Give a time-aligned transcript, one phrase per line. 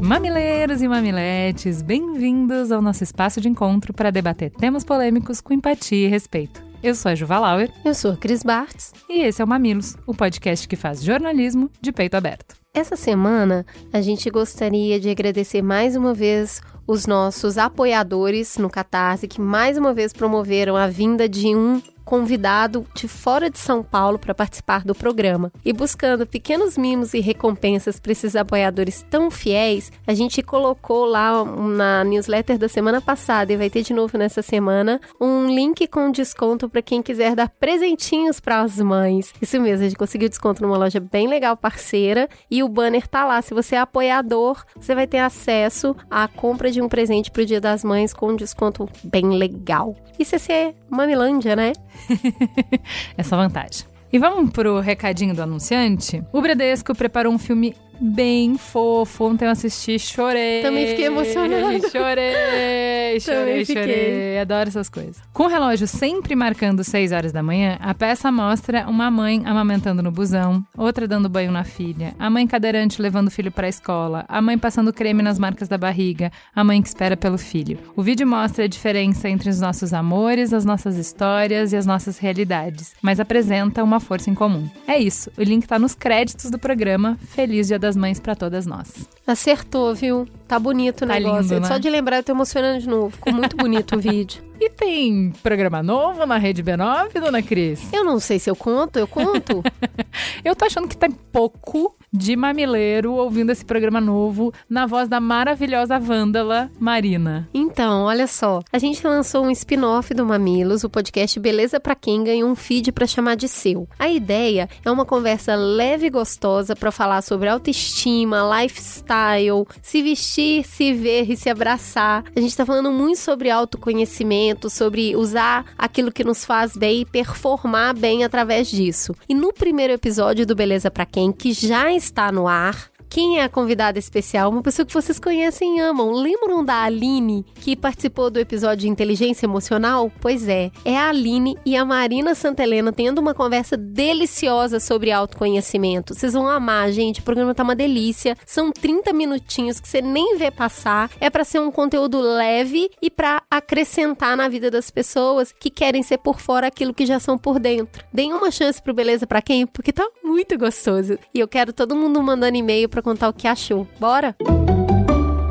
[0.00, 6.06] Mamileiros e mamiletes, bem-vindos ao nosso espaço de encontro para debater temas polêmicos com empatia
[6.06, 6.62] e respeito.
[6.82, 7.72] Eu sou a Juva Lauer.
[7.84, 8.92] Eu sou a Cris Bartz.
[9.08, 12.65] E esse é o Mamilos, o podcast que faz jornalismo de peito aberto.
[12.76, 19.26] Essa semana, a gente gostaria de agradecer mais uma vez os nossos apoiadores no Catarse,
[19.26, 24.16] que mais uma vez promoveram a vinda de um convidado de fora de São Paulo
[24.16, 25.52] para participar do programa.
[25.64, 31.44] E buscando pequenos mimos e recompensas para esses apoiadores tão fiéis, a gente colocou lá
[31.44, 36.12] na newsletter da semana passada e vai ter de novo nessa semana um link com
[36.12, 39.34] desconto para quem quiser dar presentinhos para as mães.
[39.42, 43.24] Isso mesmo, a gente conseguiu desconto numa loja bem legal, parceira, e o banner tá
[43.24, 43.42] lá.
[43.42, 47.46] Se você é apoiador, você vai ter acesso à compra de um presente para o
[47.46, 49.96] Dia das Mães com um desconto bem legal.
[50.18, 51.72] Isso é ser mamilândia, né?
[53.16, 53.86] Essa vantagem.
[54.12, 56.22] E vamos pro recadinho do anunciante?
[56.32, 59.24] O Bradesco preparou um filme bem fofo.
[59.24, 60.62] Ontem eu assisti, chorei.
[60.62, 61.56] Também fiquei emocionada.
[61.90, 64.38] Chorei, chorei, chorei.
[64.38, 65.20] Adoro essas coisas.
[65.32, 70.02] Com o relógio sempre marcando 6 horas da manhã, a peça mostra uma mãe amamentando
[70.02, 73.70] no busão, outra dando banho na filha, a mãe cadeirante levando o filho para a
[73.70, 77.78] escola, a mãe passando creme nas marcas da barriga, a mãe que espera pelo filho.
[77.94, 82.18] O vídeo mostra a diferença entre os nossos amores, as nossas histórias e as nossas
[82.18, 84.68] realidades, mas apresenta uma força em comum.
[84.86, 85.30] É isso.
[85.36, 87.18] O link tá nos créditos do programa.
[87.28, 88.92] Feliz Dia das Mães para todas nós.
[89.26, 90.26] Acertou, viu?
[90.48, 91.42] Tá bonito o Tá negócio.
[91.42, 91.68] lindo, né?
[91.68, 93.10] Só de lembrar, eu tô emocionando de novo.
[93.10, 94.42] Ficou muito bonito o vídeo.
[94.58, 97.92] E tem programa novo na Rede B9, dona Cris?
[97.92, 99.62] Eu não sei se eu conto, eu conto.
[100.44, 105.20] Eu tô achando que tem pouco de mamileiro ouvindo esse programa novo na voz da
[105.20, 107.48] maravilhosa vândala Marina.
[107.52, 108.60] Então, olha só.
[108.72, 112.92] A gente lançou um spin-off do Mamilos, o podcast Beleza Pra Quem ganhou um feed
[112.92, 113.88] pra chamar de seu.
[113.98, 120.64] A ideia é uma conversa leve e gostosa pra falar sobre autoestima, lifestyle, se vestir,
[120.64, 122.24] se ver e se abraçar.
[122.34, 127.04] A gente tá falando muito sobre autoconhecimento, sobre usar aquilo que nos faz bem e
[127.04, 129.14] performar bem através disso.
[129.28, 133.44] E no primeiro episódio do Beleza Pra Quem, que já está no ar, quem é
[133.44, 134.50] a convidada especial?
[134.50, 136.12] Uma pessoa que vocês conhecem e amam.
[136.12, 140.10] Lembram da Aline, que participou do episódio de Inteligência Emocional?
[140.20, 146.14] Pois é, é a Aline e a Marina Santelena tendo uma conversa deliciosa sobre autoconhecimento.
[146.14, 147.20] Vocês vão amar, gente.
[147.20, 148.36] O programa tá uma delícia.
[148.44, 151.10] São 30 minutinhos que você nem vê passar.
[151.20, 156.02] É para ser um conteúdo leve e para acrescentar na vida das pessoas que querem
[156.02, 158.04] ser por fora aquilo que já são por dentro.
[158.12, 161.18] Deem uma chance pro Beleza Pra Quem, porque tá muito gostoso.
[161.34, 163.86] E eu quero todo mundo mandando e-mail para contar o que achou.
[164.00, 164.34] Bora?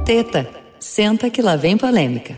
[0.03, 2.35] Teta, senta que lá vem polêmica.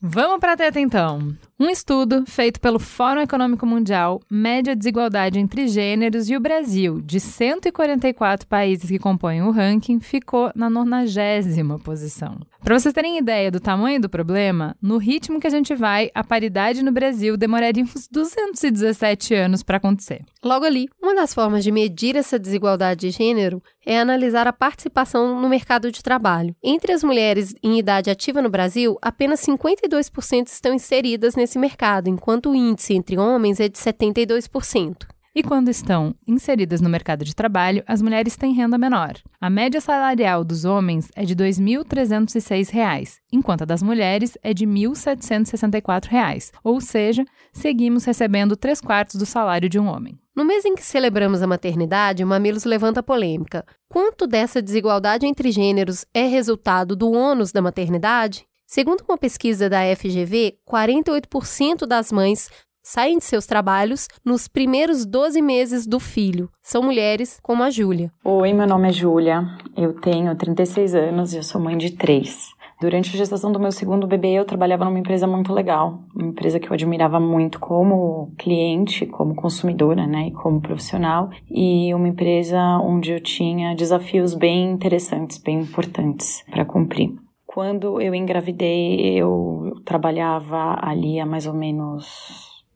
[0.00, 1.36] Vamos pra teta então.
[1.58, 7.00] Um estudo feito pelo Fórum Econômico Mundial mede a desigualdade entre gêneros e o Brasil,
[7.00, 12.38] de 144 países que compõem o ranking, ficou na 90 posição.
[12.62, 16.22] Para vocês terem ideia do tamanho do problema, no ritmo que a gente vai, a
[16.22, 20.24] paridade no Brasil demoraria uns 217 anos para acontecer.
[20.44, 25.40] Logo ali, uma das formas de medir essa desigualdade de gênero é analisar a participação
[25.40, 26.56] no mercado de trabalho.
[26.62, 32.50] Entre as mulheres em idade ativa no Brasil, apenas 52% estão inseridas nesse mercado, enquanto
[32.50, 35.06] o índice entre homens é de 72%.
[35.34, 39.16] E quando estão inseridas no mercado de trabalho, as mulheres têm renda menor.
[39.38, 44.64] A média salarial dos homens é de R$ 2.306, enquanto a das mulheres é de
[44.64, 50.18] R$ 1.764, ou seja, seguimos recebendo 3 quartos do salário de um homem.
[50.34, 53.62] No mês em que celebramos a maternidade, o Mamilos levanta a polêmica.
[53.90, 58.46] Quanto dessa desigualdade entre gêneros é resultado do ônus da maternidade?
[58.68, 62.50] Segundo uma pesquisa da FGV, 48% das mães
[62.82, 66.50] saem de seus trabalhos nos primeiros 12 meses do filho.
[66.64, 68.10] São mulheres como a Júlia.
[68.24, 69.44] Oi, meu nome é Júlia,
[69.76, 72.48] eu tenho 36 anos e eu sou mãe de três.
[72.80, 76.58] Durante a gestação do meu segundo bebê, eu trabalhava numa empresa muito legal, uma empresa
[76.58, 82.60] que eu admirava muito como cliente, como consumidora, né, e como profissional, e uma empresa
[82.82, 87.14] onde eu tinha desafios bem interessantes, bem importantes para cumprir.
[87.56, 92.06] Quando eu engravidei, eu trabalhava ali há mais ou menos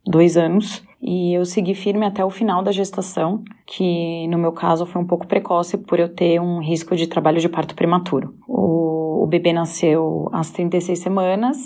[0.06, 4.86] dois anos e eu segui firme até o final da gestação, que no meu caso
[4.86, 8.34] foi um pouco precoce por eu ter um risco de trabalho de parto prematuro.
[8.48, 11.58] O, o bebê nasceu às 36 semanas,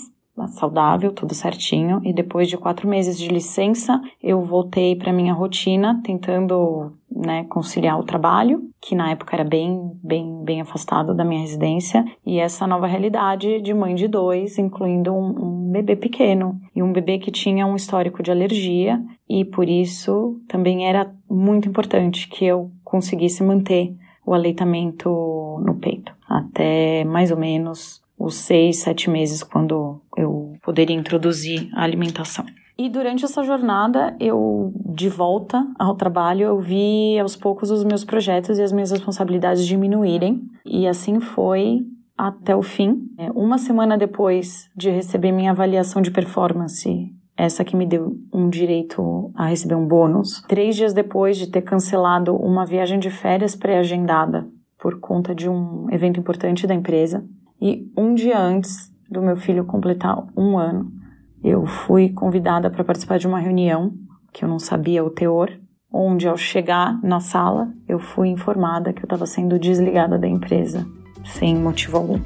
[0.49, 6.01] saudável, tudo certinho, e depois de quatro meses de licença, eu voltei para minha rotina,
[6.05, 11.41] tentando né, conciliar o trabalho, que na época era bem, bem, bem afastado da minha
[11.41, 16.83] residência, e essa nova realidade de mãe de dois, incluindo um, um bebê pequeno e
[16.83, 22.29] um bebê que tinha um histórico de alergia, e por isso também era muito importante
[22.29, 23.95] que eu conseguisse manter
[24.27, 25.09] o aleitamento
[25.63, 31.83] no peito até mais ou menos os seis, sete meses quando eu poderia introduzir a
[31.83, 32.45] alimentação.
[32.77, 38.05] E durante essa jornada, eu, de volta ao trabalho, eu vi aos poucos os meus
[38.05, 40.43] projetos e as minhas responsabilidades diminuírem.
[40.67, 41.87] E assim foi
[42.19, 43.09] até o fim.
[43.17, 48.49] É, uma semana depois de receber minha avaliação de performance, essa que me deu um
[48.49, 53.55] direito a receber um bônus, três dias depois de ter cancelado uma viagem de férias
[53.55, 54.49] pré-agendada
[54.79, 57.25] por conta de um evento importante da empresa,
[57.61, 60.93] e um dia antes do meu filho completar um ano,
[61.45, 63.93] eu fui convidada para participar de uma reunião
[64.33, 65.53] que eu não sabia o teor,
[65.93, 70.87] onde ao chegar na sala eu fui informada que eu estava sendo desligada da empresa
[71.23, 72.19] sem motivo algum.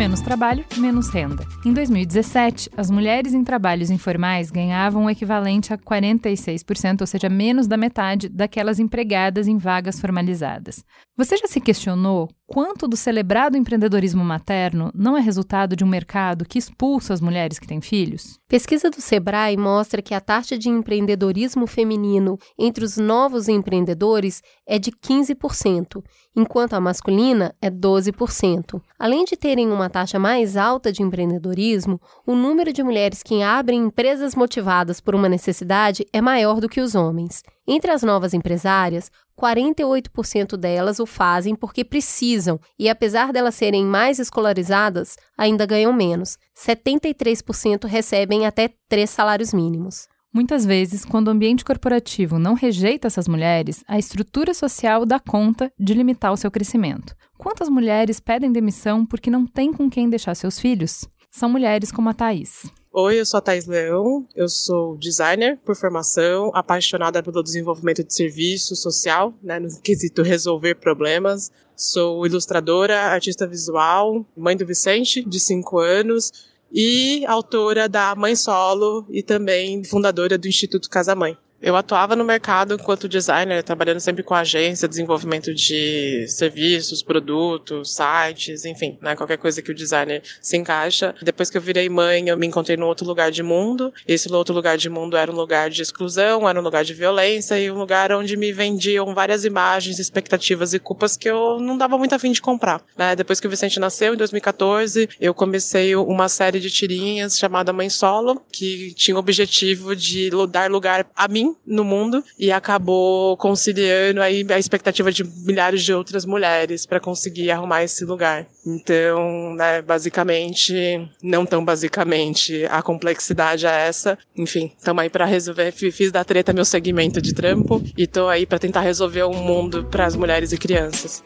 [0.00, 1.44] Menos trabalho, menos renda.
[1.62, 7.66] Em 2017, as mulheres em trabalhos informais ganhavam o equivalente a 46%, ou seja, menos
[7.66, 10.82] da metade daquelas empregadas em vagas formalizadas.
[11.18, 16.44] Você já se questionou quanto do celebrado empreendedorismo materno não é resultado de um mercado
[16.44, 18.40] que expulsa as mulheres que têm filhos?
[18.48, 24.80] Pesquisa do Sebrae mostra que a taxa de empreendedorismo feminino entre os novos empreendedores é
[24.80, 26.02] de 15%,
[26.34, 28.82] enquanto a masculina é 12%.
[28.98, 33.84] Além de terem uma taxa mais alta de empreendedorismo, o número de mulheres que abrem
[33.84, 37.44] empresas motivadas por uma necessidade é maior do que os homens.
[37.64, 39.08] Entre as novas empresárias,
[39.40, 46.36] 48% delas o fazem porque precisam e, apesar delas serem mais escolarizadas, ainda ganham menos.
[46.56, 50.06] 73% recebem até três salários mínimos.
[50.32, 55.72] Muitas vezes, quando o ambiente corporativo não rejeita essas mulheres, a estrutura social dá conta
[55.76, 57.16] de limitar o seu crescimento.
[57.36, 61.08] Quantas mulheres pedem demissão porque não têm com quem deixar seus filhos?
[61.32, 62.70] São mulheres como a Thaís.
[62.92, 68.12] Oi, eu sou a Thais Leão, eu sou designer por formação, apaixonada pelo desenvolvimento de
[68.12, 71.52] serviço social, né, no quesito resolver problemas.
[71.76, 76.32] Sou ilustradora, artista visual, mãe do Vicente, de 5 anos,
[76.72, 81.38] e autora da Mãe Solo e também fundadora do Instituto Casa Mãe.
[81.62, 88.64] Eu atuava no mercado enquanto designer, trabalhando sempre com agência, desenvolvimento de serviços, produtos, sites,
[88.64, 91.14] enfim, né, qualquer coisa que o designer se encaixa.
[91.22, 93.92] Depois que eu virei mãe, eu me encontrei num outro lugar de mundo.
[94.08, 97.60] Esse outro lugar de mundo era um lugar de exclusão, era um lugar de violência
[97.60, 101.98] e um lugar onde me vendiam várias imagens, expectativas e culpas que eu não dava
[101.98, 102.82] muito afim de comprar.
[102.96, 103.14] Né?
[103.14, 107.90] Depois que o Vicente nasceu, em 2014, eu comecei uma série de tirinhas chamada Mãe
[107.90, 114.20] Solo, que tinha o objetivo de dar lugar a mim no mundo e acabou conciliando
[114.20, 118.46] aí a expectativa de milhares de outras mulheres para conseguir arrumar esse lugar.
[118.66, 120.74] Então, né, basicamente,
[121.22, 124.18] não tão basicamente, a complexidade é essa.
[124.36, 125.72] Enfim, estamos aí para resolver.
[125.72, 129.42] Fiz da treta meu segmento de trampo e tô aí para tentar resolver o um
[129.42, 131.22] mundo para as mulheres e crianças.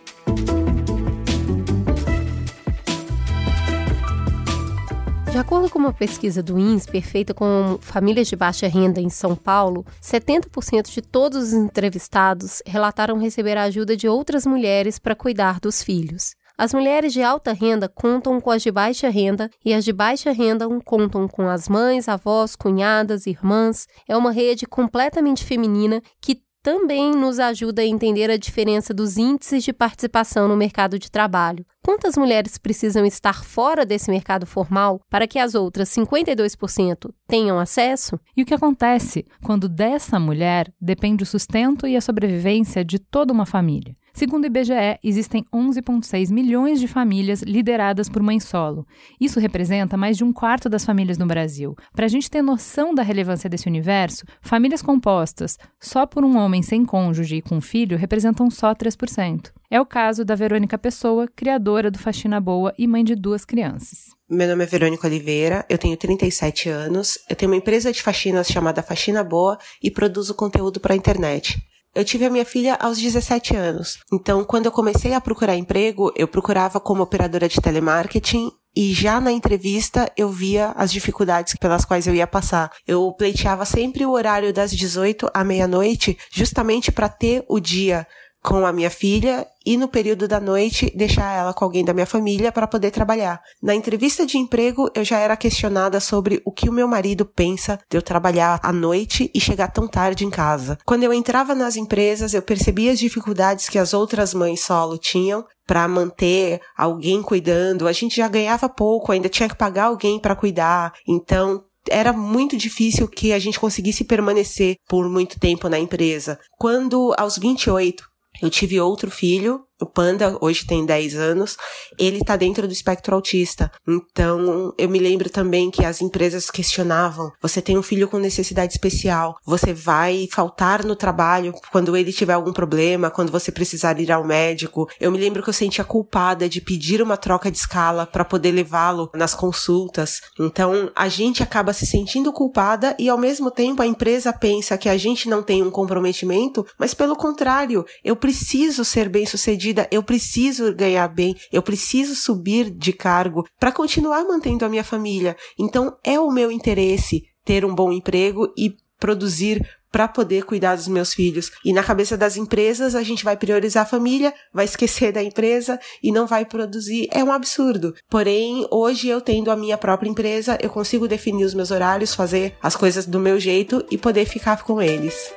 [5.34, 9.34] De acordo com uma pesquisa do INSPER feita com famílias de baixa renda em São
[9.34, 15.58] Paulo, 70% de todos os entrevistados relataram receber a ajuda de outras mulheres para cuidar
[15.58, 16.36] dos filhos.
[16.56, 20.30] As mulheres de alta renda contam com as de baixa renda e as de baixa
[20.30, 23.88] renda contam com as mães, avós, cunhadas, irmãs.
[24.08, 29.62] É uma rede completamente feminina que também nos ajuda a entender a diferença dos índices
[29.62, 31.66] de participação no mercado de trabalho.
[31.84, 38.18] Quantas mulheres precisam estar fora desse mercado formal para que as outras 52% tenham acesso?
[38.34, 43.30] E o que acontece quando dessa mulher depende o sustento e a sobrevivência de toda
[43.30, 43.94] uma família?
[44.16, 48.86] Segundo o IBGE, existem 11,6 milhões de famílias lideradas por mãe solo.
[49.20, 51.74] Isso representa mais de um quarto das famílias no Brasil.
[51.92, 56.62] Para a gente ter noção da relevância desse universo, famílias compostas só por um homem
[56.62, 59.50] sem cônjuge e com filho representam só 3%.
[59.68, 64.14] É o caso da Verônica Pessoa, criadora do Faxina Boa e mãe de duas crianças.
[64.30, 68.46] Meu nome é Verônica Oliveira, eu tenho 37 anos, eu tenho uma empresa de faxinas
[68.46, 71.60] chamada Faxina Boa e produzo conteúdo para a internet.
[71.94, 73.98] Eu tive a minha filha aos 17 anos.
[74.12, 79.20] Então, quando eu comecei a procurar emprego, eu procurava como operadora de telemarketing e já
[79.20, 82.72] na entrevista eu via as dificuldades pelas quais eu ia passar.
[82.84, 88.04] Eu pleiteava sempre o horário das 18 à meia-noite, justamente para ter o dia
[88.44, 92.04] com a minha filha e no período da noite deixar ela com alguém da minha
[92.04, 93.40] família para poder trabalhar.
[93.62, 97.80] Na entrevista de emprego, eu já era questionada sobre o que o meu marido pensa
[97.88, 100.76] de eu trabalhar à noite e chegar tão tarde em casa.
[100.84, 105.42] Quando eu entrava nas empresas, eu percebia as dificuldades que as outras mães solo tinham
[105.66, 107.88] para manter alguém cuidando.
[107.88, 110.92] A gente já ganhava pouco, ainda tinha que pagar alguém para cuidar.
[111.08, 116.38] Então, era muito difícil que a gente conseguisse permanecer por muito tempo na empresa.
[116.58, 118.04] Quando, aos 28,
[118.42, 121.56] eu tive outro filho, o Panda, hoje tem 10 anos,
[121.98, 123.70] ele está dentro do espectro autista.
[123.86, 128.72] Então, eu me lembro também que as empresas questionavam: você tem um filho com necessidade
[128.72, 134.10] especial, você vai faltar no trabalho quando ele tiver algum problema, quando você precisar ir
[134.10, 134.88] ao médico.
[134.98, 138.52] Eu me lembro que eu sentia culpada de pedir uma troca de escala para poder
[138.52, 140.22] levá-lo nas consultas.
[140.40, 144.88] Então, a gente acaba se sentindo culpada e ao mesmo tempo a empresa pensa que
[144.88, 150.74] a gente não tem um comprometimento, mas pelo contrário, eu preciso ser bem-sucedida eu preciso
[150.74, 155.36] ganhar bem, eu preciso subir de cargo para continuar mantendo a minha família.
[155.58, 160.88] Então é o meu interesse ter um bom emprego e produzir para poder cuidar dos
[160.88, 161.52] meus filhos.
[161.64, 165.78] E na cabeça das empresas, a gente vai priorizar a família, vai esquecer da empresa
[166.02, 167.06] e não vai produzir.
[167.12, 167.94] É um absurdo.
[168.10, 172.56] Porém, hoje eu tendo a minha própria empresa, eu consigo definir os meus horários, fazer
[172.60, 175.32] as coisas do meu jeito e poder ficar com eles.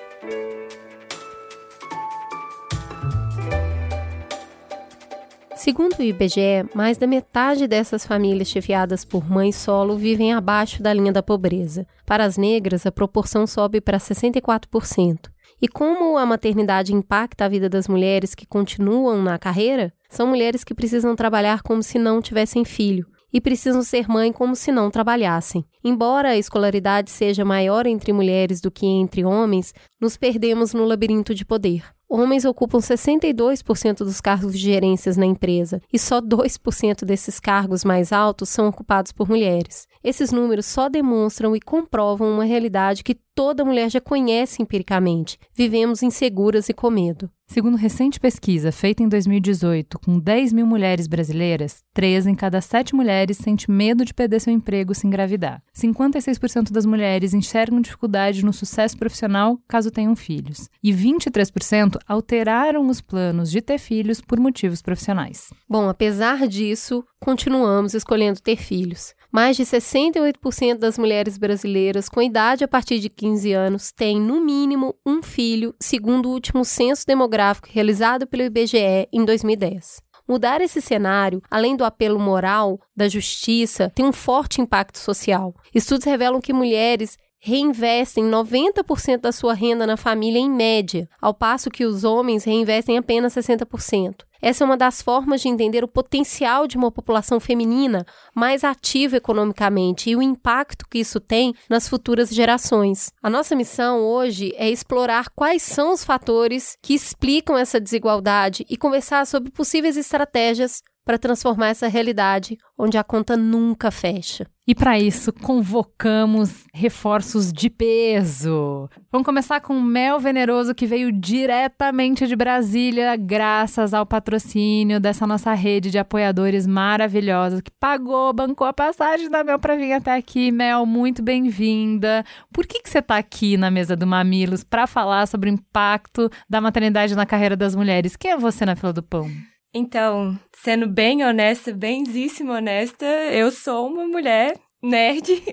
[5.58, 10.94] Segundo o IBGE, mais da metade dessas famílias chefiadas por mães solo vivem abaixo da
[10.94, 11.88] linha da pobreza.
[12.06, 15.32] Para as negras, a proporção sobe para 64%.
[15.60, 19.92] E como a maternidade impacta a vida das mulheres que continuam na carreira?
[20.08, 24.56] São mulheres que precisam trabalhar como se não tivessem filho e precisam ser mãe como
[24.56, 25.66] se não trabalhassem.
[25.84, 31.34] Embora a escolaridade seja maior entre mulheres do que entre homens, nos perdemos no labirinto
[31.34, 31.97] de poder.
[32.10, 38.14] Homens ocupam 62% dos cargos de gerências na empresa e só 2% desses cargos mais
[38.14, 39.88] altos são ocupados por mulheres.
[40.02, 45.38] Esses números só demonstram e comprovam uma realidade que toda mulher já conhece empiricamente.
[45.54, 47.30] Vivemos inseguras e com medo.
[47.50, 52.94] Segundo recente pesquisa feita em 2018 com 10 mil mulheres brasileiras, 3 em cada 7
[52.94, 55.64] mulheres sente medo de perder seu emprego se engravidar.
[55.74, 60.70] 56% das mulheres enxergam dificuldade no sucesso profissional caso tenham filhos.
[60.84, 65.50] E 23% alteraram os planos de ter filhos por motivos profissionais.
[65.70, 69.16] Bom, apesar disso, continuamos escolhendo ter filhos.
[69.32, 74.40] Mais de 68% das mulheres brasileiras com idade a partir de 15 anos têm, no
[74.40, 80.02] mínimo, um filho, segundo o último censo demográfico realizado pelo IBGE em 2010.
[80.28, 85.56] Mudar esse cenário, além do apelo moral da justiça, tem um forte impacto social.
[85.74, 91.70] Estudos revelam que mulheres reinvestem 90% da sua renda na família em média, ao passo
[91.70, 94.27] que os homens reinvestem apenas 60%.
[94.42, 99.18] Essa é uma das formas de entender o potencial de uma população feminina mais ativa
[99.18, 103.12] economicamente e o impacto que isso tem nas futuras gerações.
[103.22, 108.78] A nossa missão hoje é explorar quais são os fatores que explicam essa desigualdade e
[108.78, 114.46] conversar sobre possíveis estratégias para transformar essa realidade onde a conta nunca fecha.
[114.68, 118.90] E para isso, convocamos reforços de peso.
[119.10, 125.26] Vamos começar com o Mel Veneroso, que veio diretamente de Brasília, graças ao patrocínio dessa
[125.26, 130.14] nossa rede de apoiadores maravilhosos, que pagou, bancou a passagem da Mel para vir até
[130.14, 130.52] aqui.
[130.52, 132.26] Mel, muito bem-vinda.
[132.52, 136.30] Por que, que você está aqui na mesa do Mamilos para falar sobre o impacto
[136.50, 138.18] da maternidade na carreira das mulheres?
[138.18, 139.32] Quem é você na fila do pão?
[139.74, 145.44] Então, sendo bem honesta, benzíssima honesta, eu sou uma mulher nerd,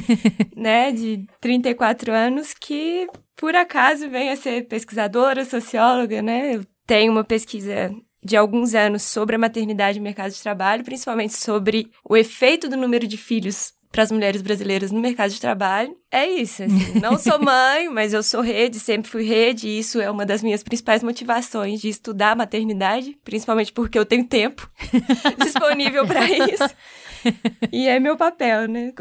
[0.56, 6.54] né, de 34 anos que por acaso vem a ser pesquisadora, socióloga, né?
[6.54, 11.34] Eu tenho uma pesquisa de alguns anos sobre a maternidade e mercado de trabalho, principalmente
[11.34, 15.96] sobre o efeito do número de filhos para as mulheres brasileiras no mercado de trabalho.
[16.10, 20.00] É isso, assim, não sou mãe, mas eu sou rede, sempre fui rede, e isso
[20.00, 24.68] é uma das minhas principais motivações de estudar maternidade, principalmente porque eu tenho tempo
[25.38, 26.74] disponível para isso.
[27.70, 28.92] E é meu papel, né?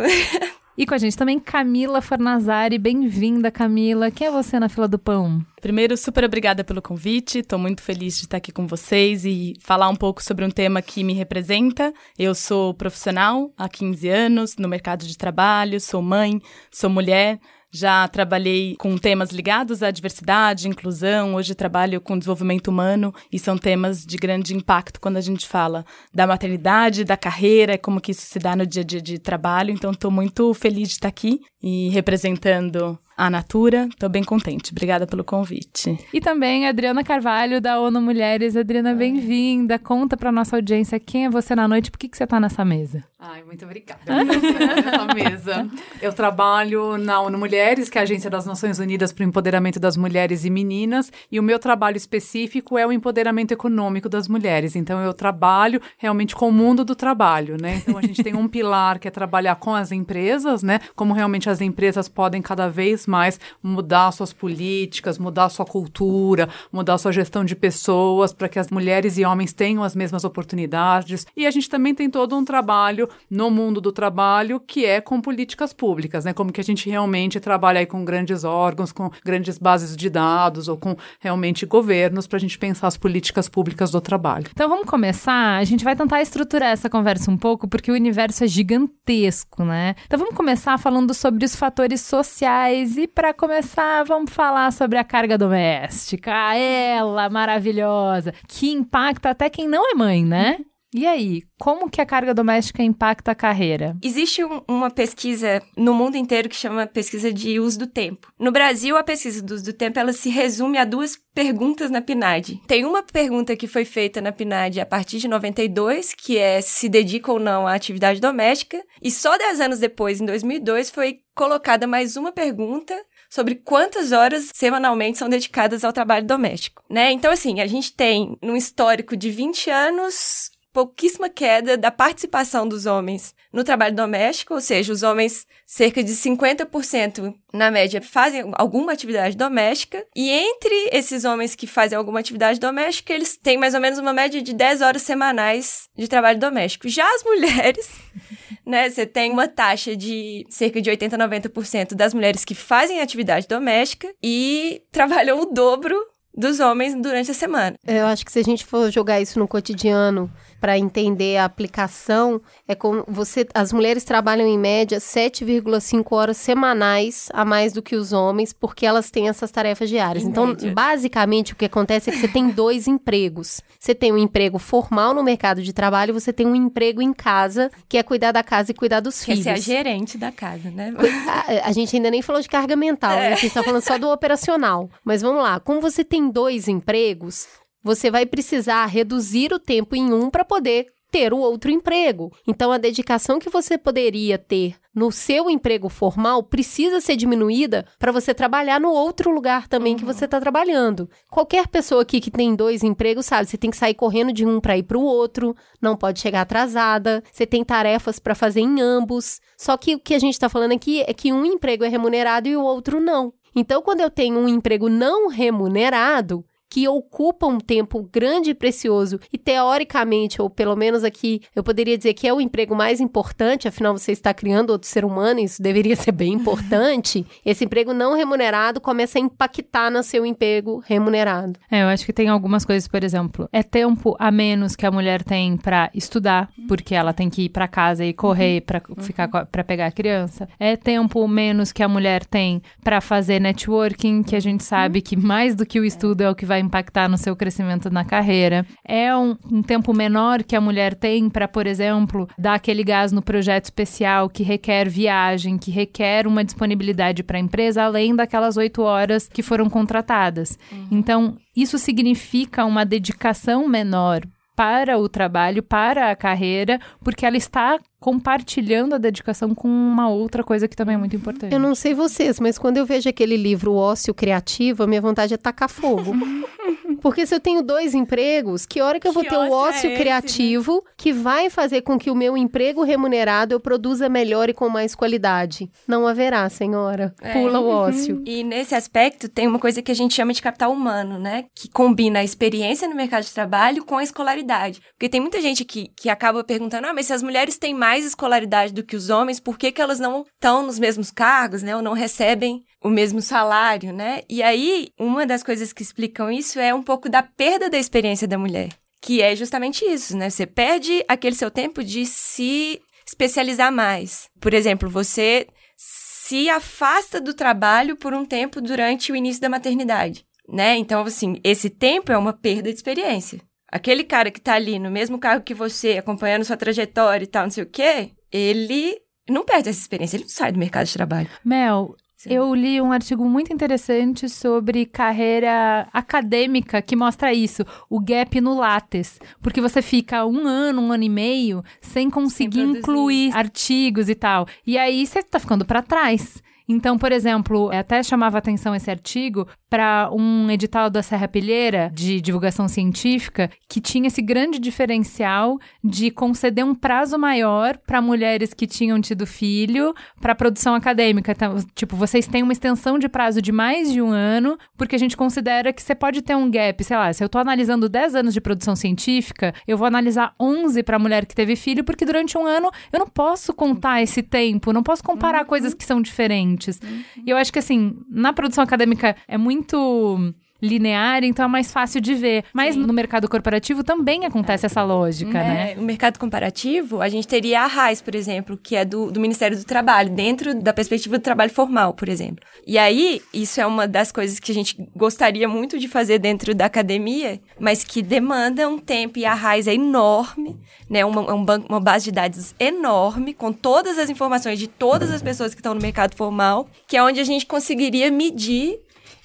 [0.76, 2.80] E com a gente também Camila Fornazari.
[2.80, 4.10] Bem-vinda, Camila.
[4.10, 5.46] Quem é você na fila do pão?
[5.62, 7.40] Primeiro, super obrigada pelo convite.
[7.40, 10.82] Estou muito feliz de estar aqui com vocês e falar um pouco sobre um tema
[10.82, 11.94] que me representa.
[12.18, 17.40] Eu sou profissional há 15 anos no mercado de trabalho, sou mãe, sou mulher.
[17.76, 23.58] Já trabalhei com temas ligados à diversidade, inclusão, hoje trabalho com desenvolvimento humano e são
[23.58, 28.28] temas de grande impacto quando a gente fala da maternidade, da carreira, como que isso
[28.28, 29.72] se dá no dia a dia de trabalho.
[29.72, 33.88] Então, estou muito feliz de estar aqui e representando a Natura.
[33.88, 34.72] Estou bem contente.
[34.72, 35.98] Obrigada pelo convite.
[36.14, 38.56] E também a Adriana Carvalho, da ONU Mulheres.
[38.58, 39.80] Adriana, bem-vinda.
[39.80, 42.66] Conta para nossa audiência quem é você na noite, por que, que você está nessa
[42.66, 43.04] mesa?
[43.26, 45.68] Ai, muito obrigada nessa mesa.
[46.02, 49.80] Eu trabalho na ONU Mulheres, que é a Agência das Nações Unidas para o Empoderamento
[49.80, 54.76] das Mulheres e Meninas, e o meu trabalho específico é o empoderamento econômico das mulheres.
[54.76, 57.78] Então, eu trabalho realmente com o mundo do trabalho, né?
[57.78, 60.82] Então, a gente tem um pilar que é trabalhar com as empresas, né?
[60.94, 66.98] Como realmente as empresas podem cada vez mais mudar suas políticas, mudar sua cultura, mudar
[66.98, 71.26] sua gestão de pessoas para que as mulheres e homens tenham as mesmas oportunidades.
[71.36, 75.22] E a gente também tem todo um trabalho no mundo do trabalho que é com
[75.22, 76.34] políticas públicas, né?
[76.34, 80.68] Como que a gente realmente trabalha aí com grandes órgãos, com grandes bases de dados
[80.68, 84.48] ou com realmente governos para a gente pensar as políticas públicas do trabalho.
[84.52, 85.58] Então vamos começar.
[85.58, 89.96] A gente vai tentar estruturar essa conversa um pouco porque o universo é gigantesco, né?
[90.06, 95.04] Então vamos começar falando sobre os fatores sociais e para começar vamos falar sobre a
[95.04, 100.60] carga doméstica, ela maravilhosa, que impacta até quem não é mãe, né?
[100.94, 103.98] E aí, como que a carga doméstica impacta a carreira?
[104.02, 108.32] Existe um, uma pesquisa no mundo inteiro que chama pesquisa de uso do tempo.
[108.40, 112.02] No Brasil, a pesquisa do uso do tempo ela se resume a duas perguntas na
[112.02, 112.62] PNAD.
[112.68, 116.88] Tem uma pergunta que foi feita na PNAD a partir de 92, que é se
[116.88, 121.88] dedica ou não à atividade doméstica, e só 10 anos depois, em 2002, foi colocada
[121.88, 122.94] mais uma pergunta
[123.28, 127.12] sobre quantas horas semanalmente são dedicadas ao trabalho doméstico, né?
[127.12, 132.88] Então assim, a gente tem num histórico de 20 anos pouquíssima queda da participação dos
[132.88, 138.92] homens no trabalho doméstico, ou seja, os homens, cerca de 50% na média, fazem alguma
[138.92, 143.80] atividade doméstica, e entre esses homens que fazem alguma atividade doméstica, eles têm mais ou
[143.80, 146.90] menos uma média de 10 horas semanais de trabalho doméstico.
[146.90, 147.90] Já as mulheres,
[148.66, 153.00] né, você tem uma taxa de cerca de 80 a 90% das mulheres que fazem
[153.00, 155.96] atividade doméstica e trabalham o dobro
[156.36, 157.76] dos homens durante a semana.
[157.86, 160.32] Eu acho que se a gente for jogar isso no cotidiano,
[160.64, 167.28] para entender a aplicação, é como você, as mulheres trabalham em média 7,5 horas semanais
[167.34, 170.24] a mais do que os homens, porque elas têm essas tarefas diárias.
[170.24, 170.72] Em então, média.
[170.72, 173.60] basicamente, o que acontece é que você tem dois empregos.
[173.78, 177.12] Você tem um emprego formal no mercado de trabalho e você tem um emprego em
[177.12, 179.44] casa, que é cuidar da casa e cuidar dos filhos.
[179.44, 180.94] Você é a gerente da casa, né?
[181.28, 183.20] A, a, gente ainda nem falou de carga mental, é.
[183.20, 183.28] né?
[183.34, 184.90] a gente está falando só do operacional.
[185.04, 187.50] Mas vamos lá, como você tem dois empregos,
[187.84, 192.34] você vai precisar reduzir o tempo em um para poder ter o outro emprego.
[192.48, 198.12] Então, a dedicação que você poderia ter no seu emprego formal precisa ser diminuída para
[198.12, 200.00] você trabalhar no outro lugar também uhum.
[200.00, 201.08] que você está trabalhando.
[201.30, 204.60] Qualquer pessoa aqui que tem dois empregos sabe, você tem que sair correndo de um
[204.60, 208.82] para ir para o outro, não pode chegar atrasada, você tem tarefas para fazer em
[208.82, 209.40] ambos.
[209.56, 212.50] Só que o que a gente está falando aqui é que um emprego é remunerado
[212.50, 213.32] e o outro não.
[213.56, 219.20] Então, quando eu tenho um emprego não remunerado, que ocupa um tempo grande e precioso
[219.32, 223.68] e teoricamente, ou pelo menos aqui, eu poderia dizer que é o emprego mais importante,
[223.68, 227.28] afinal você está criando outro ser humano, isso deveria ser bem importante.
[227.46, 231.60] Esse emprego não remunerado começa a impactar no seu emprego remunerado.
[231.70, 234.92] É, eu acho que tem algumas coisas, por exemplo, é tempo a menos que a
[234.92, 239.28] mulher tem para estudar, porque ela tem que ir para casa e correr para ficar
[239.28, 240.50] para pegar a criança.
[240.60, 245.16] É tempo menos que a mulher tem para fazer networking, que a gente sabe que
[245.16, 248.66] mais do que o estudo é o que vai impactar no seu crescimento na carreira.
[248.86, 253.12] É um, um tempo menor que a mulher tem para, por exemplo, dar aquele gás
[253.12, 258.58] no projeto especial que requer viagem, que requer uma disponibilidade para a empresa, além daquelas
[258.58, 260.58] oito horas que foram contratadas.
[260.72, 260.88] Uhum.
[260.92, 264.22] Então, isso significa uma dedicação menor
[264.56, 270.44] para o trabalho, para a carreira, porque ela está compartilhando a dedicação com uma outra
[270.44, 271.54] coisa que também é muito importante.
[271.54, 275.02] Eu não sei vocês, mas quando eu vejo aquele livro o Ócio Criativo, a minha
[275.02, 276.14] vontade é tacar fogo.
[277.04, 279.92] Porque se eu tenho dois empregos, que hora que eu vou que ter o ócio
[279.92, 280.94] é criativo esse, né?
[280.98, 284.96] que vai fazer com que o meu emprego remunerado eu produza melhor e com mais
[284.96, 285.70] qualidade?
[285.88, 287.14] Não haverá, senhora.
[287.22, 287.34] É.
[287.34, 288.22] Pula o ócio.
[288.26, 291.46] E nesse aspecto tem uma coisa que a gente chama de capital humano, né?
[291.56, 294.82] Que combina a experiência no mercado de trabalho com a escolaridade.
[294.94, 297.94] Porque tem muita gente que, que acaba perguntando, ah, mas se as mulheres têm mais
[297.94, 301.62] mais escolaridade do que os homens, por que, que elas não estão nos mesmos cargos,
[301.62, 301.76] né?
[301.76, 304.22] Ou não recebem o mesmo salário, né?
[304.30, 308.28] E aí, uma das coisas que explicam isso é um pouco da perda da experiência
[308.28, 308.70] da mulher.
[309.02, 310.30] Que é justamente isso, né?
[310.30, 314.30] Você perde aquele seu tempo de se especializar mais.
[314.40, 320.26] Por exemplo, você se afasta do trabalho por um tempo durante o início da maternidade,
[320.48, 320.78] né?
[320.78, 323.42] Então, assim, esse tempo é uma perda de experiência.
[323.70, 327.44] Aquele cara que tá ali no mesmo carro que você, acompanhando sua trajetória e tal,
[327.44, 330.94] não sei o quê, ele não perde essa experiência, ele não sai do mercado de
[330.94, 331.30] trabalho.
[331.44, 331.96] Mel,
[332.30, 338.56] Eu li um artigo muito interessante sobre carreira acadêmica que mostra isso, o gap no
[338.56, 339.20] Lattes.
[339.42, 344.16] Porque você fica um ano, um ano e meio sem conseguir sem incluir artigos e
[344.16, 344.48] tal.
[344.66, 346.42] E aí você tá ficando para trás.
[346.68, 352.22] Então, por exemplo, até chamava atenção esse artigo para um edital da Serra Pilheira de
[352.22, 358.68] divulgação científica que tinha esse grande diferencial de conceder um prazo maior para mulheres que
[358.68, 361.32] tinham tido filho para produção acadêmica.
[361.32, 365.00] Então, tipo, vocês têm uma extensão de prazo de mais de um ano, porque a
[365.00, 368.14] gente considera que você pode ter um gap, sei lá, se eu estou analisando 10
[368.14, 372.06] anos de produção científica, eu vou analisar 11 para a mulher que teve filho, porque
[372.06, 375.48] durante um ano eu não posso contar esse tempo, não posso comparar uhum.
[375.48, 376.80] coisas que são diferentes.
[376.80, 377.24] Uhum.
[377.26, 381.72] E eu acho que assim, na produção acadêmica é muito muito linear, então é mais
[381.74, 382.46] fácil de ver.
[382.54, 382.82] Mas Sim.
[382.82, 385.76] no mercado corporativo também acontece essa lógica, é, né?
[385.78, 389.58] O mercado comparativo, a gente teria a RAIS, por exemplo, que é do, do Ministério
[389.58, 392.46] do Trabalho, dentro da perspectiva do trabalho formal, por exemplo.
[392.66, 396.56] E aí, isso é uma das coisas que a gente gostaria muito de fazer dentro
[396.56, 400.58] da academia, mas que demanda um tempo, e a RAIS é enorme,
[400.90, 401.04] né?
[401.04, 405.12] Uma, é um banco, uma base de dados enorme, com todas as informações de todas
[405.12, 408.80] as pessoas que estão no mercado formal, que é onde a gente conseguiria medir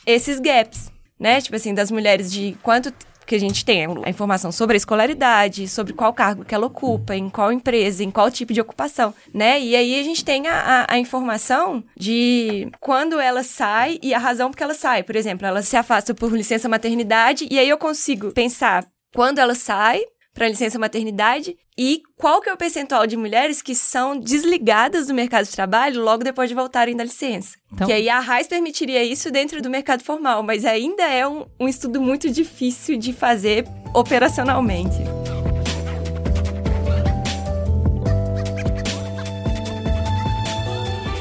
[0.08, 0.90] esses gaps,
[1.20, 1.40] né?
[1.40, 2.92] Tipo assim, das mulheres de quanto
[3.26, 7.14] que a gente tem a informação sobre a escolaridade, sobre qual cargo que ela ocupa,
[7.14, 9.60] em qual empresa, em qual tipo de ocupação, né?
[9.60, 14.18] E aí a gente tem a, a, a informação de quando ela sai e a
[14.18, 15.02] razão por que ela sai.
[15.02, 19.54] Por exemplo, ela se afasta por licença maternidade e aí eu consigo pensar quando ela
[19.54, 20.00] sai
[20.38, 25.14] para licença maternidade e qual que é o percentual de mulheres que são desligadas do
[25.14, 27.56] mercado de trabalho logo depois de voltarem da licença.
[27.72, 27.88] Então...
[27.88, 31.68] Que aí a RAIS permitiria isso dentro do mercado formal, mas ainda é um, um
[31.68, 34.98] estudo muito difícil de fazer operacionalmente.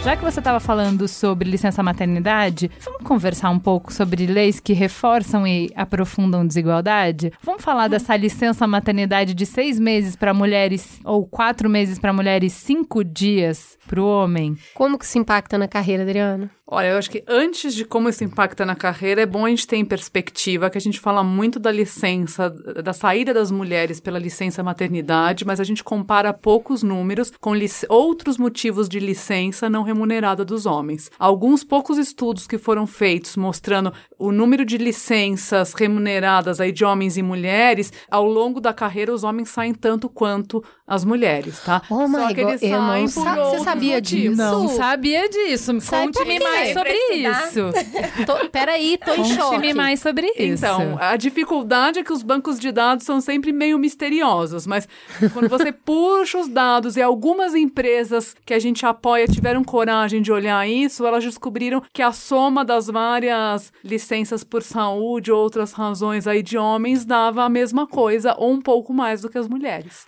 [0.08, 4.72] Já que você estava falando sobre licença maternidade, vamos conversar um pouco sobre leis que
[4.72, 7.34] reforçam e aprofundam desigualdade?
[7.43, 12.54] Vamos falar dessa licença maternidade de seis meses para mulheres ou quatro meses para mulheres,
[12.54, 14.56] cinco dias para o homem?
[14.73, 16.52] Como que isso impacta na carreira, Adriana?
[16.69, 19.65] Olha, eu acho que antes de como isso impacta na carreira, é bom a gente
[19.65, 24.19] ter em perspectiva que a gente fala muito da licença, da saída das mulheres pela
[24.19, 27.54] licença maternidade, mas a gente compara poucos números com
[27.88, 31.10] outros motivos de licença não remunerada dos homens.
[31.17, 37.15] Alguns poucos estudos que foram feitos mostrando o número de licenças remuneradas aí de homens
[37.15, 41.82] e mulheres, ao longo da carreira os homens saem tanto quanto as mulheres, tá?
[41.89, 44.38] Oh Só que eles saem por sa Você sabia motivos.
[44.38, 44.38] disso?
[44.38, 45.71] Não sabia disso.
[45.89, 47.60] Conte-me mais mais sobre isso.
[48.26, 49.38] tô, peraí, tô em choque.
[49.38, 50.65] Conte-me mais sobre isso.
[50.65, 54.88] Então, a dificuldade é que os bancos de dados são sempre meio misteriosos, mas
[55.34, 60.32] quando você puxa os dados e algumas empresas que a gente apoia tiveram coragem de
[60.32, 66.28] olhar isso, elas descobriram que a soma das várias licenças por saúde ou outras razões
[66.28, 70.08] aí de homens dava a mesma coisa ou um pouco mais do que as mulheres.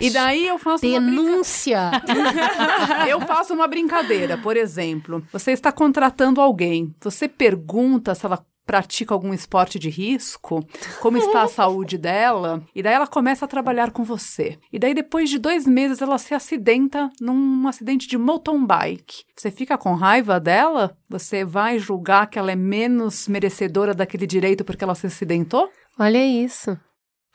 [0.00, 1.90] E daí eu faço denúncia.
[3.08, 9.12] Eu faço uma brincadeira, por exemplo, você está contratando alguém, você pergunta se ela pratica
[9.12, 10.66] algum esporte de risco,
[11.00, 14.58] como está a saúde dela, e daí ela começa a trabalhar com você.
[14.72, 19.24] E daí depois de dois meses ela se acidenta num acidente de mountain bike.
[19.36, 20.96] Você fica com raiva dela?
[21.08, 25.68] Você vai julgar que ela é menos merecedora daquele direito porque ela se acidentou?
[25.98, 26.78] Olha isso.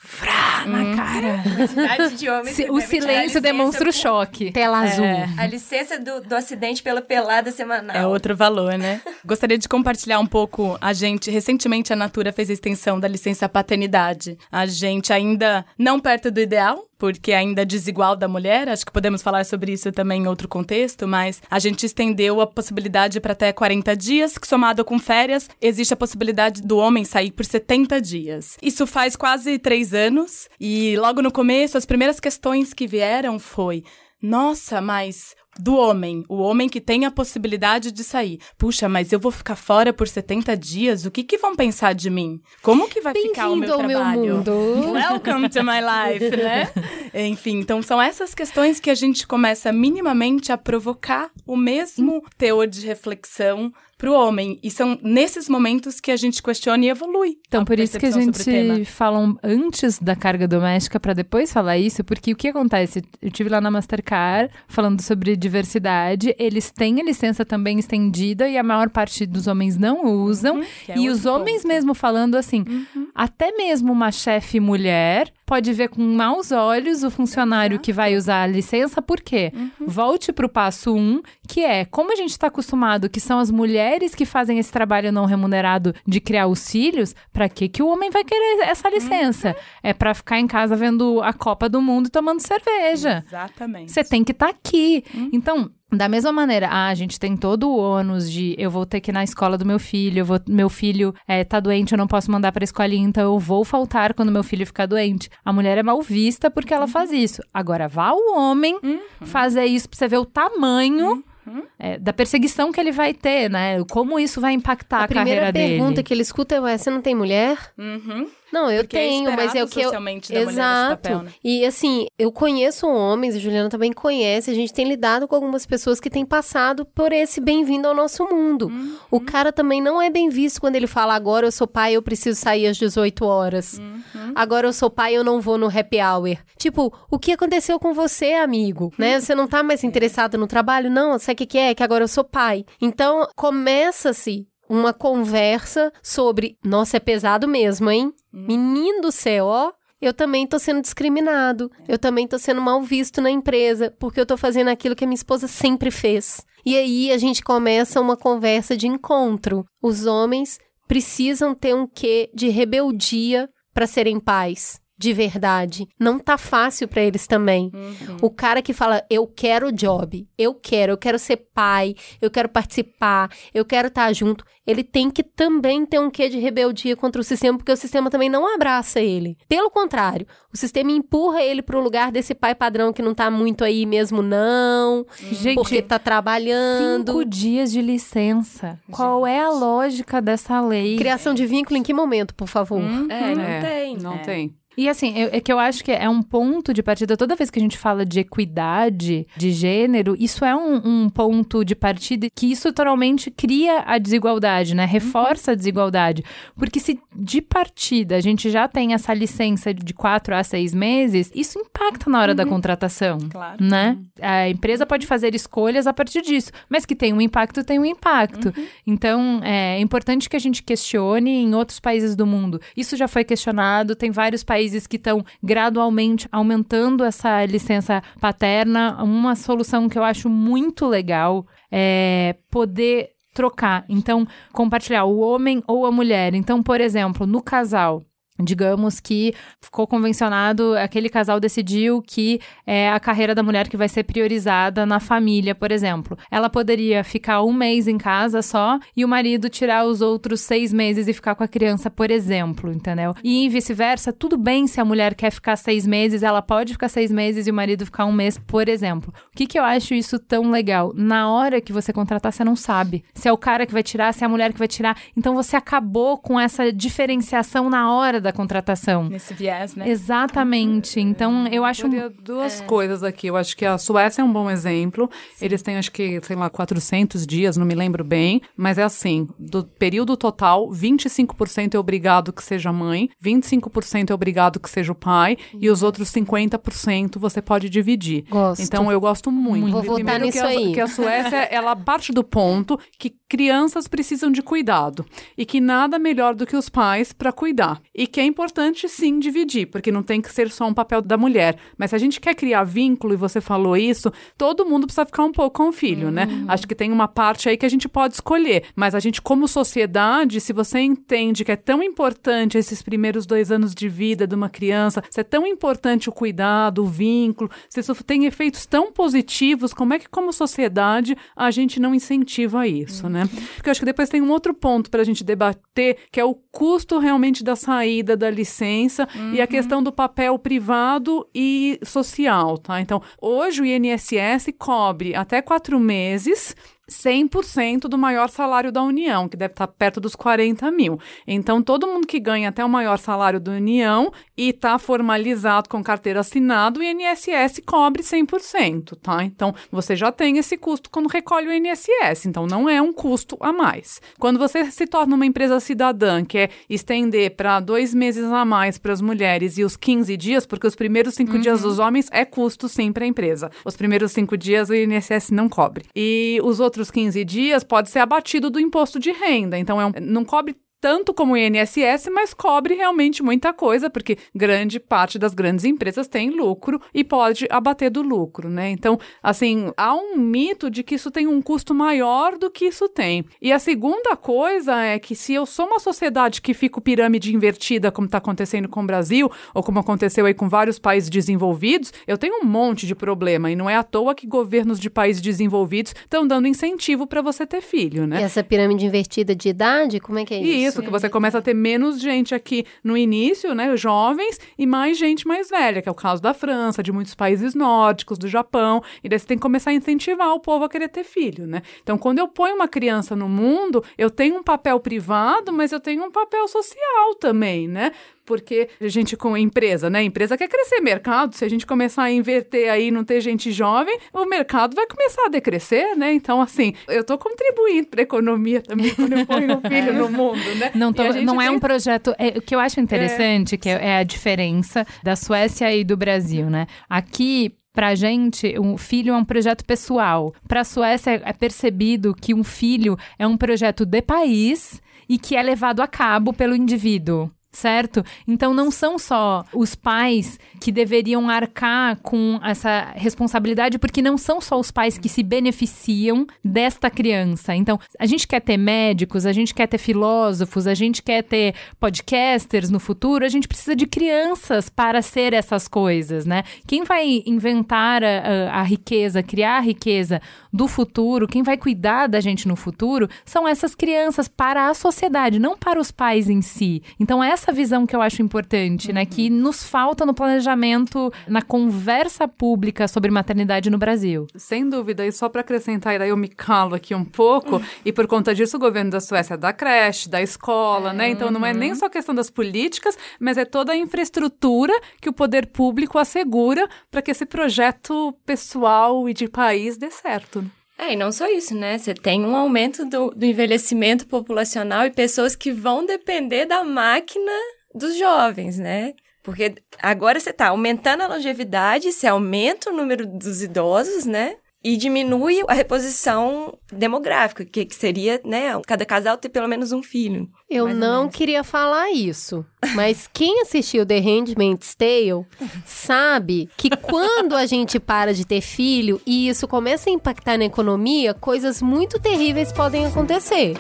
[0.02, 0.96] Frá, na hum.
[0.96, 2.10] cara.
[2.16, 4.50] De homens o silêncio demonstra o choque.
[4.50, 5.04] Tela azul.
[5.04, 5.28] É.
[5.38, 7.96] A licença do, do acidente pela pelada semanal.
[7.96, 9.02] É outro valor, né?
[9.26, 10.78] Gostaria de compartilhar um pouco.
[10.80, 14.38] A gente, recentemente, a Natura fez a extensão da licença paternidade.
[14.50, 18.92] A gente ainda não perto do ideal, porque ainda é desigual da mulher, acho que
[18.92, 23.32] podemos falar sobre isso também em outro contexto, mas a gente estendeu a possibilidade para
[23.32, 28.02] até 40 dias, que somado com férias, existe a possibilidade do homem sair por 70
[28.02, 28.58] dias.
[28.62, 33.84] Isso faz quase três anos, e logo no começo, as primeiras questões que vieram foi:
[34.22, 38.40] nossa, mas do homem, o homem que tem a possibilidade de sair.
[38.58, 41.06] Puxa, mas eu vou ficar fora por 70 dias?
[41.06, 42.42] O que que vão pensar de mim?
[42.62, 44.22] Como que vai ficar o meu trabalho?
[44.22, 44.94] Meu mundo.
[44.94, 46.72] Welcome to my life, né?
[47.28, 52.66] Enfim, então são essas questões que a gente começa minimamente a provocar o mesmo teor
[52.66, 54.58] de reflexão para o homem.
[54.64, 57.38] E são nesses momentos que a gente questiona e evolui.
[57.46, 62.02] Então, por isso que a gente fala antes da carga doméstica para depois falar isso,
[62.04, 63.04] porque o que acontece?
[63.22, 68.58] Eu tive lá na Mastercard falando sobre diversidade, eles têm a licença também estendida e
[68.58, 70.60] a maior parte dos homens não usam.
[70.60, 71.68] Uhum, é e os homens ponto.
[71.68, 73.08] mesmo falando assim: uhum.
[73.14, 78.44] até mesmo uma chefe mulher pode ver com maus olhos o funcionário que vai usar
[78.44, 79.52] a licença, por quê?
[79.56, 79.88] Uhum.
[79.88, 83.50] Volte para o passo um, que é como a gente está acostumado que são as
[83.50, 87.88] mulheres que fazem esse trabalho não remunerado de criar os filhos, para que que o
[87.88, 89.50] homem vai querer essa licença?
[89.50, 89.56] Uhum.
[89.82, 93.24] É para ficar em casa vendo a Copa do Mundo e tomando cerveja.
[93.26, 93.92] Exatamente.
[93.92, 95.04] Você tem que estar tá aqui.
[95.16, 95.30] Uhum.
[95.34, 99.02] Então, da mesma maneira, ah, a gente tem todo o ônus de eu vou ter
[99.02, 102.08] que ir na escola do meu filho, vou, meu filho é, tá doente, eu não
[102.08, 105.30] posso mandar pra escolinha, então eu vou faltar quando meu filho ficar doente.
[105.44, 106.92] A mulher é mal vista porque ela uhum.
[106.92, 107.42] faz isso.
[107.54, 109.00] Agora, vá o homem uhum.
[109.22, 111.64] fazer isso pra você ver o tamanho uhum.
[111.78, 113.84] é, da perseguição que ele vai ter, né?
[113.90, 115.48] Como isso vai impactar a, a carreira dele.
[115.48, 117.58] A primeira pergunta que ele escuta é: você não tem mulher?
[117.78, 118.28] Uhum.
[118.52, 119.92] Não, eu Porque é tenho, é mas é o que eu.
[120.32, 121.02] Exato.
[121.02, 121.32] Papel, né?
[121.44, 125.66] E assim, eu conheço homens, e Juliana também conhece, a gente tem lidado com algumas
[125.66, 128.68] pessoas que têm passado por esse bem-vindo ao nosso mundo.
[128.68, 128.96] Uhum.
[129.12, 132.02] O cara também não é bem visto quando ele fala agora eu sou pai, eu
[132.02, 133.78] preciso sair às 18 horas.
[133.78, 134.34] Uhum.
[134.36, 136.38] Agora eu sou pai, eu não vou no happy hour.
[136.58, 138.94] Tipo, o que aconteceu com você, amigo?
[139.00, 139.22] Né?
[139.22, 140.90] Você não tá mais interessado no trabalho?
[140.90, 141.74] Não, sabe o que, que é?
[141.74, 142.66] Que agora eu sou pai.
[142.82, 148.14] Então, começa-se uma conversa sobre, nossa, é pesado mesmo, hein?
[148.34, 148.46] Hum.
[148.48, 149.72] Menino do céu, ó.
[150.02, 151.70] Eu também tô sendo discriminado.
[151.88, 155.08] Eu também tô sendo mal visto na empresa, porque eu tô fazendo aquilo que a
[155.08, 156.46] minha esposa sempre fez.
[156.66, 159.66] E aí a gente começa uma conversa de encontro.
[159.82, 165.88] Os homens precisam ter um quê de rebeldia para serem pais de verdade.
[165.98, 167.72] Não tá fácil para eles também.
[167.74, 168.18] Uhum.
[168.22, 172.30] O cara que fala, eu quero o job, eu quero, eu quero ser pai, eu
[172.30, 176.38] quero participar, eu quero estar tá junto, ele tem que também ter um quê de
[176.38, 179.38] rebeldia contra o sistema, porque o sistema também não abraça ele.
[179.48, 183.64] Pelo contrário, o sistema empurra ele pro lugar desse pai padrão que não tá muito
[183.64, 187.14] aí mesmo, não, Gente, porque tá trabalhando.
[187.14, 188.80] Cinco dias de licença.
[188.86, 188.96] Gente.
[188.96, 190.98] Qual é a lógica dessa lei?
[190.98, 192.82] Criação de vínculo em que momento, por favor?
[192.82, 193.98] Hum, é, não é, tem.
[193.98, 194.18] Não é.
[194.18, 194.59] tem.
[194.80, 197.50] E assim, eu, é que eu acho que é um ponto de partida, toda vez
[197.50, 202.30] que a gente fala de equidade de gênero, isso é um, um ponto de partida
[202.34, 204.86] que isso totalmente cria a desigualdade, né?
[204.86, 206.24] Reforça a desigualdade.
[206.56, 211.30] Porque se de partida a gente já tem essa licença de quatro a seis meses,
[211.36, 212.38] isso impacta na hora uhum.
[212.38, 213.18] da contratação.
[213.30, 213.62] Claro.
[213.62, 213.98] Né?
[214.22, 217.86] A empresa pode fazer escolhas a partir disso, mas que tem um impacto, tem um
[217.86, 218.54] impacto.
[218.56, 218.68] Uhum.
[218.88, 222.62] Então, é importante que a gente questione em outros países do mundo.
[222.78, 229.04] Isso já foi questionado, tem vários países países que estão gradualmente aumentando essa licença paterna.
[229.04, 233.86] Uma solução que eu acho muito legal é poder trocar.
[233.90, 236.36] Então, compartilhar o homem ou a mulher.
[236.36, 238.04] Então, por exemplo, no casal,
[238.42, 243.90] Digamos que ficou convencionado, aquele casal decidiu que é a carreira da mulher que vai
[243.90, 246.18] ser priorizada na família, por exemplo.
[246.32, 250.72] Ela poderia ficar um mês em casa só e o marido tirar os outros seis
[250.72, 253.14] meses e ficar com a criança, por exemplo, entendeu?
[253.24, 257.12] E vice-versa, tudo bem se a mulher quer ficar seis meses, ela pode ficar seis
[257.12, 259.14] meses e o marido ficar um mês, por exemplo.
[259.34, 260.94] O que, que eu acho isso tão legal?
[260.96, 264.14] Na hora que você contratar, você não sabe se é o cara que vai tirar,
[264.14, 264.98] se é a mulher que vai tirar.
[265.18, 269.10] Então você acabou com essa diferenciação na hora da da contratação.
[269.10, 269.90] Nesse viés, né?
[269.90, 271.00] Exatamente.
[271.00, 271.88] Então, eu acho.
[271.88, 272.64] Eu duas é.
[272.66, 273.28] coisas aqui.
[273.28, 275.10] Eu acho que a Suécia é um bom exemplo.
[275.36, 275.46] Sim.
[275.46, 278.42] Eles têm, acho que, sei lá, 400 dias, não me lembro bem.
[278.56, 284.60] Mas é assim: do período total, 25% é obrigado que seja mãe, 25% é obrigado
[284.60, 285.60] que seja o pai, uhum.
[285.62, 288.26] e os outros 50% você pode dividir.
[288.30, 288.62] Gosto.
[288.62, 289.62] Então, eu gosto muito.
[289.64, 289.82] muito.
[289.82, 290.74] Vou votar nisso que a, aí.
[290.74, 295.06] Que a Suécia, ela parte do ponto que crianças precisam de cuidado
[295.38, 297.82] e que nada melhor do que os pais para cuidar.
[297.94, 301.18] E que é importante sim dividir, porque não tem que ser só um papel da
[301.18, 301.58] mulher.
[301.78, 305.24] Mas se a gente quer criar vínculo, e você falou isso, todo mundo precisa ficar
[305.24, 306.26] um pouco com o filho, né?
[306.26, 306.38] uhum.
[306.38, 306.46] né?
[306.48, 308.64] Acho que tem uma parte aí que a gente pode escolher.
[308.76, 313.52] Mas a gente, como sociedade, se você entende que é tão importante esses primeiros dois
[313.52, 317.80] anos de vida de uma criança, se é tão importante o cuidado, o vínculo, se
[317.80, 323.06] isso tem efeitos tão positivos, como é que, como sociedade, a gente não incentiva isso,
[323.06, 323.12] uhum.
[323.12, 323.20] né?
[323.20, 323.30] né?
[323.56, 326.26] Porque eu acho que depois tem um outro ponto para a gente debater, que é
[326.26, 329.34] o custo realmente da saída da licença uhum.
[329.34, 329.50] e a uhum.
[329.50, 332.82] questão do papel privado e social, tá?
[332.82, 336.56] Então, hoje o INSS cobre até quatro meses
[336.90, 341.00] 100% do maior salário da União, que deve estar perto dos 40 mil.
[341.28, 345.84] Então, todo mundo que ganha até o maior salário da União e está formalizado com
[345.84, 349.24] carteira assinada, o INSS cobre 100%, tá?
[349.24, 353.38] Então, você já tem esse custo quando recolhe o INSS, então não é um custo
[353.40, 354.02] a mais.
[354.18, 358.78] Quando você se torna uma empresa cidadã, que é estender para dois meses a mais
[358.78, 361.42] para as mulheres e os 15 dias, porque os primeiros cinco uhum.
[361.42, 363.52] dias dos homens é custo sim para a empresa.
[363.66, 365.86] Os primeiros cinco dias o INSS não cobre.
[365.96, 369.58] E os outros outros 15 dias pode ser abatido do imposto de renda.
[369.58, 374.18] Então, é um, não cobre tanto como o INSS, mas cobre realmente muita coisa, porque
[374.34, 378.70] grande parte das grandes empresas tem lucro e pode abater do lucro, né?
[378.70, 382.88] Então, assim, há um mito de que isso tem um custo maior do que isso
[382.88, 383.26] tem.
[383.42, 387.92] E a segunda coisa é que se eu sou uma sociedade que fica pirâmide invertida,
[387.92, 392.18] como está acontecendo com o Brasil, ou como aconteceu aí com vários países desenvolvidos, eu
[392.18, 393.52] tenho um monte de problema.
[393.52, 397.46] E não é à toa que governos de países desenvolvidos estão dando incentivo para você
[397.46, 398.22] ter filho, né?
[398.22, 400.69] E essa pirâmide invertida de idade, como é que é isso?
[400.69, 404.98] Isso, que você começa a ter menos gente aqui no início, né, jovens, e mais
[404.98, 408.82] gente mais velha, que é o caso da França, de muitos países nórdicos, do Japão,
[409.04, 411.62] e daí você tem que começar a incentivar o povo a querer ter filho, né?
[411.82, 415.80] Então, quando eu ponho uma criança no mundo, eu tenho um papel privado, mas eu
[415.80, 417.92] tenho um papel social também, né?
[418.30, 420.04] Porque a gente com empresa, né?
[420.04, 421.34] empresa quer crescer mercado.
[421.34, 425.26] Se a gente começar a inverter aí, não ter gente jovem, o mercado vai começar
[425.26, 426.14] a decrescer, né?
[426.14, 430.10] Então, assim, eu tô contribuindo para a economia também quando eu ponho um filho no
[430.10, 430.72] mundo, né?
[430.76, 431.56] Não, tô, não é tem...
[431.56, 432.14] um projeto.
[432.20, 433.58] É, o que eu acho interessante, é...
[433.58, 436.68] que é, é a diferença da Suécia e do Brasil, né?
[436.88, 440.34] Aqui, Pra gente, um filho é um projeto pessoal.
[440.48, 445.42] Pra Suécia, é percebido que um filho é um projeto de país e que é
[445.42, 448.04] levado a cabo pelo indivíduo certo?
[448.28, 454.40] Então não são só os pais que deveriam arcar com essa responsabilidade, porque não são
[454.40, 457.56] só os pais que se beneficiam desta criança.
[457.56, 461.56] Então, a gente quer ter médicos, a gente quer ter filósofos, a gente quer ter
[461.80, 466.44] podcasters no futuro, a gente precisa de crianças para ser essas coisas, né?
[466.68, 472.20] Quem vai inventar a, a riqueza, criar a riqueza do futuro, quem vai cuidar da
[472.20, 476.82] gente no futuro, são essas crianças para a sociedade, não para os pais em si.
[477.00, 479.06] Então, essa essa visão que eu acho importante, né?
[479.06, 484.28] Que nos falta no planejamento, na conversa pública sobre maternidade no Brasil.
[484.36, 487.92] Sem dúvida, e só para acrescentar, e daí eu me calo aqui um pouco, e
[487.92, 491.10] por conta disso o governo da Suécia da creche, da escola, é, né?
[491.10, 495.14] Então não é nem só questão das políticas, mas é toda a infraestrutura que o
[495.14, 500.44] poder público assegura para que esse projeto pessoal e de país dê certo.
[500.80, 501.78] É, e não só isso, né?
[501.78, 507.34] Você tem um aumento do, do envelhecimento populacional e pessoas que vão depender da máquina
[507.76, 508.94] dos jovens, né?
[509.22, 514.38] Porque agora você está aumentando a longevidade, você aumenta o número dos idosos, né?
[514.64, 519.82] E diminui a reposição demográfica, que, que seria, né, cada casal ter pelo menos um
[519.82, 520.30] filho.
[520.50, 522.46] Eu não queria falar isso,
[522.76, 525.26] mas quem assistiu The Handmaid's Tale
[525.66, 530.46] sabe que quando a gente para de ter filho e isso começa a impactar na
[530.46, 533.56] economia, coisas muito terríveis podem acontecer.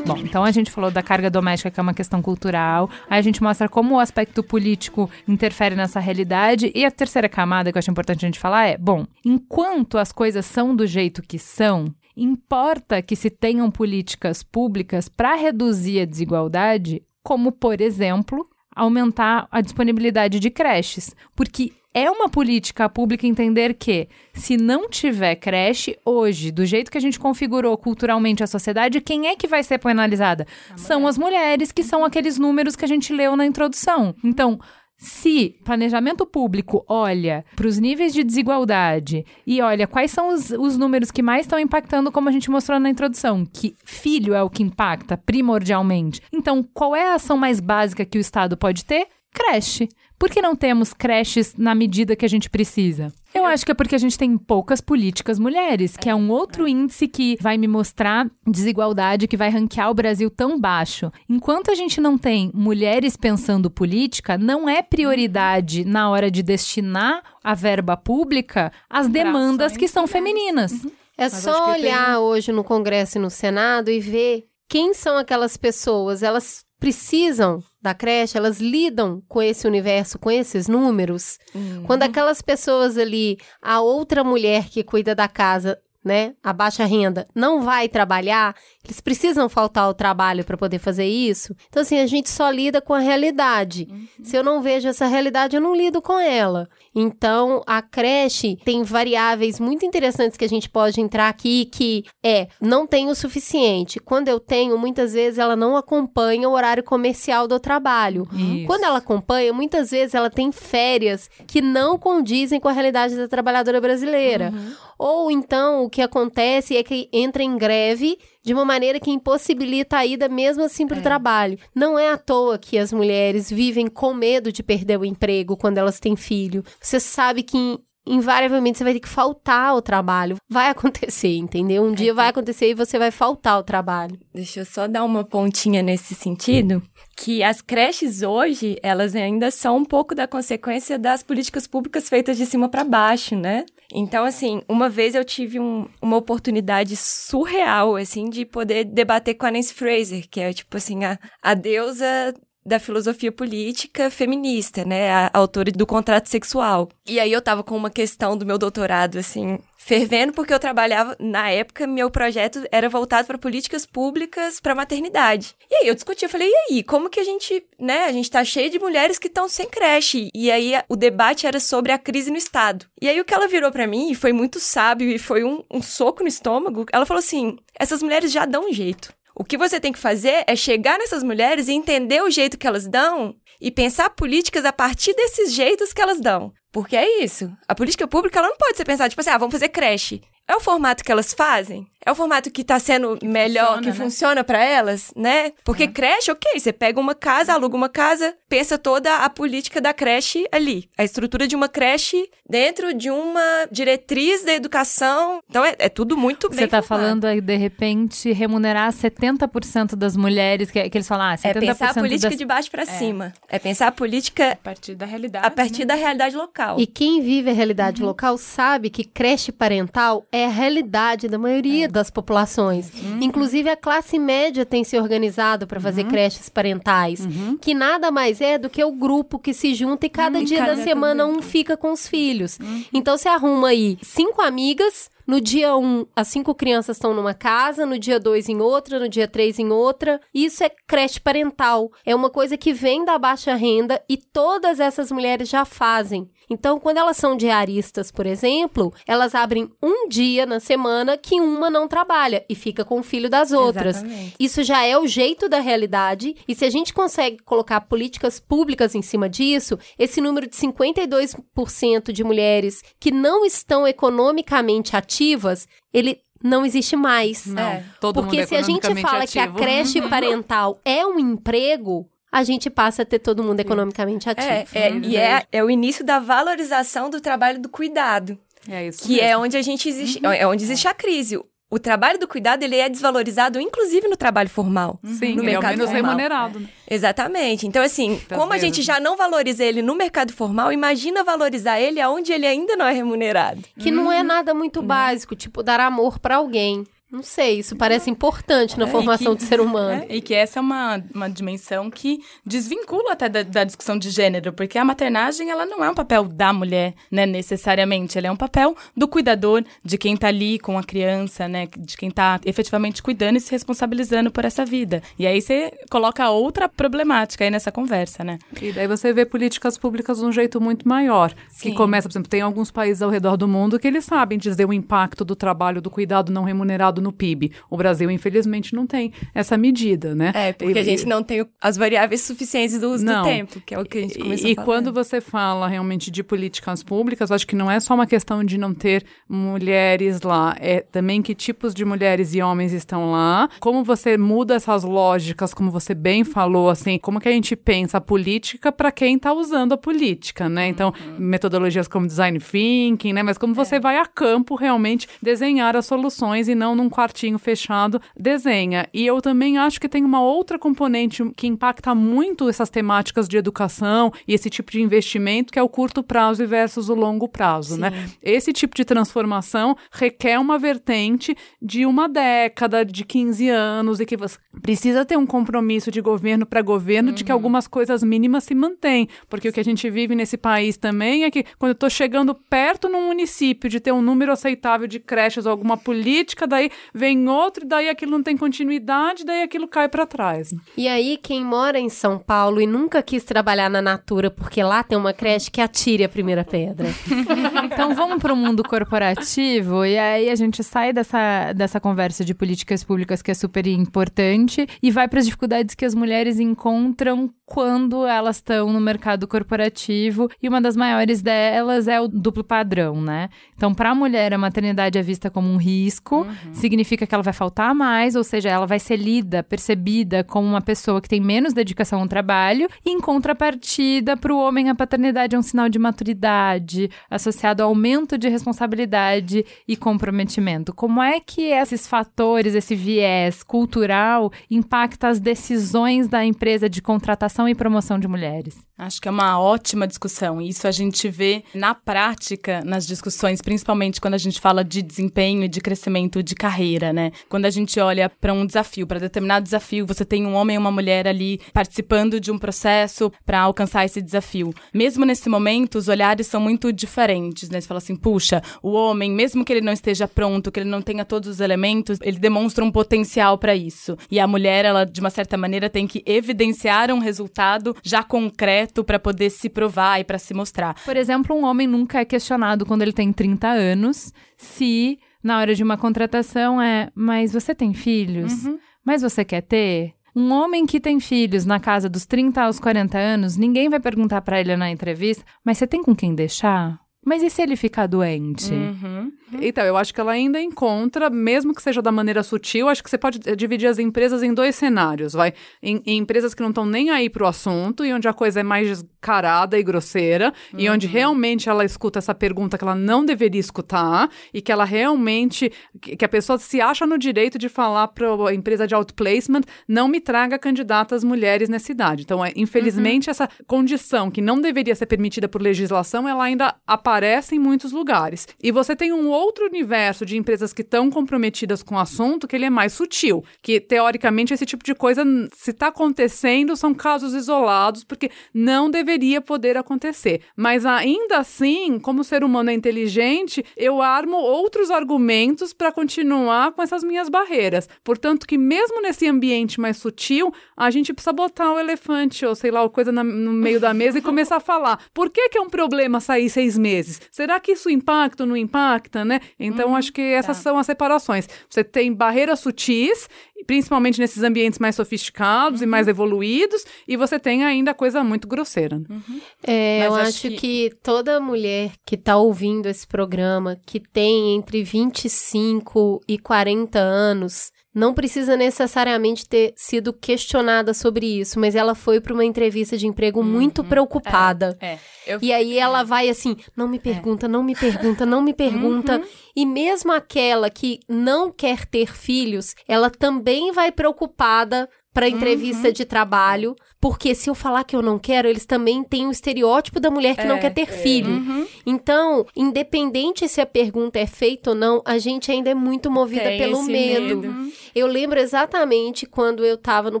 [0.14, 2.90] Bom, então a gente falou da carga doméstica, que é uma questão cultural.
[3.08, 6.72] Aí a gente mostra como o aspecto político interfere nessa realidade.
[6.74, 10.12] E a terceira camada que eu acho importante a gente falar é: bom, enquanto as
[10.12, 16.04] coisas são do jeito que são, importa que se tenham políticas públicas para reduzir a
[16.04, 21.14] desigualdade, como, por exemplo, aumentar a disponibilidade de creches.
[21.34, 26.98] Porque é uma política pública entender que, se não tiver creche hoje, do jeito que
[26.98, 30.46] a gente configurou culturalmente a sociedade, quem é que vai ser penalizada?
[30.76, 34.14] São as mulheres, que são aqueles números que a gente leu na introdução.
[34.22, 34.60] Então,
[35.00, 40.76] se planejamento público olha para os níveis de desigualdade e olha quais são os, os
[40.76, 44.50] números que mais estão impactando, como a gente mostrou na introdução, que filho é o
[44.50, 46.20] que impacta primordialmente.
[46.30, 49.08] Então, qual é a ação mais básica que o Estado pode ter?
[49.32, 49.88] Creche.
[50.20, 53.10] Por que não temos creches na medida que a gente precisa?
[53.34, 56.68] Eu acho que é porque a gente tem poucas políticas mulheres, que é um outro
[56.68, 61.10] índice que vai me mostrar desigualdade, que vai ranquear o Brasil tão baixo.
[61.26, 67.22] Enquanto a gente não tem mulheres pensando política, não é prioridade na hora de destinar
[67.42, 70.72] a verba pública às demandas que são femininas.
[70.84, 70.90] Uhum.
[71.16, 76.22] É só olhar hoje no Congresso e no Senado e ver quem são aquelas pessoas.
[76.22, 81.38] Elas precisam da creche, elas lidam com esse universo, com esses números.
[81.54, 81.84] Uhum.
[81.84, 87.28] Quando aquelas pessoas ali, a outra mulher que cuida da casa, né, a baixa renda,
[87.34, 91.54] não vai trabalhar, eles precisam faltar ao trabalho para poder fazer isso.
[91.68, 93.86] Então, assim, a gente só lida com a realidade.
[93.90, 94.06] Uhum.
[94.22, 96.66] Se eu não vejo essa realidade, eu não lido com ela.
[96.94, 102.48] Então, a creche tem variáveis muito interessantes que a gente pode entrar aqui, que é,
[102.60, 104.00] não tem o suficiente.
[104.00, 108.26] Quando eu tenho, muitas vezes ela não acompanha o horário comercial do trabalho.
[108.32, 108.66] Isso.
[108.66, 113.28] Quando ela acompanha, muitas vezes ela tem férias que não condizem com a realidade da
[113.28, 114.52] trabalhadora brasileira.
[114.54, 114.72] Uhum.
[114.98, 119.98] Ou então, o que acontece é que entra em greve de uma maneira que impossibilita
[119.98, 121.02] a ida mesmo assim para o é.
[121.02, 121.58] trabalho.
[121.74, 125.78] Não é à toa que as mulheres vivem com medo de perder o emprego quando
[125.78, 126.64] elas têm filho.
[126.80, 130.36] Você sabe que invariavelmente você vai ter que faltar ao trabalho.
[130.48, 131.84] Vai acontecer, entendeu?
[131.84, 134.18] Um dia vai acontecer e você vai faltar ao trabalho.
[134.34, 136.82] Deixa eu só dar uma pontinha nesse sentido,
[137.16, 142.36] que as creches hoje, elas ainda são um pouco da consequência das políticas públicas feitas
[142.36, 143.64] de cima para baixo, né?
[143.92, 149.46] Então, assim, uma vez eu tive um, uma oportunidade surreal, assim, de poder debater com
[149.46, 152.34] a Nancy Fraser, que é, tipo assim, a, a deusa
[152.70, 155.10] da filosofia política feminista, né?
[155.10, 156.88] A, a autora do contrato sexual.
[157.06, 161.16] E aí eu tava com uma questão do meu doutorado, assim, fervendo, porque eu trabalhava,
[161.18, 165.56] na época, meu projeto era voltado para políticas públicas para maternidade.
[165.68, 168.30] E aí eu discuti, eu falei, e aí, como que a gente, né, a gente
[168.30, 170.30] tá cheio de mulheres que estão sem creche.
[170.32, 172.86] E aí o debate era sobre a crise no Estado.
[173.02, 175.64] E aí o que ela virou para mim, e foi muito sábio, e foi um,
[175.68, 179.12] um soco no estômago, ela falou assim, essas mulheres já dão um jeito.
[179.40, 182.66] O que você tem que fazer é chegar nessas mulheres e entender o jeito que
[182.66, 186.52] elas dão e pensar políticas a partir desses jeitos que elas dão.
[186.70, 187.50] Porque é isso.
[187.66, 190.20] A política pública ela não pode ser pensada, tipo assim, ah, vamos fazer creche.
[190.50, 191.86] É o formato que elas fazem?
[192.04, 193.94] É o formato que tá sendo que melhor, funciona, que né?
[193.94, 195.52] funciona para elas, né?
[195.62, 195.86] Porque é.
[195.86, 200.46] creche, ok, você pega uma casa, aluga uma casa, pensa toda a política da creche
[200.50, 200.88] ali.
[200.96, 205.40] A estrutura de uma creche dentro de uma diretriz da educação.
[205.48, 207.06] Então é, é tudo muito bem Você tá formado.
[207.06, 211.60] falando aí, de repente, remunerar 70% das mulheres, que, que eles falam, ah, 70% É
[211.60, 212.38] pensar a política das...
[212.38, 212.86] de baixo para é.
[212.86, 213.32] cima.
[213.46, 214.52] É pensar a política...
[214.52, 215.46] A partir da realidade.
[215.46, 215.86] A partir né?
[215.86, 216.80] da realidade local.
[216.80, 218.08] E quem vive a realidade uhum.
[218.08, 221.88] local sabe que creche parental é a realidade da maioria é.
[221.88, 222.90] das populações.
[222.94, 223.18] Uhum.
[223.22, 226.10] Inclusive, a classe média tem se organizado para fazer uhum.
[226.10, 227.56] creches parentais, uhum.
[227.56, 230.76] que nada mais é do que o grupo que se junta e cada dia cada
[230.76, 232.58] da semana um fica com os filhos.
[232.60, 232.84] Uhum.
[232.92, 237.32] Então, você arruma aí cinco amigas no dia 1, um, as cinco crianças estão numa
[237.32, 240.20] casa, no dia 2 em outra, no dia 3 em outra.
[240.34, 241.92] Isso é creche parental.
[242.04, 246.28] É uma coisa que vem da baixa renda e todas essas mulheres já fazem.
[246.50, 251.70] Então, quando elas são diaristas, por exemplo, elas abrem um dia na semana que uma
[251.70, 253.98] não trabalha e fica com o filho das outras.
[253.98, 254.34] Exatamente.
[254.40, 256.34] Isso já é o jeito da realidade.
[256.48, 262.10] E se a gente consegue colocar políticas públicas em cima disso, esse número de 52%
[262.10, 267.46] de mulheres que não estão economicamente ativas, ele não existe mais.
[267.46, 267.84] Não, é.
[268.00, 269.32] Porque se a gente fala ativo.
[269.32, 274.28] que a creche parental é um emprego, a gente passa a ter todo mundo economicamente
[274.28, 274.48] ativo.
[274.48, 278.38] É, é e é, é o início da valorização do trabalho do cuidado.
[278.68, 279.32] É isso que é mesmo.
[279.32, 280.30] é onde a gente existe, uhum.
[280.30, 281.40] é onde existe a crise.
[281.72, 284.98] O trabalho do cuidado ele é desvalorizado, inclusive no trabalho formal.
[285.04, 286.10] Sim, no ele mercado é menos formal.
[286.10, 286.58] remunerado.
[286.58, 286.68] Né?
[286.90, 287.64] Exatamente.
[287.64, 288.62] Então, assim, como vezes.
[288.62, 292.74] a gente já não valoriza ele no mercado formal, imagina valorizar ele aonde ele ainda
[292.74, 293.62] não é remunerado.
[293.78, 293.94] Que hum.
[293.94, 296.84] não é nada muito básico, tipo dar amor para alguém.
[297.10, 299.80] Não sei, isso parece importante na é, formação que, do ser humano.
[299.90, 304.08] É, e que essa é uma, uma dimensão que desvincula até da, da, discussão de
[304.10, 308.16] gênero, porque a maternagem, ela não é um papel da mulher, né, necessariamente.
[308.16, 311.96] Ela é um papel do cuidador, de quem tá ali com a criança, né, de
[311.96, 315.02] quem tá efetivamente cuidando e se responsabilizando por essa vida.
[315.18, 318.38] E aí você coloca outra problemática aí nessa conversa, né?
[318.60, 321.32] E daí você vê políticas públicas de um jeito muito maior.
[321.48, 321.70] Sim.
[321.70, 324.66] Que começa, por exemplo, tem alguns países ao redor do mundo que eles sabem dizer
[324.66, 327.52] o impacto do trabalho, do cuidado não remunerado no PIB.
[327.68, 330.32] O Brasil, infelizmente, não tem essa medida, né?
[330.34, 333.22] É, porque e, a gente não tem as variáveis suficientes do uso não.
[333.22, 336.10] do tempo, que é o que a gente começou E, e quando você fala realmente
[336.10, 340.56] de políticas públicas, acho que não é só uma questão de não ter mulheres lá,
[340.60, 345.54] é também que tipos de mulheres e homens estão lá, como você muda essas lógicas,
[345.54, 349.32] como você bem falou, assim, como que a gente pensa a política para quem está
[349.32, 350.68] usando a política, né?
[350.68, 351.16] Então, uhum.
[351.18, 353.22] metodologias como design thinking, né?
[353.22, 353.80] Mas como você é.
[353.80, 358.88] vai a campo realmente desenhar as soluções e não num quartinho fechado, desenha.
[358.92, 363.36] E eu também acho que tem uma outra componente que impacta muito essas temáticas de
[363.36, 367.78] educação e esse tipo de investimento, que é o curto prazo versus o longo prazo,
[367.78, 367.90] né?
[367.90, 367.96] Sim.
[367.96, 368.10] né?
[368.22, 374.16] Esse tipo de transformação requer uma vertente de uma década, de 15 anos, e que
[374.16, 377.14] você precisa ter um compromisso de governo para governo uhum.
[377.14, 377.38] de que uhum.
[377.38, 379.08] algumas coisas mínimas se mantêm.
[379.28, 382.34] Porque o que a gente vive nesse país também é que quando eu estou chegando
[382.34, 387.28] perto num município de ter um número aceitável de creches ou alguma política, daí vem
[387.28, 390.54] outro, daí aquilo não tem continuidade, daí aquilo cai para trás.
[390.76, 394.82] E aí, quem mora em São Paulo e nunca quis trabalhar na Natura porque lá
[394.82, 396.88] tem uma creche que atire a primeira pedra.
[397.64, 402.34] então vamos para o mundo corporativo e aí a gente sai dessa, dessa conversa de
[402.34, 407.30] políticas públicas que é super importante e vai para as dificuldades que as mulheres encontram
[407.44, 413.00] quando elas estão no mercado corporativo e uma das maiores delas é o duplo padrão,
[413.00, 413.28] né?
[413.56, 417.22] Então, para a mulher, a maternidade é vista como um risco, uhum significa que ela
[417.22, 421.20] vai faltar mais, ou seja, ela vai ser lida, percebida como uma pessoa que tem
[421.20, 425.68] menos dedicação ao trabalho, e em contrapartida, para o homem, a paternidade é um sinal
[425.68, 430.72] de maturidade, associado ao aumento de responsabilidade e comprometimento.
[430.72, 437.48] Como é que esses fatores, esse viés cultural, impacta as decisões da empresa de contratação
[437.48, 438.56] e promoção de mulheres?
[438.78, 440.40] Acho que é uma ótima discussão.
[440.40, 445.44] Isso a gente vê na prática, nas discussões, principalmente quando a gente fala de desempenho
[445.44, 446.59] e de crescimento de carreira,
[446.92, 447.10] né?
[447.28, 450.58] Quando a gente olha para um desafio, para determinado desafio, você tem um homem e
[450.58, 454.52] uma mulher ali participando de um processo para alcançar esse desafio.
[454.74, 457.60] Mesmo nesse momento, os olhares são muito diferentes, né?
[457.60, 460.82] Você fala assim, puxa, o homem, mesmo que ele não esteja pronto, que ele não
[460.82, 463.96] tenha todos os elementos, ele demonstra um potencial para isso.
[464.10, 468.84] E a mulher, ela de uma certa maneira tem que evidenciar um resultado já concreto
[468.84, 470.74] para poder se provar e para se mostrar.
[470.84, 475.54] Por exemplo, um homem nunca é questionado quando ele tem 30 anos se na hora
[475.54, 478.44] de uma contratação é, mas você tem filhos?
[478.44, 478.58] Uhum.
[478.84, 479.94] Mas você quer ter?
[480.14, 484.20] Um homem que tem filhos na casa dos 30 aos 40 anos, ninguém vai perguntar
[484.22, 486.80] para ele na entrevista, mas você tem com quem deixar?
[487.04, 488.52] Mas e se ele ficar doente?
[488.52, 489.10] Uhum.
[489.40, 492.90] Então, eu acho que ela ainda encontra, mesmo que seja da maneira sutil, acho que
[492.90, 495.32] você pode dividir as empresas em dois cenários, vai?
[495.62, 498.42] Em, em empresas que não estão nem aí pro assunto e onde a coisa é
[498.42, 500.60] mais descarada e grosseira uhum.
[500.60, 504.64] e onde realmente ela escuta essa pergunta que ela não deveria escutar e que ela
[504.64, 509.42] realmente, que a pessoa se acha no direito de falar para a empresa de outplacement,
[509.66, 512.02] não me traga candidatas mulheres nessa idade.
[512.02, 513.12] Então, é, infelizmente, uhum.
[513.12, 517.70] essa condição que não deveria ser permitida por legislação, ela ainda aparece aparece em muitos
[517.70, 518.26] lugares.
[518.42, 522.34] E você tem um outro universo de empresas que estão comprometidas com o assunto que
[522.34, 527.14] ele é mais sutil, que teoricamente esse tipo de coisa, se está acontecendo, são casos
[527.14, 530.22] isolados, porque não deveria poder acontecer.
[530.36, 536.62] Mas ainda assim, como ser humano é inteligente, eu armo outros argumentos para continuar com
[536.62, 537.68] essas minhas barreiras.
[537.84, 542.50] Portanto, que mesmo nesse ambiente mais sutil, a gente precisa botar o elefante ou sei
[542.50, 544.82] lá, coisa na, no meio da mesa e começar a falar.
[544.92, 546.79] Por que, que é um problema sair seis meses?
[546.80, 547.00] Meses.
[547.10, 549.20] Será que isso impacta ou não impacta, né?
[549.38, 550.42] Então, hum, acho que essas tá.
[550.42, 551.28] são as separações.
[551.48, 553.08] Você tem barreiras sutis,
[553.46, 555.66] principalmente nesses ambientes mais sofisticados uhum.
[555.66, 558.76] e mais evoluídos, e você tem ainda coisa muito grosseira.
[558.88, 559.20] Uhum.
[559.46, 560.36] É, eu acho, acho que...
[560.36, 560.70] que...
[560.82, 567.94] toda mulher que está ouvindo esse programa, que tem entre 25 e 40 anos, não
[567.94, 573.20] precisa necessariamente ter sido questionada sobre isso, mas ela foi para uma entrevista de emprego
[573.20, 573.26] uhum.
[573.26, 574.56] muito preocupada.
[574.60, 574.78] É, é.
[575.06, 575.18] Eu...
[575.22, 578.98] E aí ela vai assim: não me pergunta, não me pergunta, não me pergunta.
[578.98, 579.04] Uhum.
[579.36, 585.72] E mesmo aquela que não quer ter filhos, ela também vai preocupada para entrevista uhum.
[585.72, 589.78] de trabalho, porque se eu falar que eu não quero, eles também têm o estereótipo
[589.78, 590.66] da mulher que é, não quer ter é.
[590.66, 591.12] filho.
[591.12, 591.46] Uhum.
[591.64, 596.24] Então, independente se a pergunta é feita ou não, a gente ainda é muito movida
[596.24, 597.18] Tem pelo medo.
[597.18, 597.52] medo.
[597.72, 600.00] Eu lembro exatamente quando eu estava no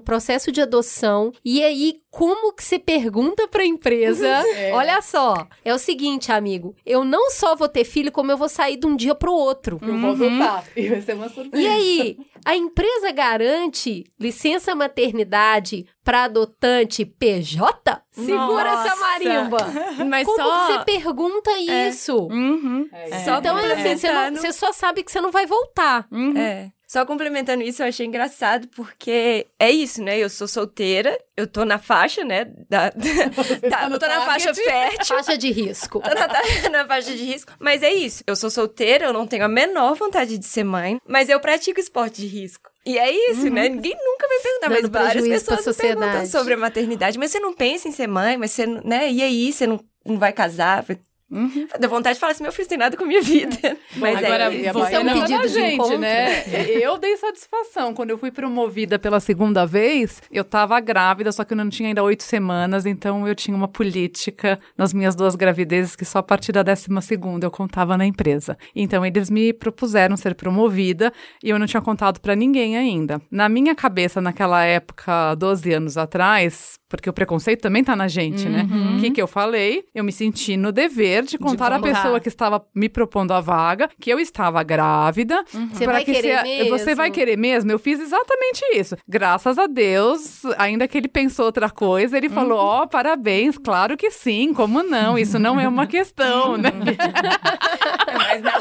[0.00, 4.28] processo de adoção e aí como que você pergunta para a empresa?
[4.50, 4.72] É.
[4.72, 8.48] Olha só, é o seguinte, amigo, eu não só vou ter filho, como eu vou
[8.48, 9.78] sair de um dia pro outro.
[9.80, 10.64] Eu vou adotar.
[10.76, 11.62] E vai ser uma surpresa.
[11.62, 18.02] E aí, a empresa garante licença maternidade para adotante PJ?
[18.10, 18.88] Segura Nossa.
[18.88, 19.58] essa marimba.
[20.06, 20.66] Mas Como só...
[20.66, 21.88] você pergunta é.
[21.88, 22.16] isso?
[22.16, 22.88] Uhum.
[22.92, 23.24] É.
[23.24, 26.06] Só então, é assim, você, não, você, só sabe que você não vai voltar.
[26.10, 26.36] Uhum.
[26.36, 26.72] É.
[26.90, 30.18] Só complementando isso, eu achei engraçado porque é isso, né?
[30.18, 32.46] Eu sou solteira, eu tô na faixa, né?
[32.68, 35.16] Da, da, tá eu tô na faixa fértil.
[35.16, 36.00] Faixa de risco.
[36.00, 36.26] Tô na,
[36.68, 37.52] na faixa de risco.
[37.60, 38.24] Mas é isso.
[38.26, 41.78] Eu sou solteira, eu não tenho a menor vontade de ser mãe, mas eu pratico
[41.78, 42.68] esporte de risco.
[42.84, 43.46] E é isso, né?
[43.46, 43.54] uhum.
[43.54, 43.68] né?
[43.68, 47.20] Ninguém nunca vai perguntar, Dando mas várias pessoas perguntam sobre a maternidade.
[47.20, 49.08] Mas você não pensa em ser mãe, mas você, né?
[49.12, 50.84] E aí, você não, não vai casar?
[51.30, 51.68] Uhum.
[51.78, 53.76] Deu vontade de falar assim, meu filho tem nada com a minha vida.
[53.96, 56.42] Mas Agora, é, você é um pedido de gente, né?
[56.82, 57.94] eu dei satisfação.
[57.94, 61.88] Quando eu fui promovida pela segunda vez, eu tava grávida, só que eu não tinha
[61.88, 66.22] ainda oito semanas, então eu tinha uma política nas minhas duas gravidezes que só a
[66.22, 68.58] partir da décima segunda eu contava na empresa.
[68.74, 71.12] Então eles me propuseram ser promovida
[71.42, 73.22] e eu não tinha contado para ninguém ainda.
[73.30, 78.48] Na minha cabeça, naquela época, 12 anos atrás, porque o preconceito também tá na gente,
[78.48, 78.66] né?
[78.68, 78.90] uhum.
[78.92, 78.96] né?
[78.96, 79.84] O que, que eu falei?
[79.94, 83.88] Eu me senti no dever de contar à pessoa que estava me propondo a vaga
[84.00, 85.44] que eu estava grávida.
[85.54, 85.68] Uhum.
[85.68, 86.78] Você vai que querer se, mesmo?
[86.78, 87.70] Você vai querer mesmo?
[87.70, 88.96] Eu fiz exatamente isso.
[89.08, 92.34] Graças a Deus, ainda que ele pensou outra coisa, ele uhum.
[92.34, 95.18] falou: Ó, oh, parabéns, claro que sim, como não?
[95.18, 96.70] Isso não é uma questão, né?
[98.12, 98.60] mas não.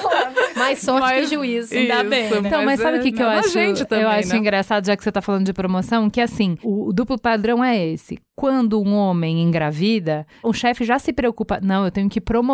[0.56, 1.76] Mais sorte mas, que juízo.
[1.76, 2.30] Ainda bem.
[2.30, 2.38] Né?
[2.40, 3.54] Então, mas, mas sabe o é, que, que eu acho?
[3.86, 4.38] Também, eu acho né?
[4.38, 7.88] engraçado, já que você tá falando de promoção, que assim, o, o duplo padrão é
[7.88, 12.49] esse quando um homem engravida, o chefe já se preocupa, não, eu tenho que promover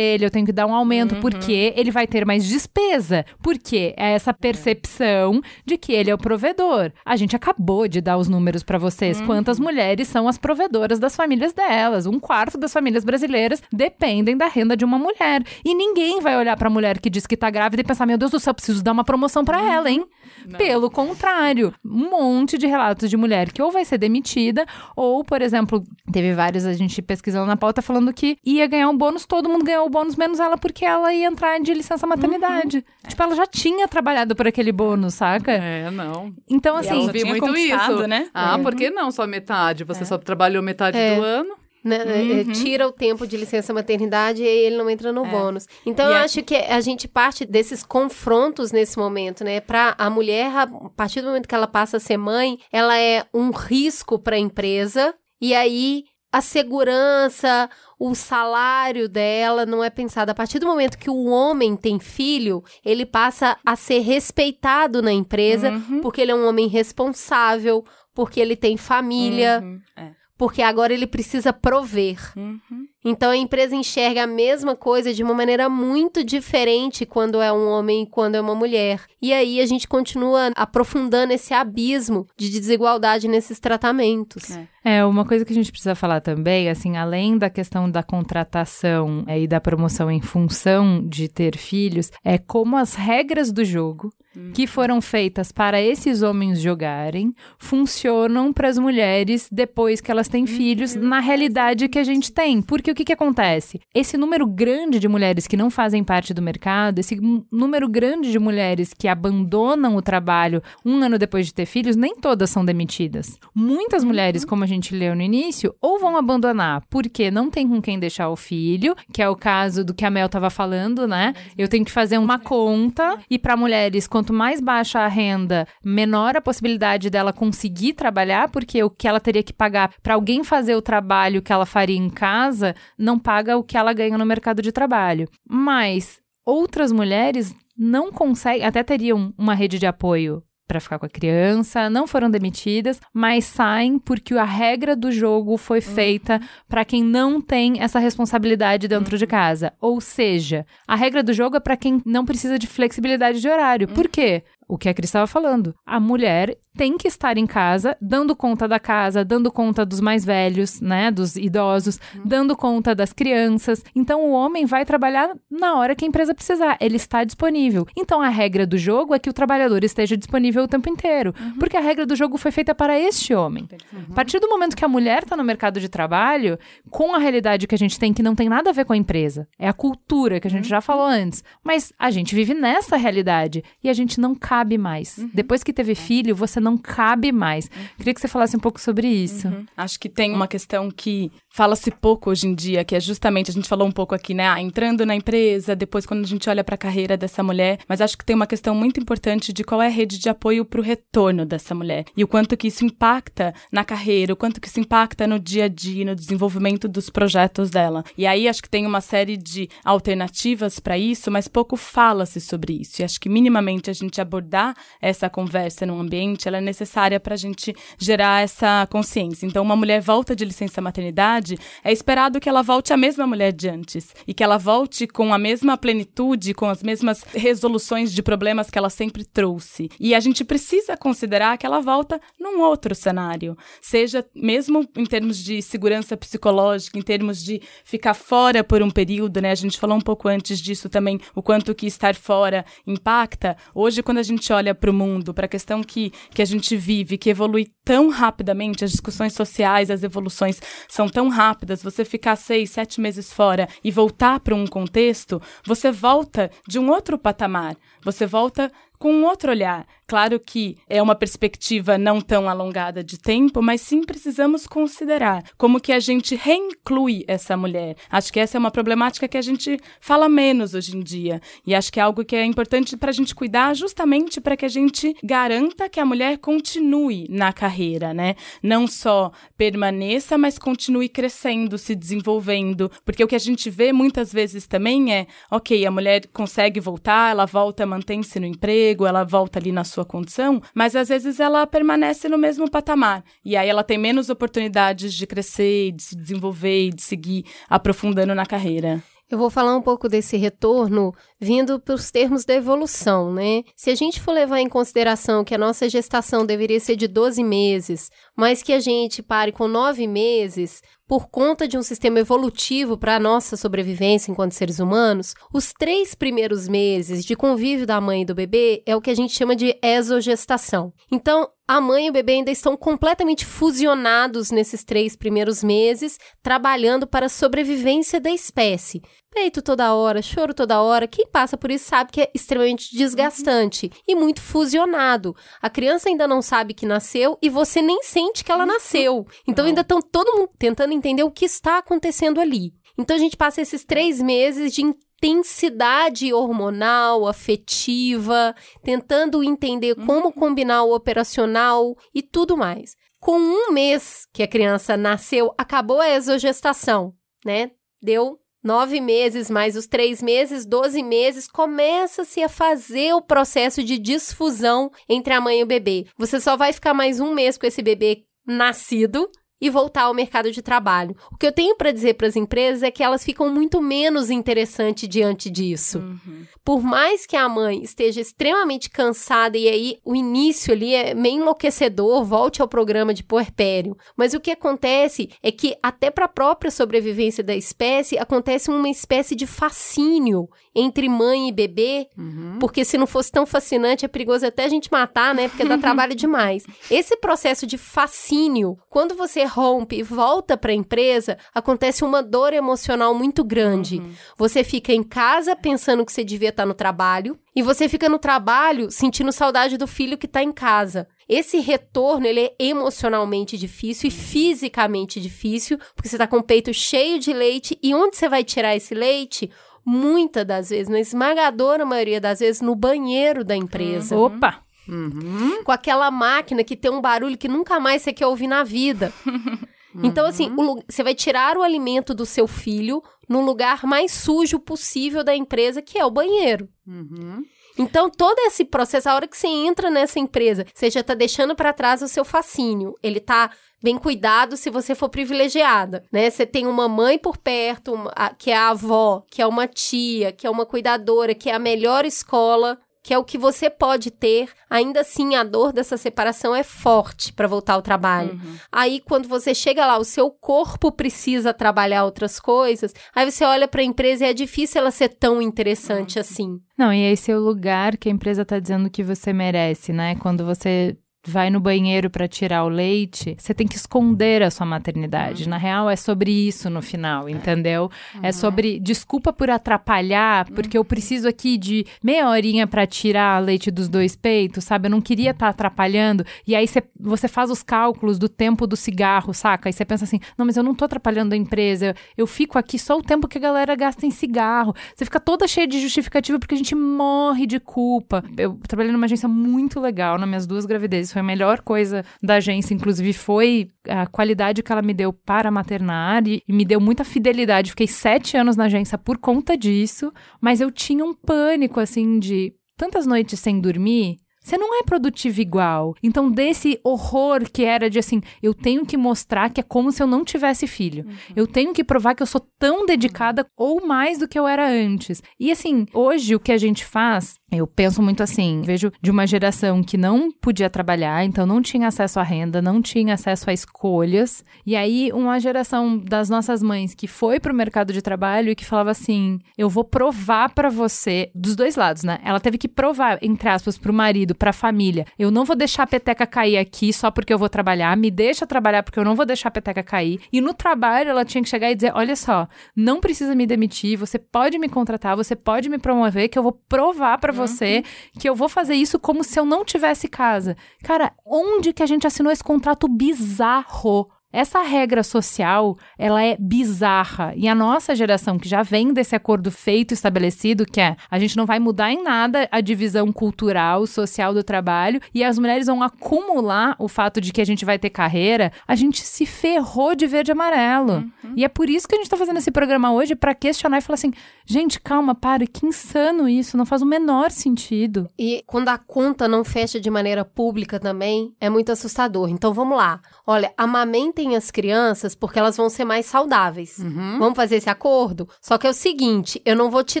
[0.06, 1.20] ele, eu tenho que dar um aumento, uhum.
[1.20, 3.24] porque ele vai ter mais despesa.
[3.42, 6.92] Porque é essa percepção de que ele é o provedor.
[7.04, 9.20] A gente acabou de dar os números para vocês.
[9.20, 9.26] Uhum.
[9.26, 12.06] Quantas mulheres são as provedoras das famílias delas?
[12.06, 15.42] Um quarto das famílias brasileiras dependem da renda de uma mulher.
[15.64, 18.18] E ninguém vai olhar para a mulher que diz que tá grávida e pensar: meu
[18.18, 19.72] Deus do céu, preciso dar uma promoção para uhum.
[19.72, 20.04] ela, hein?
[20.46, 20.58] Não.
[20.58, 25.40] Pelo contrário, um monte de relatos de mulher que ou vai ser demitida, ou, por
[25.42, 25.82] exemplo,
[26.12, 29.64] teve vários a gente pesquisando na pauta falando que ia ganhar um bônus, todo mundo
[29.64, 32.78] ganhou o bônus, menos ela, porque ela ia entrar de licença maternidade.
[32.78, 33.08] Uhum.
[33.08, 35.52] Tipo, ela já tinha trabalhado por aquele bônus, saca?
[35.52, 36.34] É, não.
[36.48, 37.06] Então, assim.
[37.06, 38.06] Eu vi muito isso.
[38.06, 38.28] né?
[38.34, 38.62] Ah, é.
[38.62, 39.84] por que não só metade?
[39.84, 40.06] Você é.
[40.06, 41.16] só trabalhou metade é.
[41.16, 41.65] do ano?
[41.86, 42.52] Né, é, uhum.
[42.52, 45.30] Tira o tempo de licença maternidade e ele não entra no é.
[45.30, 45.68] bônus.
[45.86, 49.60] Então, e eu acho que a gente parte desses confrontos nesse momento, né?
[49.60, 50.66] Para a mulher, a
[50.96, 54.38] partir do momento que ela passa a ser mãe, ela é um risco para a
[54.38, 55.14] empresa.
[55.40, 57.70] E aí, a segurança,
[58.00, 60.30] o salário dela não é pensado.
[60.30, 65.12] A partir do momento que o homem tem filho, ele passa a ser respeitado na
[65.12, 66.00] empresa, uhum.
[66.00, 69.60] porque ele é um homem responsável, porque ele tem família.
[69.62, 69.78] Uhum.
[69.96, 72.18] É porque agora ele precisa prover.
[72.36, 72.86] Uhum.
[73.04, 77.68] Então a empresa enxerga a mesma coisa de uma maneira muito diferente quando é um
[77.68, 79.00] homem e quando é uma mulher.
[79.22, 84.50] E aí a gente continua aprofundando esse abismo de desigualdade nesses tratamentos.
[84.50, 84.68] É.
[84.88, 89.24] É, uma coisa que a gente precisa falar também, assim, além da questão da contratação
[89.26, 94.12] é, e da promoção em função de ter filhos, é como as regras do jogo
[94.52, 100.42] que foram feitas para esses homens jogarem funcionam para as mulheres depois que elas têm
[100.42, 100.46] uhum.
[100.46, 102.60] filhos na realidade que a gente tem.
[102.62, 103.80] Porque o que, que acontece?
[103.94, 107.18] Esse número grande de mulheres que não fazem parte do mercado, esse
[107.50, 112.16] número grande de mulheres que abandonam o trabalho um ano depois de ter filhos, nem
[112.16, 113.38] todas são demitidas.
[113.54, 114.48] Muitas mulheres, uhum.
[114.48, 118.28] como a gente leu no início, ou vão abandonar porque não tem com quem deixar
[118.28, 121.34] o filho, que é o caso do que a Mel estava falando, né?
[121.56, 126.36] Eu tenho que fazer uma conta e para mulheres, quanto mais baixa a renda, menor
[126.36, 130.74] a possibilidade dela conseguir trabalhar, porque o que ela teria que pagar para alguém fazer
[130.74, 134.60] o trabalho que ela faria em casa não paga o que ela ganha no mercado
[134.60, 135.28] de trabalho.
[135.48, 141.08] Mas outras mulheres não conseguem, até teriam uma rede de apoio para ficar com a
[141.08, 145.94] criança, não foram demitidas, mas saem porque a regra do jogo foi uhum.
[145.94, 146.48] feita uhum.
[146.68, 149.18] para quem não tem essa responsabilidade dentro uhum.
[149.18, 149.72] de casa.
[149.80, 153.88] Ou seja, a regra do jogo é para quem não precisa de flexibilidade de horário.
[153.88, 153.94] Uhum.
[153.94, 154.42] Por quê?
[154.68, 155.74] O que a Cris estava falando.
[155.84, 160.24] A mulher tem que estar em casa, dando conta da casa, dando conta dos mais
[160.24, 162.22] velhos, né, dos idosos, uhum.
[162.24, 163.82] dando conta das crianças.
[163.94, 167.86] Então o homem vai trabalhar na hora que a empresa precisar, ele está disponível.
[167.96, 171.58] Então a regra do jogo é que o trabalhador esteja disponível o tempo inteiro, uhum.
[171.58, 173.68] porque a regra do jogo foi feita para este homem.
[173.92, 174.04] Uhum.
[174.10, 176.58] A partir do momento que a mulher está no mercado de trabalho,
[176.90, 178.96] com a realidade que a gente tem que não tem nada a ver com a
[178.96, 180.70] empresa, é a cultura que a gente uhum.
[180.70, 185.18] já falou antes, mas a gente vive nessa realidade e a gente não cabe mais.
[185.18, 185.30] Uhum.
[185.34, 187.66] Depois que teve filho, você não cabe mais.
[187.66, 187.84] Uhum.
[187.98, 189.48] Queria que você falasse um pouco sobre isso.
[189.48, 189.66] Uhum.
[189.76, 193.54] Acho que tem uma questão que fala-se pouco hoje em dia, que é justamente, a
[193.54, 194.46] gente falou um pouco aqui, né?
[194.46, 198.00] Ah, entrando na empresa, depois quando a gente olha para a carreira dessa mulher, mas
[198.00, 200.80] acho que tem uma questão muito importante de qual é a rede de apoio para
[200.80, 202.04] o retorno dessa mulher.
[202.14, 205.64] E o quanto que isso impacta na carreira, o quanto que isso impacta no dia
[205.64, 208.04] a dia, no desenvolvimento dos projetos dela.
[208.18, 212.74] E aí acho que tem uma série de alternativas para isso, mas pouco fala-se sobre
[212.80, 213.00] isso.
[213.00, 217.34] E acho que minimamente a gente abordar essa conversa no ambiente, ela é necessária para
[217.34, 219.46] a gente gerar essa consciência.
[219.46, 223.52] Então, uma mulher volta de licença maternidade, é esperado que ela volte a mesma mulher
[223.52, 228.22] de antes e que ela volte com a mesma plenitude, com as mesmas resoluções de
[228.22, 229.90] problemas que ela sempre trouxe.
[229.98, 235.38] E a gente precisa considerar que ela volta num outro cenário, seja mesmo em termos
[235.38, 239.50] de segurança psicológica, em termos de ficar fora por um período, né?
[239.50, 243.56] A gente falou um pouco antes disso também, o quanto que estar fora impacta.
[243.74, 246.76] Hoje, quando a gente olha para o mundo, para a questão que, que a gente
[246.76, 252.36] vive, que evolui tão rapidamente, as discussões sociais, as evoluções são tão rápidas, você ficar
[252.36, 257.76] seis, sete meses fora e voltar para um contexto, você volta de um outro patamar,
[258.02, 259.86] você volta com um outro olhar.
[260.06, 265.80] Claro que é uma perspectiva não tão alongada de tempo, mas sim precisamos considerar como
[265.80, 267.96] que a gente reinclui essa mulher.
[268.08, 271.40] Acho que essa é uma problemática que a gente fala menos hoje em dia.
[271.66, 274.64] E acho que é algo que é importante para a gente cuidar justamente para que
[274.64, 278.36] a gente garanta que a mulher continue na carreira, né?
[278.62, 282.90] Não só permaneça, mas continue crescendo, se desenvolvendo.
[283.04, 287.32] Porque o que a gente vê muitas vezes também é, ok, a mulher consegue voltar,
[287.32, 291.40] ela volta, mantém-se no emprego, emprego, ela volta ali na sua condição, mas às vezes
[291.40, 293.24] ela permanece no mesmo patamar.
[293.44, 298.46] E aí ela tem menos oportunidades de crescer, de se desenvolver de seguir aprofundando na
[298.46, 299.02] carreira.
[299.28, 303.64] Eu vou falar um pouco desse retorno vindo para os termos da evolução, né?
[303.74, 307.42] Se a gente for levar em consideração que a nossa gestação deveria ser de 12
[307.42, 312.98] meses, mas que a gente pare com 9 meses, por conta de um sistema evolutivo
[312.98, 318.22] para a nossa sobrevivência enquanto seres humanos, os três primeiros meses de convívio da mãe
[318.22, 320.92] e do bebê é o que a gente chama de exogestação.
[321.10, 327.06] Então, a mãe e o bebê ainda estão completamente fusionados nesses três primeiros meses, trabalhando
[327.06, 329.02] para a sobrevivência da espécie.
[329.36, 331.06] Peito toda hora, choro toda hora.
[331.06, 334.02] Quem passa por isso sabe que é extremamente desgastante uhum.
[334.08, 335.36] e muito fusionado.
[335.60, 338.72] A criança ainda não sabe que nasceu e você nem sente que ela uhum.
[338.72, 339.26] nasceu.
[339.46, 339.68] Então não.
[339.68, 342.72] ainda estão todo mundo tentando entender o que está acontecendo ali.
[342.96, 350.06] Então a gente passa esses três meses de intensidade hormonal, afetiva, tentando entender uhum.
[350.06, 352.96] como combinar o operacional e tudo mais.
[353.20, 357.12] Com um mês que a criança nasceu, acabou a exogestação,
[357.44, 357.70] né?
[358.00, 363.96] Deu nove meses mais os três meses, doze meses, começa-se a fazer o processo de
[363.96, 366.06] disfusão entre a mãe e o bebê.
[366.18, 369.30] Você só vai ficar mais um mês com esse bebê nascido,
[369.60, 371.16] e voltar ao mercado de trabalho.
[371.32, 374.30] O que eu tenho para dizer para as empresas é que elas ficam muito menos
[374.30, 375.98] interessantes diante disso.
[375.98, 376.44] Uhum.
[376.64, 381.40] Por mais que a mãe esteja extremamente cansada e aí o início ali é meio
[381.40, 383.96] enlouquecedor, volte ao programa de puerpério.
[384.16, 388.88] Mas o que acontece é que até para a própria sobrevivência da espécie acontece uma
[388.88, 392.58] espécie de fascínio entre mãe e bebê, uhum.
[392.60, 395.48] porque se não fosse tão fascinante é perigoso até a gente matar, né?
[395.48, 396.64] Porque dá trabalho demais.
[396.90, 402.52] Esse processo de fascínio, quando você rompe e volta para a empresa, acontece uma dor
[402.52, 403.96] emocional muito grande.
[403.96, 404.12] Uhum.
[404.36, 408.06] Você fica em casa pensando que você devia estar tá no trabalho e você fica
[408.06, 411.08] no trabalho sentindo saudade do filho que está em casa.
[411.26, 416.72] Esse retorno, ele é emocionalmente difícil e fisicamente difícil, porque você está com o peito
[416.74, 419.50] cheio de leite e onde você vai tirar esse leite?
[419.86, 424.16] Muitas das vezes, na esmagadora maioria das vezes, no banheiro da empresa.
[424.16, 424.24] Uhum.
[424.24, 424.60] Opa!
[424.88, 425.62] Uhum.
[425.62, 429.12] Com aquela máquina que tem um barulho que nunca mais você quer ouvir na vida.
[430.02, 434.58] Então, assim, o, você vai tirar o alimento do seu filho no lugar mais sujo
[434.58, 436.68] possível da empresa, que é o banheiro.
[436.86, 437.42] Uhum.
[437.78, 441.54] Então, todo esse processo, a hora que você entra nessa empresa, você já está deixando
[441.54, 442.94] para trás o seu fascínio.
[443.02, 443.50] Ele está
[443.82, 446.28] bem cuidado se você for privilegiada, né?
[446.30, 449.66] Você tem uma mãe por perto, uma, a, que é a avó, que é uma
[449.66, 453.70] tia, que é uma cuidadora, que é a melhor escola que é o que você
[453.70, 458.32] pode ter, ainda assim a dor dessa separação é forte para voltar ao trabalho.
[458.32, 458.56] Uhum.
[458.72, 463.68] Aí quando você chega lá, o seu corpo precisa trabalhar outras coisas, aí você olha
[463.68, 466.20] para a empresa e é difícil ela ser tão interessante uhum.
[466.20, 466.60] assim.
[466.76, 470.16] Não, e esse é o lugar que a empresa está dizendo que você merece, né?
[470.16, 470.96] Quando você
[471.26, 475.44] vai no banheiro para tirar o leite, você tem que esconder a sua maternidade.
[475.44, 475.50] Uhum.
[475.50, 477.90] Na real, é sobre isso no final, entendeu?
[478.14, 478.24] É uhum.
[478.26, 480.86] É sobre desculpa por atrapalhar, porque eu uhum.
[480.86, 484.86] preciso aqui de meia horinha para tirar leite dos dois peitos, sabe?
[484.86, 486.24] Eu não queria estar tá atrapalhando.
[486.46, 489.68] E aí cê, você faz os cálculos do tempo do cigarro, saca?
[489.68, 492.78] E você pensa assim: não, mas eu não tô atrapalhando a empresa, eu fico aqui
[492.78, 494.74] só o tempo que a galera gasta em cigarro.
[494.94, 498.22] Você fica toda cheia de justificativa porque a gente morre de culpa.
[498.36, 502.34] Eu trabalhei numa agência muito legal nas minhas duas gravidezes foi a melhor coisa da
[502.34, 506.78] agência, inclusive, foi a qualidade que ela me deu para maternar e, e me deu
[506.78, 507.70] muita fidelidade.
[507.70, 512.52] Fiquei sete anos na agência por conta disso, mas eu tinha um pânico, assim, de
[512.76, 515.96] tantas noites sem dormir você não é produtivo igual.
[516.00, 520.00] Então, desse horror que era de assim, eu tenho que mostrar que é como se
[520.00, 521.04] eu não tivesse filho.
[521.04, 521.14] Uhum.
[521.34, 524.68] Eu tenho que provar que eu sou tão dedicada ou mais do que eu era
[524.70, 525.20] antes.
[525.40, 529.26] E assim, hoje o que a gente faz eu penso muito assim, vejo de uma
[529.26, 533.52] geração que não podia trabalhar, então não tinha acesso à renda, não tinha acesso a
[533.52, 538.50] escolhas, e aí uma geração das nossas mães que foi para o mercado de trabalho
[538.50, 542.18] e que falava assim: "Eu vou provar para você dos dois lados, né?
[542.24, 545.06] Ela teve que provar entre aspas para o marido, para a família.
[545.18, 548.46] Eu não vou deixar a peteca cair aqui só porque eu vou trabalhar, me deixa
[548.46, 550.20] trabalhar porque eu não vou deixar a peteca cair".
[550.32, 553.98] E no trabalho ela tinha que chegar e dizer: "Olha só, não precisa me demitir,
[553.98, 558.20] você pode me contratar, você pode me promover que eu vou provar para você uhum.
[558.20, 560.56] que eu vou fazer isso como se eu não tivesse casa.
[560.82, 564.10] Cara, onde que a gente assinou esse contrato bizarro?
[564.36, 567.32] Essa regra social, ela é bizarra.
[567.34, 571.38] E a nossa geração, que já vem desse acordo feito, estabelecido, que é a gente
[571.38, 575.82] não vai mudar em nada a divisão cultural, social do trabalho, e as mulheres vão
[575.82, 580.06] acumular o fato de que a gente vai ter carreira, a gente se ferrou de
[580.06, 580.92] verde e amarelo.
[580.92, 581.32] Uhum.
[581.34, 583.80] E é por isso que a gente tá fazendo esse programa hoje, para questionar e
[583.80, 584.12] falar assim,
[584.44, 588.06] gente, calma, para, que insano isso, não faz o menor sentido.
[588.18, 592.28] E quando a conta não fecha de maneira pública também, é muito assustador.
[592.28, 593.00] Então vamos lá.
[593.26, 596.78] Olha, amamentem as crianças porque elas vão ser mais saudáveis.
[596.78, 597.18] Uhum.
[597.18, 598.28] Vamos fazer esse acordo?
[598.40, 600.00] Só que é o seguinte, eu não vou te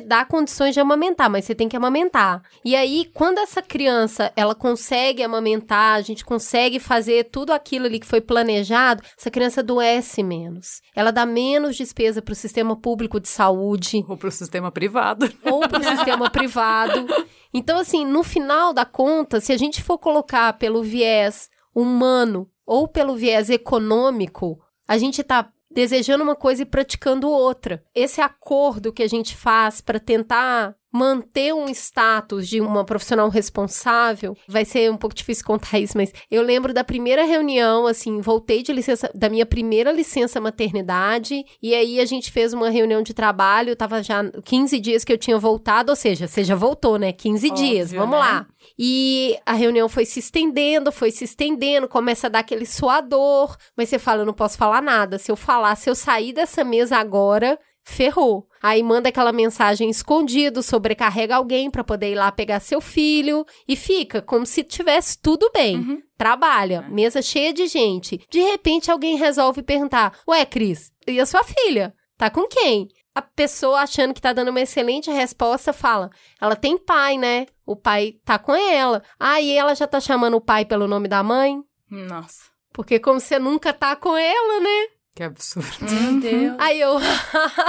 [0.00, 2.42] dar condições de amamentar, mas você tem que amamentar.
[2.64, 8.00] E aí, quando essa criança, ela consegue amamentar, a gente consegue fazer tudo aquilo ali
[8.00, 10.80] que foi planejado, essa criança adoece menos.
[10.94, 14.04] Ela dá menos despesa para o sistema público de saúde.
[14.08, 15.30] Ou para o sistema privado.
[15.44, 17.06] Ou para o sistema privado.
[17.52, 22.88] Então, assim, no final da conta, se a gente for colocar pelo viés humano ou
[22.88, 27.84] pelo viés econômico, a gente está desejando uma coisa e praticando outra.
[27.94, 34.36] Esse acordo que a gente faz para tentar manter um status de uma profissional responsável,
[34.48, 38.62] vai ser um pouco difícil contar isso, mas eu lembro da primeira reunião, assim, voltei
[38.62, 43.12] de licença, da minha primeira licença maternidade, e aí a gente fez uma reunião de
[43.12, 47.12] trabalho, tava já 15 dias que eu tinha voltado, ou seja, você já voltou, né?
[47.12, 48.18] 15 Óbvio, dias, vamos né?
[48.18, 48.46] lá.
[48.78, 53.88] E a reunião foi se estendendo, foi se estendendo, começa a dar aquele suador, mas
[53.88, 55.18] você fala, eu não posso falar nada.
[55.18, 58.48] Se eu falar, se eu sair dessa mesa agora, ferrou.
[58.60, 63.76] Aí manda aquela mensagem escondido, sobrecarrega alguém para poder ir lá pegar seu filho e
[63.76, 65.76] fica como se tivesse tudo bem.
[65.76, 66.02] Uhum.
[66.18, 66.92] Trabalha, é.
[66.92, 68.20] mesa cheia de gente.
[68.28, 71.94] De repente alguém resolve perguntar: "Ué, Cris, e a sua filha?
[72.18, 76.10] Tá com quem?" A pessoa achando que tá dando uma excelente resposta fala:
[76.40, 77.46] "Ela tem pai, né?
[77.64, 81.22] O pai tá com ela." Aí ela já tá chamando o pai pelo nome da
[81.22, 81.62] mãe.
[81.88, 82.50] Nossa.
[82.72, 84.95] Porque como você nunca tá com ela, né?
[85.16, 85.78] Que absurdo.
[85.80, 86.56] Meu Deus.
[86.58, 86.98] Aí eu.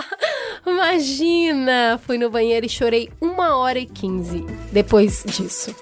[0.67, 1.97] Imagina!
[2.05, 5.73] Fui no banheiro e chorei uma hora e quinze depois disso.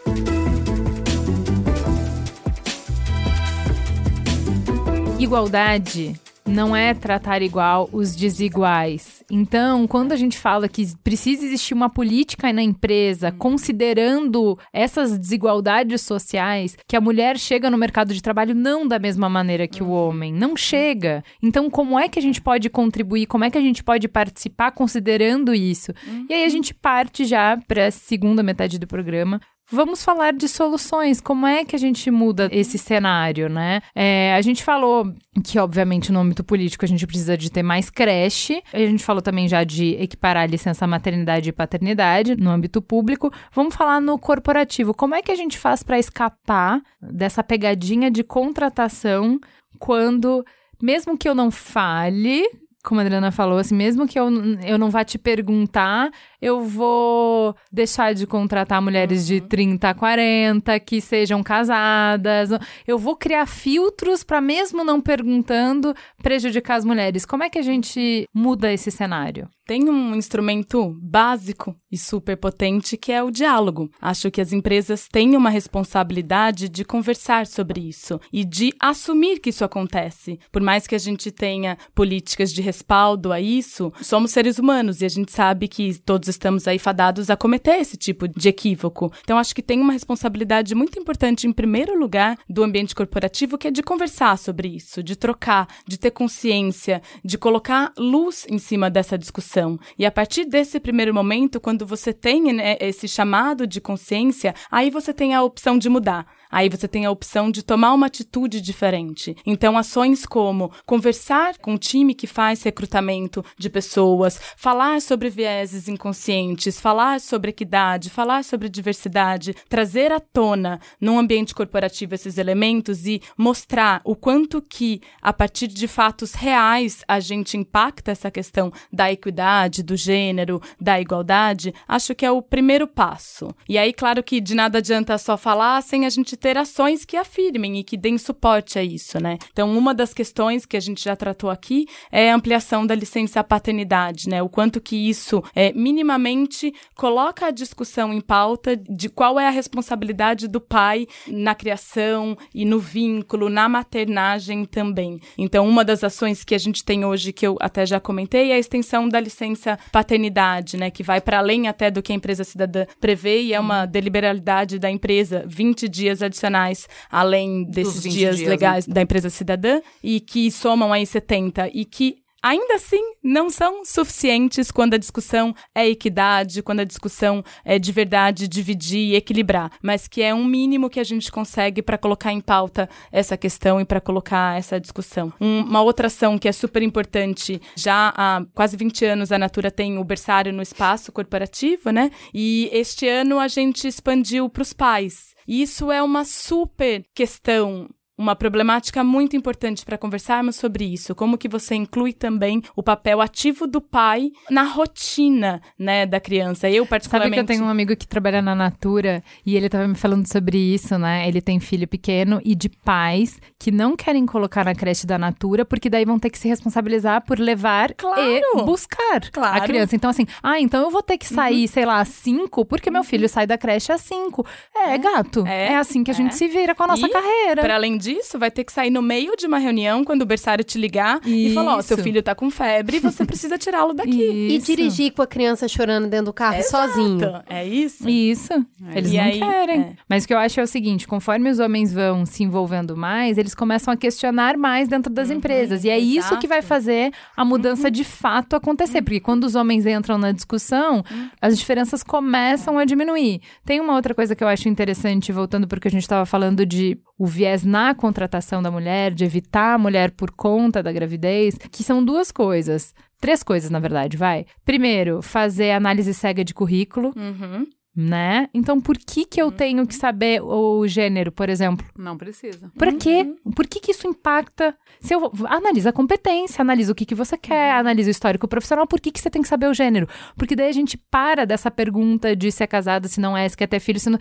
[5.18, 6.16] Igualdade
[6.48, 9.24] não é tratar igual os desiguais.
[9.30, 16.02] Então, quando a gente fala que precisa existir uma política na empresa, considerando essas desigualdades
[16.02, 19.90] sociais, que a mulher chega no mercado de trabalho não da mesma maneira que o
[19.90, 21.24] homem, não chega.
[21.42, 23.26] Então, como é que a gente pode contribuir?
[23.26, 25.92] Como é que a gente pode participar considerando isso?
[26.30, 29.42] E aí a gente parte já para a segunda metade do programa
[29.72, 31.20] Vamos falar de soluções.
[31.20, 33.82] Como é que a gente muda esse cenário, né?
[33.96, 35.12] É, a gente falou
[35.44, 38.62] que, obviamente, no âmbito político a gente precisa de ter mais creche.
[38.72, 43.32] A gente falou também já de equiparar a licença maternidade e paternidade no âmbito público.
[43.52, 44.94] Vamos falar no corporativo.
[44.94, 49.40] Como é que a gente faz para escapar dessa pegadinha de contratação
[49.80, 50.46] quando,
[50.82, 52.44] mesmo que eu não fale,
[52.86, 54.30] como a Adriana falou, assim, mesmo que eu,
[54.64, 56.12] eu não vá te perguntar,
[56.46, 59.26] eu vou deixar de contratar mulheres uhum.
[59.26, 62.52] de 30 a 40 que sejam casadas.
[62.86, 67.26] Eu vou criar filtros para mesmo não perguntando prejudicar as mulheres.
[67.26, 69.50] Como é que a gente muda esse cenário?
[69.68, 73.90] Tem um instrumento básico e super potente que é o diálogo.
[74.00, 79.50] Acho que as empresas têm uma responsabilidade de conversar sobre isso e de assumir que
[79.50, 80.40] isso acontece.
[80.52, 85.06] Por mais que a gente tenha políticas de respaldo a isso, somos seres humanos e
[85.06, 89.12] a gente sabe que todos estamos aí fadados a cometer esse tipo de equívoco.
[89.24, 93.68] Então, acho que tem uma responsabilidade muito importante, em primeiro lugar, do ambiente corporativo, que
[93.68, 98.90] é de conversar sobre isso, de trocar, de ter consciência, de colocar luz em cima
[98.90, 99.80] dessa discussão.
[99.98, 104.90] E a partir desse primeiro momento, quando você tem né, esse chamado de consciência, aí
[104.90, 106.28] você tem a opção de mudar.
[106.56, 109.36] Aí você tem a opção de tomar uma atitude diferente.
[109.46, 115.90] Então, ações como conversar com o time que faz recrutamento de pessoas, falar sobre vieses
[115.90, 123.06] inconscientes, falar sobre equidade, falar sobre diversidade, trazer à tona num ambiente corporativo esses elementos
[123.06, 128.72] e mostrar o quanto que, a partir de fatos reais, a gente impacta essa questão
[128.94, 133.54] da equidade, do gênero, da igualdade, acho que é o primeiro passo.
[133.68, 137.18] E aí, claro que de nada adianta só falar sem a gente ter ações que
[137.18, 139.40] afirmem e que deem suporte a isso, né?
[139.52, 143.44] Então, uma das questões que a gente já tratou aqui é a ampliação da licença
[143.44, 144.44] paternidade, né?
[144.44, 149.50] O quanto que isso é, minimamente coloca a discussão em pauta de qual é a
[149.50, 155.20] responsabilidade do pai na criação e no vínculo, na maternagem também.
[155.36, 158.54] Então, uma das ações que a gente tem hoje, que eu até já comentei, é
[158.54, 162.44] a extensão da licença paternidade, né, que vai para além até do que a empresa
[162.44, 168.42] cidadã prevê e é uma deliberalidade da empresa, 20 dias adicionais além desses dias, dias,
[168.42, 168.50] né?
[168.50, 168.94] legais né?
[168.94, 174.70] da empresa cidadã e que somam aí 70 e que ainda assim não são suficientes
[174.70, 180.08] quando a discussão é equidade, quando a discussão é de verdade dividir e equilibrar, mas
[180.08, 183.86] que é um mínimo que a gente consegue para colocar em pauta essa questão e
[183.86, 185.34] para colocar essa discussão.
[185.42, 189.72] Um, uma outra ação que é super importante, já há quase 20 anos a Natura
[189.72, 192.12] tem o berçário no espaço corporativo, né?
[192.32, 195.34] E este ano a gente expandiu para os pais.
[195.48, 201.38] E isso é uma super questão uma problemática muito importante para conversarmos sobre isso, como
[201.38, 206.70] que você inclui também o papel ativo do pai na rotina, né, da criança.
[206.70, 209.88] Eu particularmente Sabe que eu tenho um amigo que trabalha na Natura e ele estava
[209.88, 211.28] me falando sobre isso, né?
[211.28, 215.66] Ele tem filho pequeno e de pais que não querem colocar na creche da Natura
[215.66, 218.22] porque daí vão ter que se responsabilizar por levar claro.
[218.22, 219.58] e buscar claro.
[219.58, 219.96] a criança.
[219.96, 221.68] Então assim, ah, então eu vou ter que sair, uhum.
[221.68, 224.46] sei lá, às cinco porque meu filho sai da creche às cinco.
[224.74, 225.46] É, é gato.
[225.46, 226.36] É, é assim que a gente é.
[226.36, 227.62] se vira com a nossa e, carreira.
[227.62, 230.64] Para além disso, vai ter que sair no meio de uma reunião, quando o berçário
[230.64, 231.52] te ligar Isso.
[231.52, 234.24] e falar: Ó, oh, seu filho tá com febre, você precisa tirá-lo daqui.
[234.56, 234.72] Isso.
[234.72, 236.94] E dirigir com a criança chorando dentro do carro Exato.
[236.94, 237.20] sozinho.
[237.50, 238.08] É isso?
[238.08, 238.54] Isso.
[238.54, 238.98] É.
[238.98, 239.82] Eles e não aí, querem.
[239.82, 239.94] É.
[240.08, 243.38] Mas o que eu acho é o seguinte: conforme os homens vão se envolvendo mais,
[243.38, 245.84] eles começam a questionar mais dentro das uhum, empresas.
[245.84, 246.18] E é exato.
[246.18, 247.92] isso que vai fazer a mudança uhum.
[247.92, 249.02] de fato acontecer.
[249.02, 251.30] Porque quando os homens entram na discussão, uhum.
[251.42, 253.42] as diferenças começam a diminuir.
[253.66, 257.00] Tem uma outra coisa que eu acho interessante, voltando porque a gente estava falando de
[257.18, 261.84] o viés na contratação da mulher, de evitar a mulher por conta da gravidez, que
[261.84, 262.94] são duas coisas.
[263.20, 264.46] Três coisas, na verdade, vai.
[264.64, 267.14] Primeiro, fazer análise cega de currículo.
[267.16, 267.66] Uhum.
[267.98, 268.50] Né?
[268.54, 269.52] Então, por que que eu uhum.
[269.52, 271.88] tenho que saber o gênero, por exemplo?
[271.98, 272.70] Não precisa.
[272.78, 272.98] Por uhum.
[272.98, 273.36] quê?
[273.56, 274.76] Por que que isso impacta?
[275.00, 277.80] Se eu analisa a competência, analisa o que que você quer, uhum.
[277.80, 280.10] analisa o histórico profissional, por que que você tem que saber o gênero?
[280.36, 283.56] Porque daí a gente para dessa pergunta de se é casada, se não é, se
[283.56, 284.20] quer ter filho, se não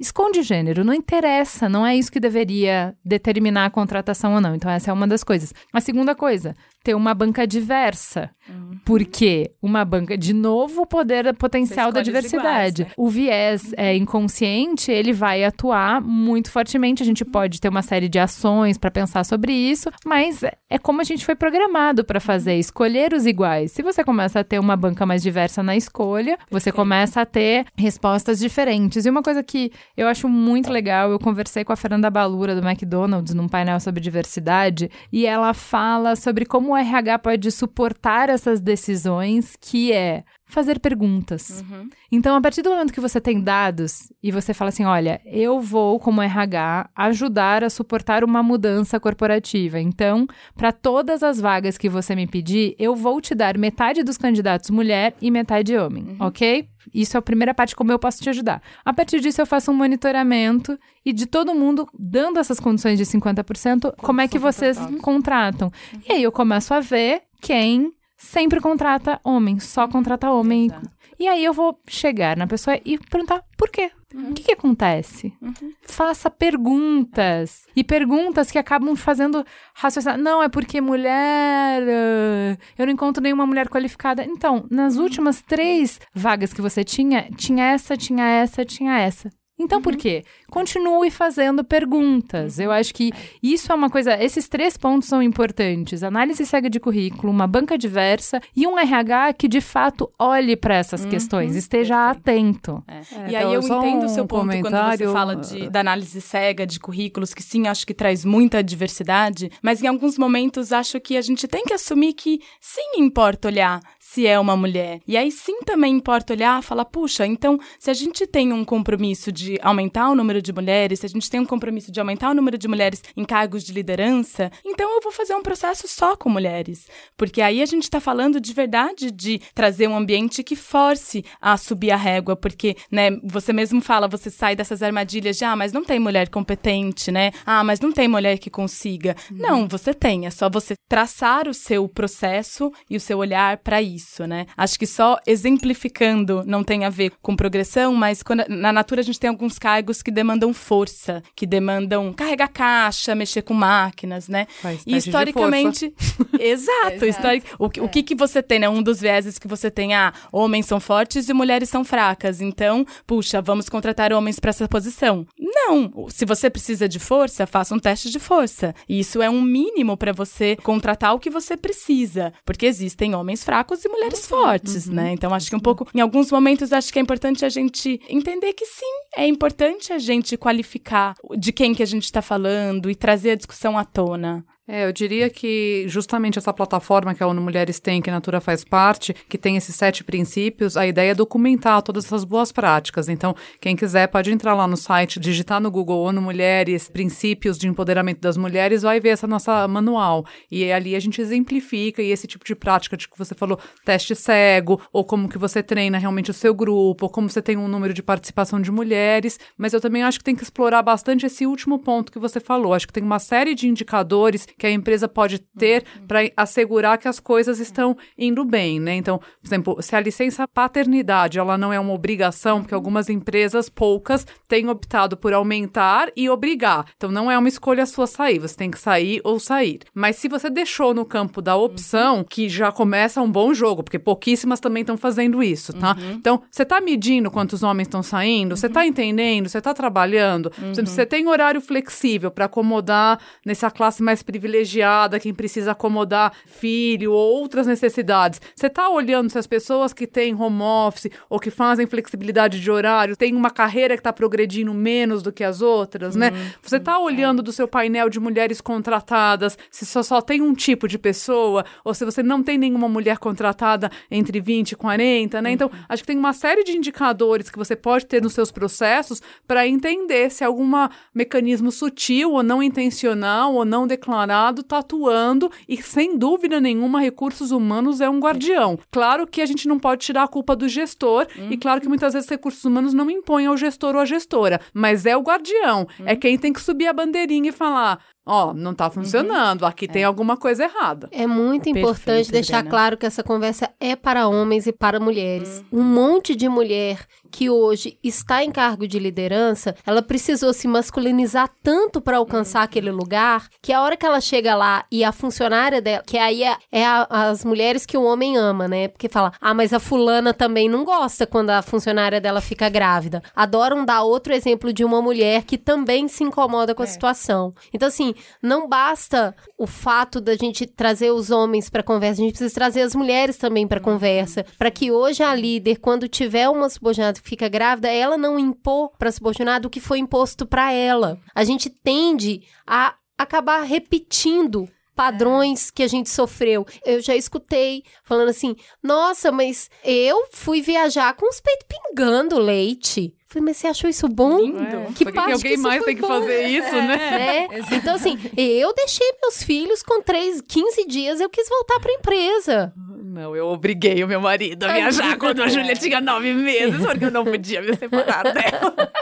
[0.00, 4.54] esconde gênero, não interessa, não é isso que deveria determinar a contratação ou não.
[4.54, 5.52] Então, essa é uma das coisas.
[5.72, 8.30] A segunda coisa, ter uma banca diversa.
[8.48, 8.78] Uhum.
[8.84, 12.82] Porque uma banca, de novo, o poder potencial da diversidade.
[12.82, 12.94] Iguais, né?
[12.96, 17.02] O viés é, inconsciente, ele vai atuar muito fortemente.
[17.02, 21.00] A gente pode ter uma série de ações para pensar sobre isso, mas é como
[21.00, 23.72] a gente foi programado para fazer, escolher os iguais.
[23.72, 27.66] Se você começa a ter uma banca mais diversa na escolha, você começa a ter
[27.76, 29.04] respostas diferentes.
[29.04, 32.66] E uma coisa que eu acho muito legal, eu conversei com a Fernanda Balura do
[32.66, 38.28] McDonald's num painel sobre diversidade, e ela fala sobre como como o RH pode suportar
[38.28, 41.64] essas decisões, que é fazer perguntas.
[41.68, 41.88] Uhum.
[42.12, 45.60] Então, a partir do momento que você tem dados e você fala assim: olha, eu
[45.60, 49.80] vou, como RH, ajudar a suportar uma mudança corporativa.
[49.80, 54.18] Então, para todas as vagas que você me pedir, eu vou te dar metade dos
[54.18, 56.16] candidatos mulher e metade homem, uhum.
[56.20, 56.68] ok?
[56.92, 58.62] Isso é a primeira parte, como eu posso te ajudar.
[58.84, 63.04] A partir disso, eu faço um monitoramento e de todo mundo, dando essas condições de
[63.04, 65.70] 50%, como é que vocês contratam.
[66.08, 70.66] E aí eu começo a ver quem sempre contrata homem, só contrata homem.
[70.66, 70.90] Exato.
[71.18, 73.90] E aí eu vou chegar na pessoa e perguntar por quê?
[74.14, 74.30] Uhum.
[74.30, 75.32] O que, que acontece?
[75.40, 75.72] Uhum.
[75.82, 77.66] Faça perguntas.
[77.76, 79.44] E perguntas que acabam fazendo
[79.74, 80.18] raciocinar.
[80.18, 81.82] Não, é porque mulher.
[81.82, 84.24] Uh, eu não encontro nenhuma mulher qualificada.
[84.24, 85.04] Então, nas uhum.
[85.04, 89.30] últimas três vagas que você tinha, tinha essa, tinha essa, tinha essa.
[89.60, 89.82] Então, uhum.
[89.82, 90.24] por quê?
[90.50, 92.58] Continue fazendo perguntas.
[92.58, 94.20] Eu acho que isso é uma coisa.
[94.22, 99.34] Esses três pontos são importantes: análise cega de currículo, uma banca diversa e um RH
[99.34, 101.10] que de fato olhe para essas uhum.
[101.10, 102.82] questões, esteja atento.
[102.88, 103.00] É.
[103.12, 106.66] É, e aí eu entendo o seu ponto quando você fala de, da análise cega
[106.66, 111.16] de currículos, que sim, acho que traz muita diversidade, mas em alguns momentos acho que
[111.16, 113.80] a gente tem que assumir que sim importa olhar
[114.10, 115.00] se é uma mulher.
[115.06, 118.64] E aí sim também importa olhar e falar, puxa, então se a gente tem um
[118.64, 122.30] compromisso de aumentar o número de mulheres, se a gente tem um compromisso de aumentar
[122.30, 126.16] o número de mulheres em cargos de liderança, então eu vou fazer um processo só
[126.16, 126.88] com mulheres.
[127.16, 131.56] Porque aí a gente está falando de verdade de trazer um ambiente que force a
[131.56, 135.72] subir a régua, porque, né, você mesmo fala, você sai dessas armadilhas de, ah, mas
[135.72, 137.30] não tem mulher competente, né?
[137.46, 139.14] Ah, mas não tem mulher que consiga.
[139.30, 139.38] Uhum.
[139.38, 143.80] Não, você tem, é só você traçar o seu processo e o seu olhar para
[143.80, 144.46] isso isso, né?
[144.56, 149.04] Acho que só exemplificando não tem a ver com progressão, mas quando, na natura a
[149.04, 154.46] gente tem alguns cargos que demandam força, que demandam carregar caixa, mexer com máquinas, né?
[154.60, 155.94] Faz e historicamente.
[156.38, 157.56] Exato, Exato.
[157.58, 158.68] O, o que, que você tem, né?
[158.68, 162.40] Um dos vieses que você tem, ah, homens são fortes e mulheres são fracas.
[162.40, 165.26] Então, puxa, vamos contratar homens para essa posição.
[165.38, 166.08] Não!
[166.08, 168.74] Se você precisa de força, faça um teste de força.
[168.88, 172.32] E isso é um mínimo para você contratar o que você precisa.
[172.44, 174.94] Porque existem homens fracos e mulheres uhum, fortes, uhum.
[174.94, 175.12] né?
[175.12, 178.52] Então, acho que um pouco, em alguns momentos, acho que é importante a gente entender
[178.52, 182.94] que sim, é importante a gente qualificar de quem que a gente está falando e
[182.94, 184.44] trazer a discussão à tona.
[184.72, 188.40] É, eu diria que justamente essa plataforma que a ONU Mulheres tem, que a Natura
[188.40, 193.08] faz parte, que tem esses sete princípios, a ideia é documentar todas essas boas práticas.
[193.08, 197.66] Então, quem quiser pode entrar lá no site, digitar no Google ONU Mulheres, princípios de
[197.66, 200.24] empoderamento das mulheres, vai ver essa nossa manual.
[200.48, 204.14] E ali a gente exemplifica e esse tipo de prática de que você falou, teste
[204.14, 207.66] cego, ou como que você treina realmente o seu grupo, ou como você tem um
[207.66, 209.36] número de participação de mulheres.
[209.58, 212.72] Mas eu também acho que tem que explorar bastante esse último ponto que você falou.
[212.72, 216.06] Acho que tem uma série de indicadores que a empresa pode ter uhum.
[216.06, 218.94] para assegurar que as coisas estão indo bem, né?
[218.94, 223.70] Então, por exemplo, se a licença paternidade ela não é uma obrigação, porque algumas empresas,
[223.70, 226.84] poucas, têm optado por aumentar e obrigar.
[226.94, 229.80] Então, não é uma escolha sua sair, você tem que sair ou sair.
[229.94, 232.24] Mas se você deixou no campo da opção, uhum.
[232.24, 235.96] que já começa um bom jogo, porque pouquíssimas também estão fazendo isso, tá?
[235.98, 236.12] Uhum.
[236.12, 241.06] Então, você está medindo quantos homens estão saindo, você está entendendo, você está trabalhando, você
[241.06, 247.40] tem horário flexível para acomodar nessa classe mais privilegiada privilegiada, quem precisa acomodar filho ou
[247.40, 248.40] outras necessidades.
[248.54, 252.70] Você está olhando se as pessoas que têm home office ou que fazem flexibilidade de
[252.70, 256.30] horário têm uma carreira que está progredindo menos do que as outras, né?
[256.30, 256.50] Uhum.
[256.62, 260.88] Você está olhando do seu painel de mulheres contratadas, se só, só tem um tipo
[260.88, 265.52] de pessoa, ou se você não tem nenhuma mulher contratada entre 20 e 40, né?
[265.52, 265.78] Então, uhum.
[265.88, 269.66] acho que tem uma série de indicadores que você pode ter nos seus processos para
[269.66, 270.70] entender se algum
[271.14, 277.00] mecanismo sutil ou não intencional ou não declarado Estado está atuando e, sem dúvida nenhuma,
[277.00, 278.78] recursos humanos é um guardião.
[278.90, 281.48] Claro que a gente não pode tirar a culpa do gestor uhum.
[281.50, 285.04] e claro que muitas vezes recursos humanos não impõem ao gestor ou à gestora, mas
[285.04, 286.06] é o guardião, uhum.
[286.06, 289.68] é quem tem que subir a bandeirinha e falar: ó, oh, não tá funcionando, uhum.
[289.68, 289.88] aqui é.
[289.88, 291.08] tem alguma coisa errada.
[291.12, 295.62] É muito Perfeito, importante deixar claro que essa conversa é para homens e para mulheres.
[295.70, 295.80] Uhum.
[295.80, 301.48] Um monte de mulher que hoje está em cargo de liderança, ela precisou se masculinizar
[301.62, 302.64] tanto para alcançar uhum.
[302.64, 306.42] aquele lugar, que a hora que ela chega lá e a funcionária dela, que aí
[306.42, 308.88] é, é a, as mulheres que o homem ama, né?
[308.88, 313.22] Porque fala, ah, mas a fulana também não gosta quando a funcionária dela fica grávida.
[313.34, 316.88] Adoram dar outro exemplo de uma mulher que também se incomoda com a é.
[316.88, 317.54] situação.
[317.72, 322.32] Então, assim, não basta o fato da gente trazer os homens para conversa, a gente
[322.32, 326.68] precisa trazer as mulheres também para conversa, para que hoje a líder, quando tiver uma
[326.68, 330.72] subordinada que fica grávida, ela não impor para a subordinada o que foi imposto para
[330.72, 331.18] ela.
[331.34, 334.68] A gente tende a acabar repetindo
[335.00, 336.66] padrões que a gente sofreu.
[336.84, 343.14] Eu já escutei falando assim: nossa, mas eu fui viajar com os peitos pingando leite.
[343.26, 344.40] Falei, mas você achou isso bom?
[344.40, 344.58] Lindo.
[344.60, 344.88] É.
[344.92, 346.02] Que parte que alguém que mais tem bom?
[346.02, 347.46] que fazer isso, é, né?
[347.50, 347.76] É.
[347.76, 352.74] Então, assim, eu deixei meus filhos com 3, 15 dias, eu quis voltar pra empresa.
[353.10, 357.06] Não, eu obriguei o meu marido a viajar quando a Júlia tinha nove meses, porque
[357.06, 358.74] eu não podia me separar dela.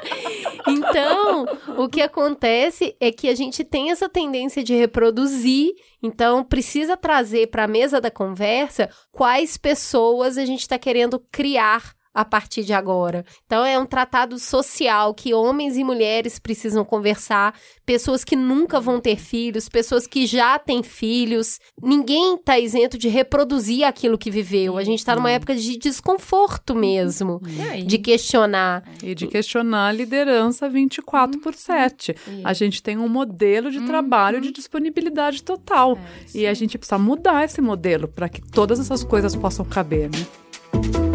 [0.70, 1.46] Então,
[1.78, 5.70] o que acontece é que a gente tem essa tendência de reproduzir,
[6.02, 11.94] então precisa trazer para a mesa da conversa quais pessoas a gente está querendo criar
[12.14, 13.24] a partir de agora.
[13.46, 17.54] Então é um tratado social que homens e mulheres precisam conversar,
[17.84, 21.61] pessoas que nunca vão ter filhos, pessoas que já têm filhos.
[21.82, 24.76] Ninguém está isento de reproduzir aquilo que viveu.
[24.76, 27.40] A gente está numa época de desconforto mesmo,
[27.86, 28.82] de questionar.
[29.02, 32.14] E de questionar a liderança 24 por 7.
[32.44, 35.98] A gente tem um modelo de trabalho de disponibilidade total.
[36.34, 40.11] É, e a gente precisa mudar esse modelo para que todas essas coisas possam caber,
[40.11, 41.07] né?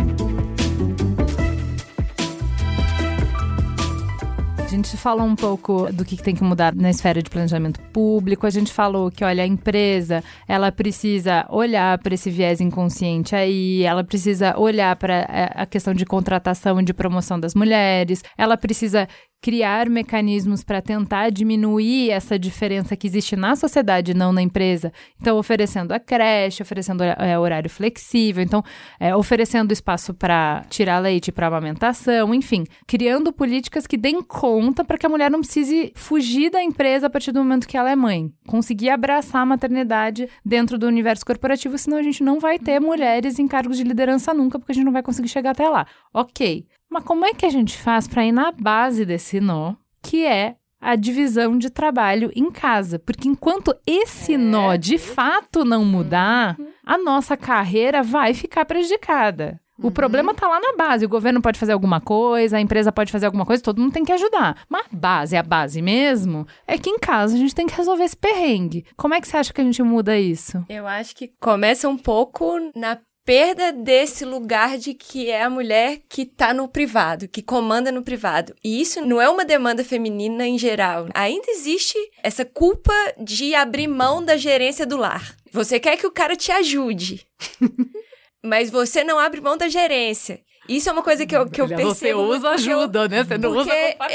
[4.84, 8.45] Gente falou um pouco do que tem que mudar na esfera de planejamento público.
[8.45, 13.84] A gente falou que, olha, a empresa, ela precisa olhar para esse viés inconsciente aí,
[13.84, 18.57] ela precisa olhar para é, a questão de contratação e de promoção das mulheres, ela
[18.57, 19.07] precisa
[19.43, 24.89] criar mecanismos para tentar diminuir essa diferença que existe na sociedade, não na empresa.
[25.19, 28.63] Então, oferecendo a creche, oferecendo é, horário flexível, então,
[28.97, 34.97] é, oferecendo espaço para tirar leite para amamentação, enfim, criando políticas que deem conta para
[34.97, 37.97] que a mulher não precise fugir da empresa a partir do momento que ela é
[37.97, 38.31] mãe.
[38.47, 43.37] Conseguir abraçar a maternidade dentro do universo corporativo, senão a gente não vai ter mulheres
[43.39, 45.85] em cargos de liderança nunca, porque a gente não vai conseguir chegar até lá.
[46.13, 46.65] Ok.
[46.93, 50.57] Mas como é que a gente faz para ir na base desse nó, que é
[50.79, 52.99] a divisão de trabalho em casa?
[52.99, 54.37] Porque enquanto esse é.
[54.37, 56.67] nó de fato não mudar, uhum.
[56.85, 59.59] a nossa carreira vai ficar prejudicada.
[59.79, 59.91] O uhum.
[59.91, 61.03] problema tá lá na base.
[61.03, 64.05] O governo pode fazer alguma coisa, a empresa pode fazer alguma coisa, todo mundo tem
[64.05, 64.63] que ajudar.
[64.69, 68.03] Mas a base, a base mesmo, é que em casa a gente tem que resolver
[68.03, 68.86] esse perrengue.
[68.95, 70.63] Como é que você acha que a gente muda isso?
[70.70, 76.01] Eu acho que começa um pouco na perda desse lugar de que é a mulher
[76.09, 78.54] que tá no privado, que comanda no privado.
[78.63, 81.08] E isso não é uma demanda feminina em geral.
[81.13, 85.36] Ainda existe essa culpa de abrir mão da gerência do lar.
[85.51, 87.25] Você quer que o cara te ajude.
[88.43, 90.41] mas você não abre mão da gerência.
[90.67, 91.93] Isso é uma coisa que eu, que eu percebo.
[91.93, 93.24] Você usa ajuda, eu, né?
[93.24, 93.71] Você não usa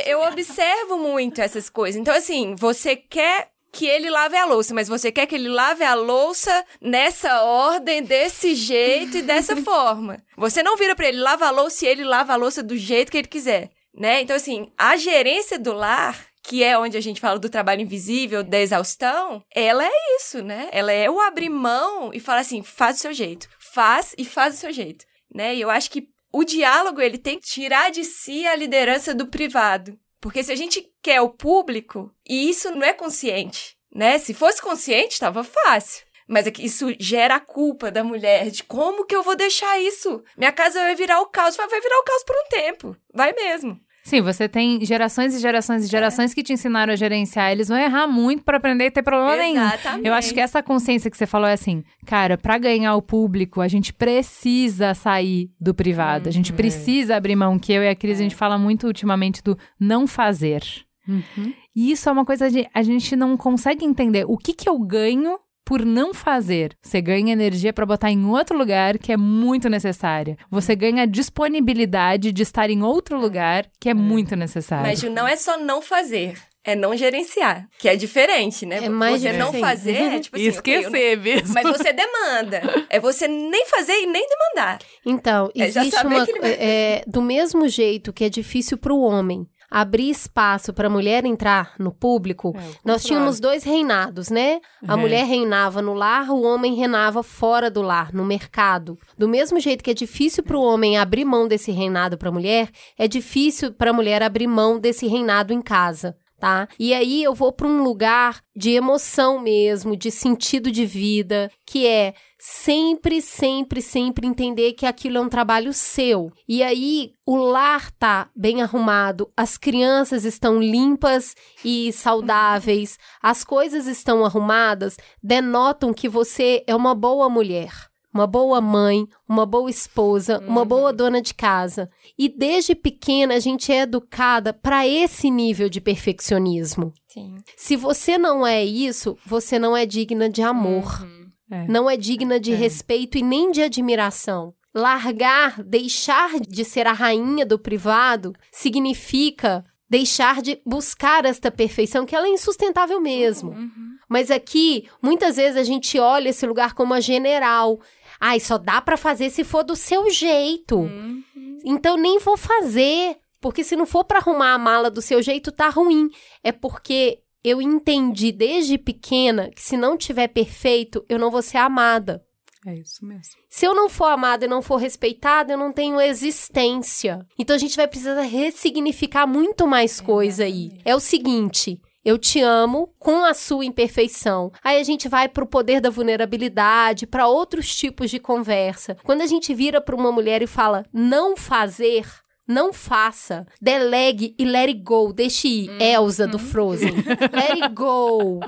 [0.07, 2.01] Eu observo muito essas coisas.
[2.01, 5.85] Então, assim, você quer que ele lave a louça, mas você quer que ele lave
[5.85, 10.21] a louça nessa ordem, desse jeito e dessa forma.
[10.37, 13.13] Você não vira para ele lava a louça e ele lava a louça do jeito
[13.13, 14.21] que ele quiser, né?
[14.21, 18.43] Então assim, a gerência do lar que é onde a gente fala do trabalho invisível,
[18.43, 20.71] da exaustão, ela é isso, né?
[20.73, 23.47] Ela é o abrir mão e falar assim, faz do seu jeito.
[23.61, 25.55] Faz e faz do seu jeito, né?
[25.55, 29.27] E eu acho que o diálogo, ele tem que tirar de si a liderança do
[29.27, 29.99] privado.
[30.21, 34.19] Porque se a gente quer o público, e isso não é consciente, né?
[34.19, 36.07] Se fosse consciente, estava fácil.
[36.29, 39.81] Mas é que isso gera a culpa da mulher de como que eu vou deixar
[39.81, 40.23] isso?
[40.37, 41.57] Minha casa vai virar o caos.
[41.57, 42.97] Vai virar o caos por um tempo.
[43.15, 43.81] Vai mesmo.
[44.09, 46.35] Sim, você tem gerações e gerações e gerações é.
[46.35, 47.53] que te ensinaram a gerenciar.
[47.53, 49.87] Eles vão errar muito para aprender e ter problema Exatamente.
[49.87, 50.07] nenhum.
[50.07, 53.61] Eu acho que essa consciência que você falou é assim, cara, para ganhar o público,
[53.61, 56.25] a gente precisa sair do privado.
[56.25, 56.31] Uhum.
[56.31, 56.57] A gente uhum.
[56.57, 58.21] precisa abrir mão, que eu e a Cris, é.
[58.21, 60.63] a gente fala muito ultimamente do não fazer.
[61.07, 61.53] Uhum.
[61.77, 64.25] E isso é uma coisa que a gente não consegue entender.
[64.27, 65.39] O que, que eu ganho
[65.69, 66.75] por não fazer.
[66.81, 70.39] Você ganha energia para botar em outro lugar que é muito necessária.
[70.51, 73.95] Você ganha disponibilidade de estar em outro lugar que é, é.
[73.95, 74.87] muito necessário.
[74.87, 78.85] Mas não é só não fazer é não gerenciar, que é diferente, né?
[78.85, 81.23] É mais você não fazer é tipo assim, esquecer okay, não...
[81.23, 81.55] mesmo.
[81.55, 82.61] Mas você demanda.
[82.91, 84.79] É você nem fazer e nem demandar.
[85.07, 86.39] Então, é, existe é, uma ele...
[86.43, 91.25] é, do mesmo jeito que é difícil para o homem abrir espaço para a mulher
[91.25, 94.61] entrar no público, é, nós tínhamos dois reinados, né?
[94.87, 94.97] A é.
[94.97, 98.99] mulher reinava no lar, o homem reinava fora do lar, no mercado.
[99.17, 102.33] Do mesmo jeito que é difícil para o homem abrir mão desse reinado para a
[102.33, 106.69] mulher, é difícil para a mulher abrir mão desse reinado em casa tá?
[106.79, 111.87] E aí eu vou para um lugar de emoção mesmo, de sentido de vida, que
[111.87, 116.31] é sempre, sempre, sempre entender que aquilo é um trabalho seu.
[116.49, 121.35] E aí o lar tá bem arrumado, as crianças estão limpas
[121.65, 128.61] e saudáveis, as coisas estão arrumadas, denotam que você é uma boa mulher uma boa
[128.61, 130.49] mãe, uma boa esposa, uhum.
[130.49, 131.89] uma boa dona de casa.
[132.19, 136.93] E desde pequena a gente é educada para esse nível de perfeccionismo.
[137.07, 137.37] Sim.
[137.57, 141.03] Se você não é isso, você não é digna de amor.
[141.03, 141.18] Uhum.
[141.51, 141.67] É.
[141.67, 142.57] Não é digna de é.
[142.57, 144.55] respeito e nem de admiração.
[144.75, 152.15] Largar, deixar de ser a rainha do privado significa deixar de buscar esta perfeição, que
[152.15, 153.53] ela é insustentável mesmo.
[153.53, 153.97] Uhum.
[154.07, 157.81] Mas aqui, muitas vezes a gente olha esse lugar como a general,
[158.21, 160.79] Ai, só dá para fazer se for do seu jeito.
[160.79, 161.23] Uhum.
[161.65, 165.53] Então nem vou fazer, porque se não for para arrumar a mala do seu jeito,
[165.53, 166.11] tá ruim.
[166.43, 171.59] É porque eu entendi desde pequena que se não tiver perfeito, eu não vou ser
[171.59, 172.23] amada.
[172.67, 173.35] É isso mesmo.
[173.49, 177.25] Se eu não for amada e não for respeitada, eu não tenho existência.
[177.39, 180.73] Então a gente vai precisar ressignificar muito mais coisa aí.
[180.85, 184.51] É o seguinte, eu te amo com a sua imperfeição.
[184.63, 188.97] Aí a gente vai para o poder da vulnerabilidade, para outros tipos de conversa.
[189.05, 192.07] Quando a gente vira para uma mulher e fala não fazer,
[192.49, 193.47] não faça.
[193.61, 195.13] Delegue e let it go.
[195.13, 195.71] Deixe ir.
[195.71, 196.31] Hum, Elsa hum.
[196.31, 196.95] do Frozen.
[196.97, 198.41] let it go.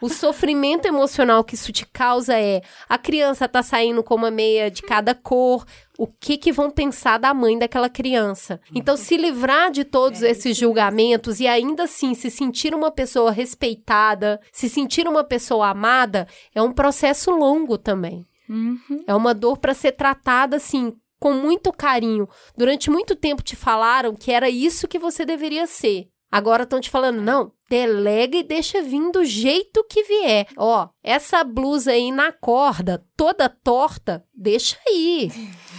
[0.00, 4.70] O sofrimento emocional que isso te causa é a criança tá saindo com uma meia
[4.70, 5.64] de cada cor,
[5.96, 8.60] o que que vão pensar da mãe daquela criança.
[8.74, 13.30] Então, se livrar de todos é esses julgamentos e ainda assim se sentir uma pessoa
[13.30, 18.26] respeitada, se sentir uma pessoa amada, é um processo longo também.
[18.48, 19.04] Uhum.
[19.06, 20.92] É uma dor para ser tratada assim
[21.22, 22.28] com muito carinho.
[22.56, 26.08] Durante muito tempo te falaram que era isso que você deveria ser.
[26.32, 30.48] Agora estão te falando, não, delega e deixa vir do jeito que vier.
[30.56, 35.30] Ó, essa blusa aí na corda, toda torta, deixa aí.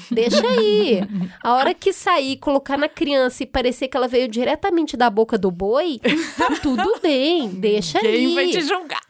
[0.10, 1.02] Deixa aí.
[1.44, 5.38] A hora que sair, colocar na criança e parecer que ela veio diretamente da boca
[5.38, 6.00] do boi,
[6.38, 7.50] tá tudo bem.
[7.50, 8.36] Deixa Quem aí.
[8.36, 9.02] vai te julgar?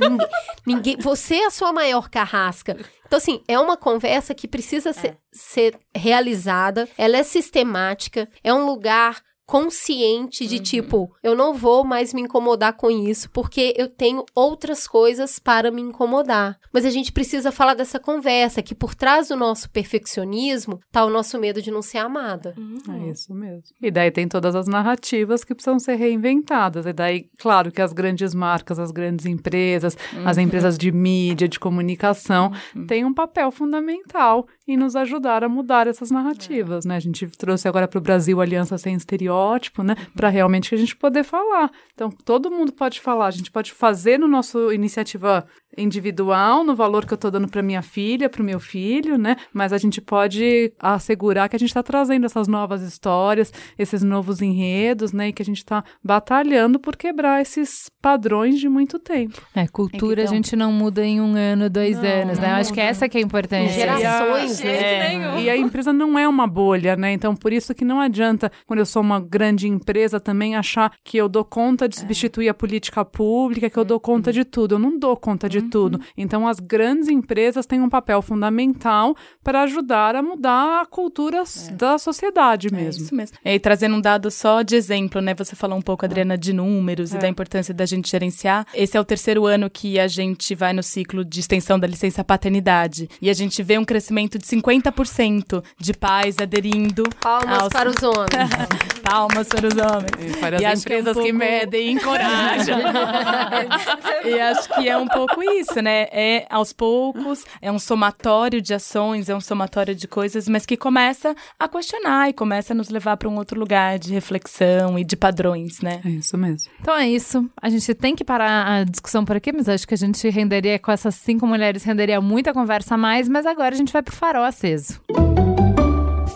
[0.00, 0.28] Ninguém,
[0.66, 2.76] ninguém- você é a sua maior carrasca.
[3.06, 8.64] Então, assim, é uma conversa que precisa ser, ser realizada, ela é sistemática, é um
[8.66, 9.20] lugar
[9.50, 14.86] consciente de tipo, eu não vou mais me incomodar com isso, porque eu tenho outras
[14.86, 16.56] coisas para me incomodar.
[16.72, 21.10] Mas a gente precisa falar dessa conversa, que por trás do nosso perfeccionismo tá o
[21.10, 22.54] nosso medo de não ser amada.
[22.88, 23.64] É isso mesmo.
[23.82, 26.86] E daí tem todas as narrativas que precisam ser reinventadas.
[26.86, 31.58] E daí, claro que as grandes marcas, as grandes empresas, as empresas de mídia, de
[31.58, 32.52] comunicação,
[32.86, 36.94] têm um papel fundamental em nos ajudar a mudar essas narrativas, né?
[36.94, 38.94] A gente trouxe agora para o Brasil Aliança Sem
[39.40, 39.96] Estereótipo, né?
[40.14, 41.70] Para realmente a gente poder falar.
[41.94, 43.26] Então, todo mundo pode falar.
[43.26, 47.62] A gente pode fazer no nosso iniciativa individual, no valor que eu estou dando para
[47.62, 49.36] minha filha, para o meu filho, né?
[49.52, 54.40] Mas a gente pode assegurar que a gente está trazendo essas novas histórias, esses novos
[54.42, 55.28] enredos, né?
[55.28, 59.40] E que a gente está batalhando por quebrar esses padrões de muito tempo.
[59.54, 62.46] É, cultura a Então- gente não muda em um ano, dois Não, anos, né?
[62.48, 63.72] Eu não acho que essa que é importante.
[63.72, 65.42] Gerações, De jeito né?
[65.42, 67.12] E a empresa não é uma bolha, né?
[67.12, 71.16] Então, por isso que não adianta, quando eu sou uma grande empresa, também achar que
[71.16, 74.74] eu dou conta de substituir a política pública, que eu dou conta de tudo.
[74.74, 76.00] Eu não dou conta de tudo.
[76.16, 81.72] Então, as grandes empresas têm um papel fundamental para ajudar a mudar a cultura s-
[81.72, 83.04] da sociedade É mesmo.
[83.04, 83.36] isso mesmo.
[83.44, 85.34] E trazendo um dado só de exemplo, né?
[85.34, 88.66] Você falou um pouco, Adriana, de números e da importância da gente gerenciar.
[88.74, 92.22] Esse é o terceiro ano que a gente vai no ciclo de extensão da licença
[92.24, 93.08] paternidade.
[93.20, 97.04] E a gente vê um crescimento de 50% de pais aderindo.
[97.20, 98.30] Palmas aos- para os homens.
[99.02, 100.36] Palmas para os homens.
[100.36, 102.78] E para E as acho que é um empresas que pouco- medem e encorajam.
[104.24, 106.08] e acho que é um pouco isso, né?
[106.10, 110.76] É aos poucos, é um somatório de ações, é um somatório de coisas, mas que
[110.76, 115.04] começa a questionar e começa a nos levar para um outro lugar de reflexão e
[115.04, 116.00] de padrões, né?
[116.04, 116.70] É isso mesmo.
[116.80, 117.48] Então é isso.
[117.60, 120.78] A gente tem que parar a discussão por aqui, mas acho que a gente renderia
[120.78, 124.14] com essas cinco mulheres, renderia muita conversa a mais, mas agora a gente vai pro
[124.14, 125.00] farol aceso.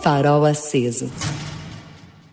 [0.01, 1.11] Farol aceso.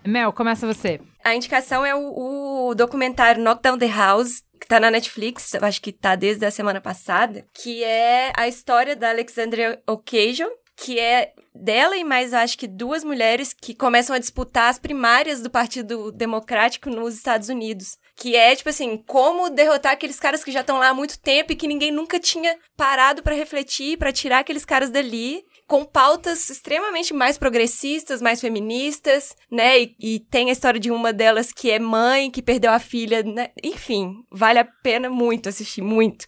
[0.05, 1.01] Mel, começa você.
[1.25, 5.83] A indicação é o, o documentário Knockdown the House, que tá na Netflix, eu acho
[5.83, 11.33] que tá desde a semana passada, que é a história da Alexandria Ocasio, que é
[11.55, 16.11] dela e mais, acho que duas mulheres que começam a disputar as primárias do Partido
[16.13, 17.99] Democrático nos Estados Unidos.
[18.17, 21.53] Que é, tipo assim, como derrotar aqueles caras que já estão lá há muito tempo
[21.53, 26.51] e que ninguém nunca tinha parado pra refletir, pra tirar aqueles caras dali com pautas
[26.51, 29.81] extremamente mais progressistas, mais feministas, né?
[29.81, 33.23] E, e tem a história de uma delas que é mãe, que perdeu a filha,
[33.23, 33.49] né?
[33.65, 36.27] Enfim, vale a pena muito assistir, muito.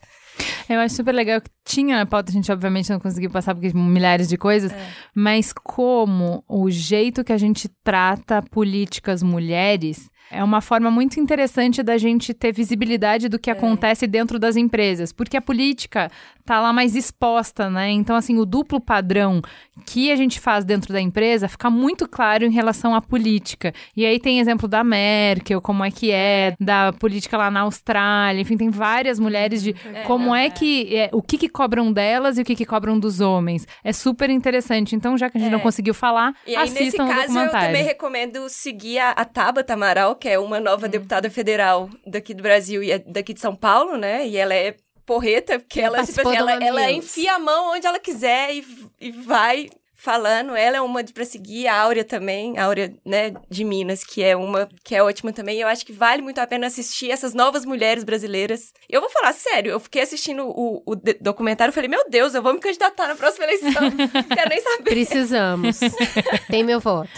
[0.67, 3.71] Eu acho super legal que tinha na pauta, a gente obviamente não conseguiu passar porque
[3.75, 4.73] milhares de coisas,
[5.15, 11.83] mas como o jeito que a gente trata políticas mulheres é uma forma muito interessante
[11.83, 16.11] da gente ter visibilidade do que acontece dentro das empresas, porque a política
[16.45, 17.91] tá lá mais exposta, né?
[17.91, 19.41] Então, assim, o duplo padrão
[19.87, 23.73] que a gente faz dentro da empresa fica muito claro em relação à política.
[23.97, 28.41] E aí tem exemplo da Merkel, como é que é, da política lá na Austrália,
[28.41, 29.75] enfim, tem várias mulheres de
[30.07, 33.21] como é que, é, o que que cobram delas e o que que cobram dos
[33.21, 33.67] homens.
[33.83, 34.95] É super interessante.
[34.95, 37.27] Então, já que a gente não conseguiu falar, E aí, nesse assistam o caso, eu
[37.29, 37.67] documentário.
[37.69, 42.43] também recomendo seguir a, a Tabata Amaral, que é uma nova deputada federal daqui do
[42.43, 44.27] Brasil e é daqui de São Paulo, né?
[44.27, 47.99] E ela é porreta, porque ela, tipo assim, ela, ela enfia a mão onde ela
[47.99, 48.65] quiser e,
[49.01, 49.69] e vai
[50.05, 50.55] falando.
[50.55, 54.23] Ela é uma de pra seguir, a Áurea também, a Áurea, né, de Minas, que
[54.23, 55.57] é uma que é ótima também.
[55.57, 58.73] E eu acho que vale muito a pena assistir essas novas mulheres brasileiras.
[58.89, 62.43] Eu vou falar sério, eu fiquei assistindo o, o documentário e falei, meu Deus, eu
[62.43, 63.73] vou me candidatar na próxima eleição.
[64.35, 64.91] Quero nem saber.
[64.91, 65.81] Precisamos.
[66.49, 67.11] Tem meu voto.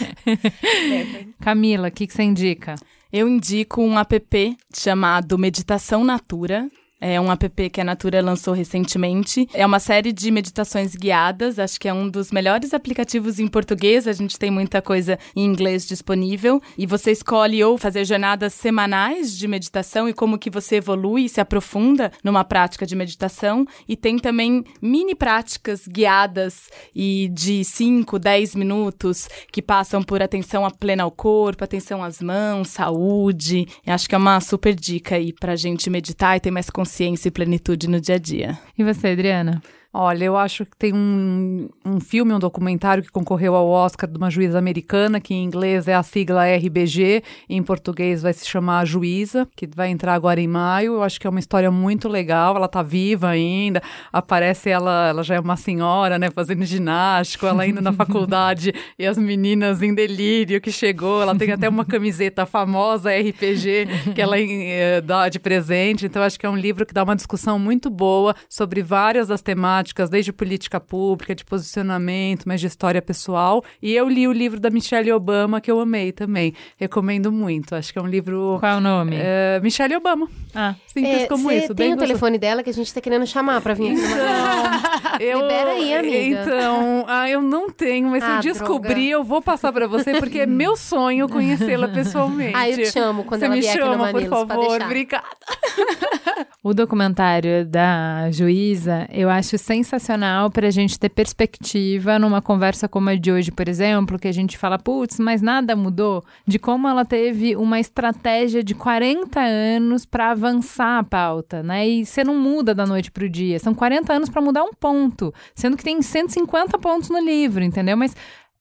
[1.43, 2.77] Camila, o que que você indica?
[3.13, 6.69] Eu indico um app chamado Meditação Natura.
[6.99, 9.47] É um app que a Natura lançou recentemente.
[9.53, 11.59] É uma série de meditações guiadas.
[11.59, 14.09] Acho que é um dos melhores aplicativos em português.
[14.09, 16.61] A gente tem muita coisa em inglês disponível.
[16.77, 21.29] E você escolhe ou fazer jornadas semanais de meditação e como que você evolui e
[21.29, 23.67] se aprofunda numa prática de meditação.
[23.87, 30.65] E tem também mini práticas guiadas e de 5, 10 minutos que passam por atenção
[30.65, 33.69] a plena ao corpo, atenção às mãos, saúde.
[33.87, 36.86] Acho que é uma super dica aí pra gente meditar e ter mais consciência
[37.29, 38.59] e plenitude no dia a dia.
[38.79, 39.63] E você, Adriana?
[39.99, 44.19] Olha, eu acho que tem um, um filme, um documentário que concorreu ao Oscar de
[44.19, 48.85] uma juíza americana, que em inglês é a sigla RBG, em português vai se chamar
[48.85, 50.97] Juíza, que vai entrar agora em maio.
[50.97, 53.83] Eu acho que é uma história muito legal, ela tá viva ainda,
[54.13, 59.07] aparece ela, ela já é uma senhora, né, fazendo ginástico, ela indo na faculdade e
[59.07, 64.39] as meninas em delírio que chegou, ela tem até uma camiseta famosa RPG que ela
[64.39, 67.89] eh, dá de presente, então acho que é um livro que dá uma discussão muito
[67.89, 73.65] boa sobre várias das temáticas temáticas, desde política pública, de posicionamento, mas de história pessoal.
[73.81, 76.55] E eu li o livro da Michelle Obama, que eu amei também.
[76.79, 77.75] Recomendo muito.
[77.75, 78.57] Acho que é um livro.
[78.61, 79.17] Qual é o nome?
[79.19, 80.29] É, Michelle Obama.
[80.55, 81.75] Ah, simples é, como isso.
[81.75, 84.01] Tem o telefone dela que a gente tá querendo chamar pra vir aqui.
[84.01, 86.43] Então, eu, Libera aí, amiga.
[86.43, 89.11] Então, ah, eu não tenho, mas Ah, se eu descobrir, droga.
[89.11, 92.55] eu vou passar pra você, porque é meu sonho conhecê-la pessoalmente.
[92.57, 94.83] Ah, eu te chamo quando você ela me vier aqui no chama, por favor.
[94.83, 95.27] Obrigada.
[96.63, 103.11] O documentário da juíza eu acho sensacional para a gente ter perspectiva numa conversa como
[103.11, 106.89] a de hoje, por exemplo, que a gente fala, putz, mas nada mudou, de como
[106.89, 111.87] ela teve uma estratégia de 40 anos para avançar a pauta, né?
[111.87, 114.73] E você não muda da noite para o dia, são 40 anos para mudar um
[114.73, 117.97] ponto, sendo que tem 150 pontos no livro, entendeu?
[117.97, 118.15] Mas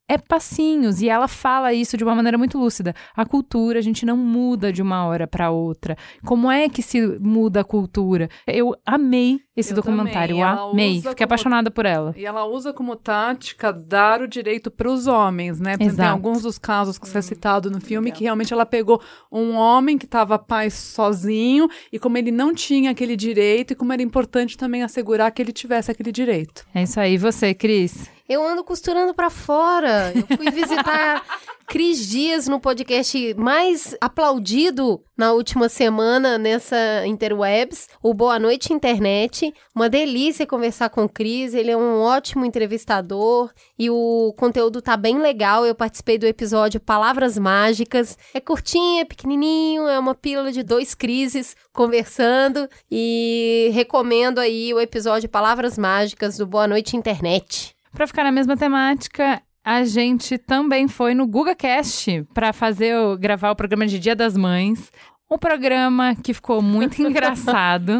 [0.07, 2.93] é passinhos e ela fala isso de uma maneira muito lúcida.
[3.15, 5.97] A cultura a gente não muda de uma hora para outra.
[6.23, 8.29] Como é que se muda a cultura?
[8.45, 12.13] Eu amei esse Eu documentário, amei, fiquei como- apaixonada por ela.
[12.17, 15.77] E ela usa como tática dar o direito para os homens, né?
[15.77, 19.01] Porque Tem alguns dos casos que você é citado no filme que realmente ela pegou
[19.31, 23.91] um homem que estava pai sozinho e como ele não tinha aquele direito e como
[23.93, 26.65] era importante também assegurar que ele tivesse aquele direito.
[26.73, 28.09] É isso aí, E você, Cris.
[28.27, 30.11] Eu ando costurando pra fora.
[30.15, 31.23] Eu fui visitar
[31.67, 39.53] Cris Dias no podcast mais aplaudido na última semana nessa Interwebs, o Boa Noite Internet.
[39.75, 44.97] Uma delícia conversar com o Cris, ele é um ótimo entrevistador e o conteúdo tá
[44.97, 45.63] bem legal.
[45.63, 48.17] Eu participei do episódio Palavras Mágicas.
[48.33, 54.79] É curtinho, é pequenininho, é uma pílula de dois crises conversando e recomendo aí o
[54.79, 57.74] episódio Palavras Mágicas do Boa Noite Internet.
[57.95, 63.51] Para ficar na mesma temática, a gente também foi no GugaCast para fazer o, gravar
[63.51, 64.91] o programa de Dia das Mães.
[65.29, 67.99] Um programa que ficou muito engraçado,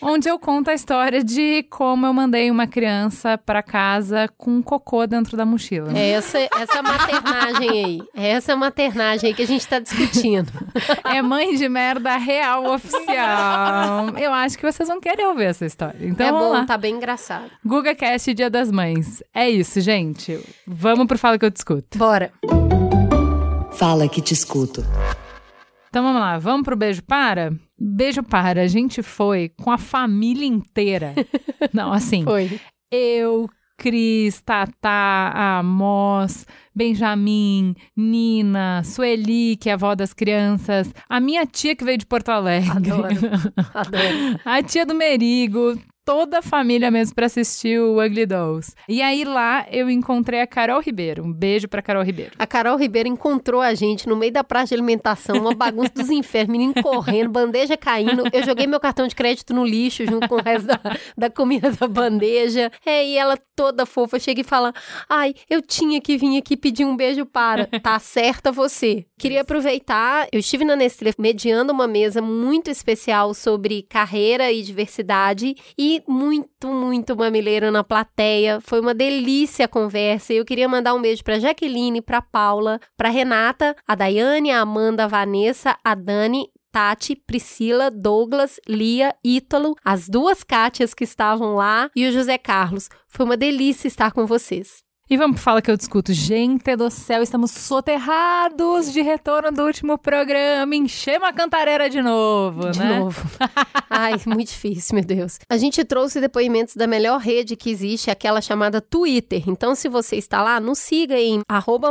[0.00, 4.62] onde eu conto a história de como eu mandei uma criança para casa com um
[4.62, 5.92] cocô dentro da mochila.
[5.96, 8.02] É essa, essa maternagem aí.
[8.16, 10.50] É essa maternagem aí que a gente tá discutindo.
[11.04, 14.16] É mãe de merda real oficial.
[14.16, 15.98] Eu acho que vocês vão querer ouvir essa história.
[16.00, 16.64] Então é vamos bom, lá.
[16.64, 17.50] tá bem engraçado.
[17.64, 19.22] GugaCast Dia das Mães.
[19.34, 20.40] É isso, gente.
[20.66, 21.98] Vamos pro Fala que eu te escuto.
[21.98, 22.32] Bora.
[23.72, 24.82] Fala que te escuto.
[25.96, 27.54] Então vamos lá, vamos pro beijo para?
[27.80, 31.14] Beijo para, a gente foi com a família inteira.
[31.72, 32.60] Não, assim, Foi.
[32.92, 33.48] eu,
[33.78, 36.44] Cris, Tatá, Amos,
[36.74, 42.04] Benjamin, Nina, Sueli, que é a avó das crianças, a minha tia que veio de
[42.04, 43.06] Porto Alegre, Adoro.
[43.72, 44.40] Adoro.
[44.44, 48.72] a tia do Merigo, toda a família mesmo pra assistir o Ugly Dolls.
[48.88, 51.24] E aí lá eu encontrei a Carol Ribeiro.
[51.24, 52.30] Um beijo pra Carol Ribeiro.
[52.38, 56.08] A Carol Ribeiro encontrou a gente no meio da praça de alimentação, uma bagunça dos
[56.08, 58.22] infernos, menino correndo, bandeja caindo.
[58.32, 60.80] Eu joguei meu cartão de crédito no lixo junto com o resto da,
[61.18, 62.70] da comida da bandeja.
[62.84, 64.72] É, e ela toda fofa chega e fala:
[65.08, 67.66] Ai, eu tinha que vir aqui pedir um beijo para.
[67.82, 69.04] Tá certa você.
[69.18, 75.56] Queria aproveitar, eu estive na Nestlé mediando uma mesa muito especial sobre carreira e diversidade
[75.76, 78.60] e muito, muito mamileiro na plateia.
[78.60, 80.32] Foi uma delícia a conversa.
[80.32, 85.04] Eu queria mandar um beijo pra Jaqueline, pra Paula, pra Renata, a Daiane, a Amanda,
[85.04, 91.90] a Vanessa, a Dani Tati, Priscila, Douglas, Lia, Ítalo, as duas Kátias que estavam lá
[91.96, 92.88] e o José Carlos.
[93.08, 94.85] Foi uma delícia estar com vocês.
[95.08, 96.12] E vamos pro Fala que eu discuto.
[96.12, 100.74] Gente do céu, estamos soterrados de retorno do último programa.
[100.74, 102.98] Enchemos a cantareira de novo, De né?
[102.98, 103.24] novo.
[103.88, 105.38] Ai, muito difícil, meu Deus.
[105.48, 109.44] A gente trouxe depoimentos da melhor rede que existe, aquela chamada Twitter.
[109.48, 111.40] Então, se você está lá, nos siga em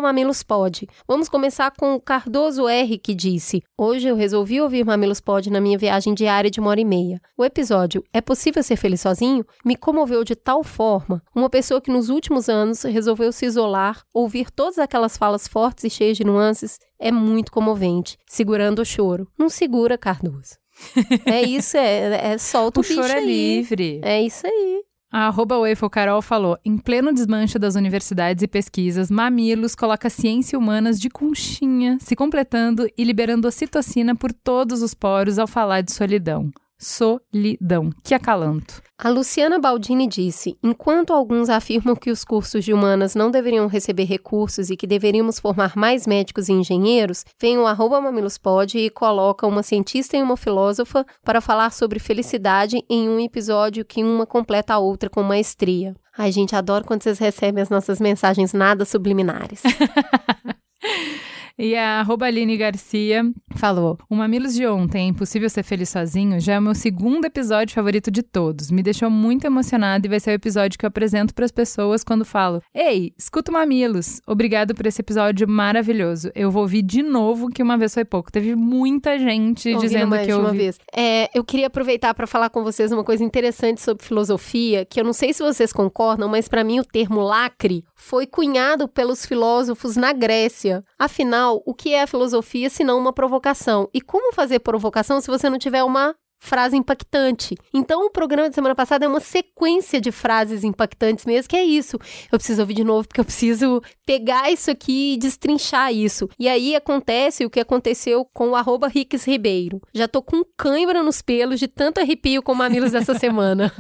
[0.02, 0.86] mamilospod.
[1.08, 5.62] Vamos começar com o Cardoso R, que disse: Hoje eu resolvi ouvir Mamilos Pod na
[5.62, 7.22] minha viagem diária de uma hora e meia.
[7.38, 9.46] O episódio É Possível Ser Feliz Sozinho?
[9.64, 11.22] me comoveu de tal forma.
[11.34, 15.90] Uma pessoa que nos últimos anos resolveu se isolar, ouvir todas aquelas falas fortes e
[15.90, 19.28] cheias de nuances, é muito comovente, segurando o choro.
[19.38, 20.58] Não segura, Cardoso.
[21.26, 23.26] É isso, é, é solta o, O choro é aí.
[23.26, 24.02] livre.
[24.04, 24.82] É isso aí.
[25.12, 25.56] A arroba
[25.90, 31.98] Carol falou: em pleno desmanche das universidades e pesquisas, Mamilos coloca ciência humanas de conchinha,
[32.02, 36.50] se completando e liberando ocitocina por todos os poros ao falar de solidão.
[36.78, 37.92] solidão.
[38.04, 38.82] Que acalanto.
[38.98, 44.06] A Luciana Baldini disse: enquanto alguns afirmam que os cursos de humanas não deveriam receber
[44.06, 49.46] recursos e que deveríamos formar mais médicos e engenheiros, vem o arroba mamilospod e coloca
[49.46, 54.76] uma cientista e uma filósofa para falar sobre felicidade em um episódio que uma completa
[54.76, 55.94] a outra com maestria.
[56.18, 59.62] Ai, gente, adoro quando vocês recebem as nossas mensagens nada subliminares.
[61.58, 63.24] E a arroba Aline Garcia
[63.56, 67.26] falou: O Mamilos de ontem, é Impossível Ser Feliz Sozinho, já é o meu segundo
[67.26, 68.70] episódio favorito de todos.
[68.70, 72.04] Me deixou muito emocionada e vai ser o episódio que eu apresento para as pessoas
[72.04, 74.20] quando falo: Ei, escuta o Mamilos.
[74.28, 76.30] Obrigado por esse episódio maravilhoso.
[76.36, 78.32] Eu vou ouvir de novo, que uma vez foi pouco.
[78.32, 80.50] Teve muita gente Ouvindo dizendo mais que eu ouvi.
[80.50, 80.78] uma vez.
[80.94, 85.06] É, eu queria aproveitar para falar com vocês uma coisa interessante sobre filosofia, que eu
[85.06, 89.96] não sei se vocês concordam, mas para mim o termo lacre foi cunhado pelos filósofos
[89.96, 90.84] na Grécia.
[91.00, 93.88] Afinal, Afinal, o que é a filosofia se não uma provocação?
[93.94, 97.56] E como fazer provocação se você não tiver uma frase impactante.
[97.74, 101.64] Então, o programa de semana passada é uma sequência de frases impactantes mesmo, que é
[101.64, 101.98] isso.
[102.32, 106.30] Eu preciso ouvir de novo, porque eu preciso pegar isso aqui e destrinchar isso.
[106.38, 109.82] E aí acontece o que aconteceu com o arroba Ribeiro.
[109.94, 113.72] Já tô com cãibra nos pelos de tanto arrepio com mamilos dessa semana.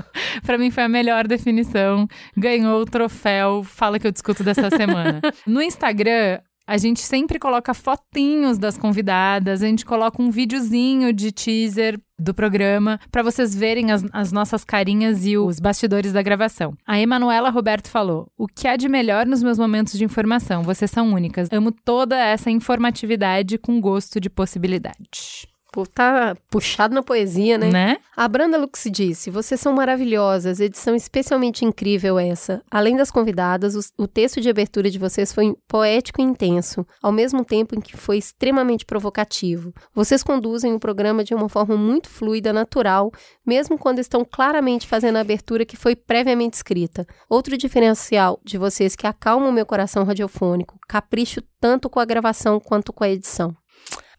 [0.43, 2.07] para mim foi a melhor definição.
[2.35, 3.63] Ganhou o troféu.
[3.63, 5.21] Fala que eu discuto dessa semana.
[5.45, 11.31] No Instagram, a gente sempre coloca fotinhos das convidadas, a gente coloca um videozinho de
[11.31, 16.73] teaser do programa para vocês verem as, as, nossas carinhas e os bastidores da gravação.
[16.87, 20.63] A Emanuela Roberto falou: O que há de melhor nos meus momentos de informação?
[20.63, 21.49] Vocês são únicas.
[21.51, 27.71] Amo toda essa informatividade com gosto de possibilidade tá puxado na poesia, né?
[27.71, 27.97] Né?
[28.15, 32.61] A Branda Lux disse: Vocês são maravilhosas, edição especialmente incrível essa.
[32.69, 37.11] Além das convidadas, o, o texto de abertura de vocês foi poético e intenso, ao
[37.11, 39.73] mesmo tempo em que foi extremamente provocativo.
[39.93, 43.11] Vocês conduzem o programa de uma forma muito fluida, natural,
[43.45, 47.05] mesmo quando estão claramente fazendo a abertura que foi previamente escrita.
[47.29, 52.59] Outro diferencial de vocês que acalma o meu coração radiofônico, capricho tanto com a gravação
[52.59, 53.55] quanto com a edição.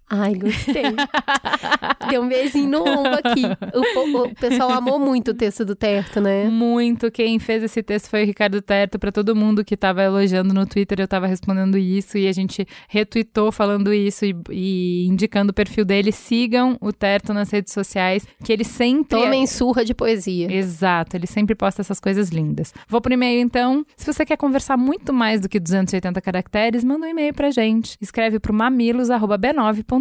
[0.08, 0.84] Ai, gostei.
[2.08, 3.42] Deu um beijinho no ombro aqui.
[3.74, 6.44] O, o, pessoal amou muito o texto do Terto, né?
[6.48, 7.10] Muito.
[7.10, 9.00] Quem fez esse texto foi o Ricardo Terto.
[9.00, 12.64] Para todo mundo que estava elogiando no Twitter, eu estava respondendo isso e a gente
[12.88, 16.12] retweetou falando isso e, e, indicando o perfil dele.
[16.12, 19.18] Sigam o Terto nas redes sociais, que ele sempre.
[19.18, 20.52] Tomem surra de poesia.
[20.52, 22.72] Exato, ele sempre posta essas coisas lindas.
[22.88, 23.84] Vou pro e-mail então.
[23.96, 27.96] Se você quer conversar muito mais do que 280 caracteres, manda um e-mail pra gente.
[28.00, 29.95] Escreve pro mamilos.b9.com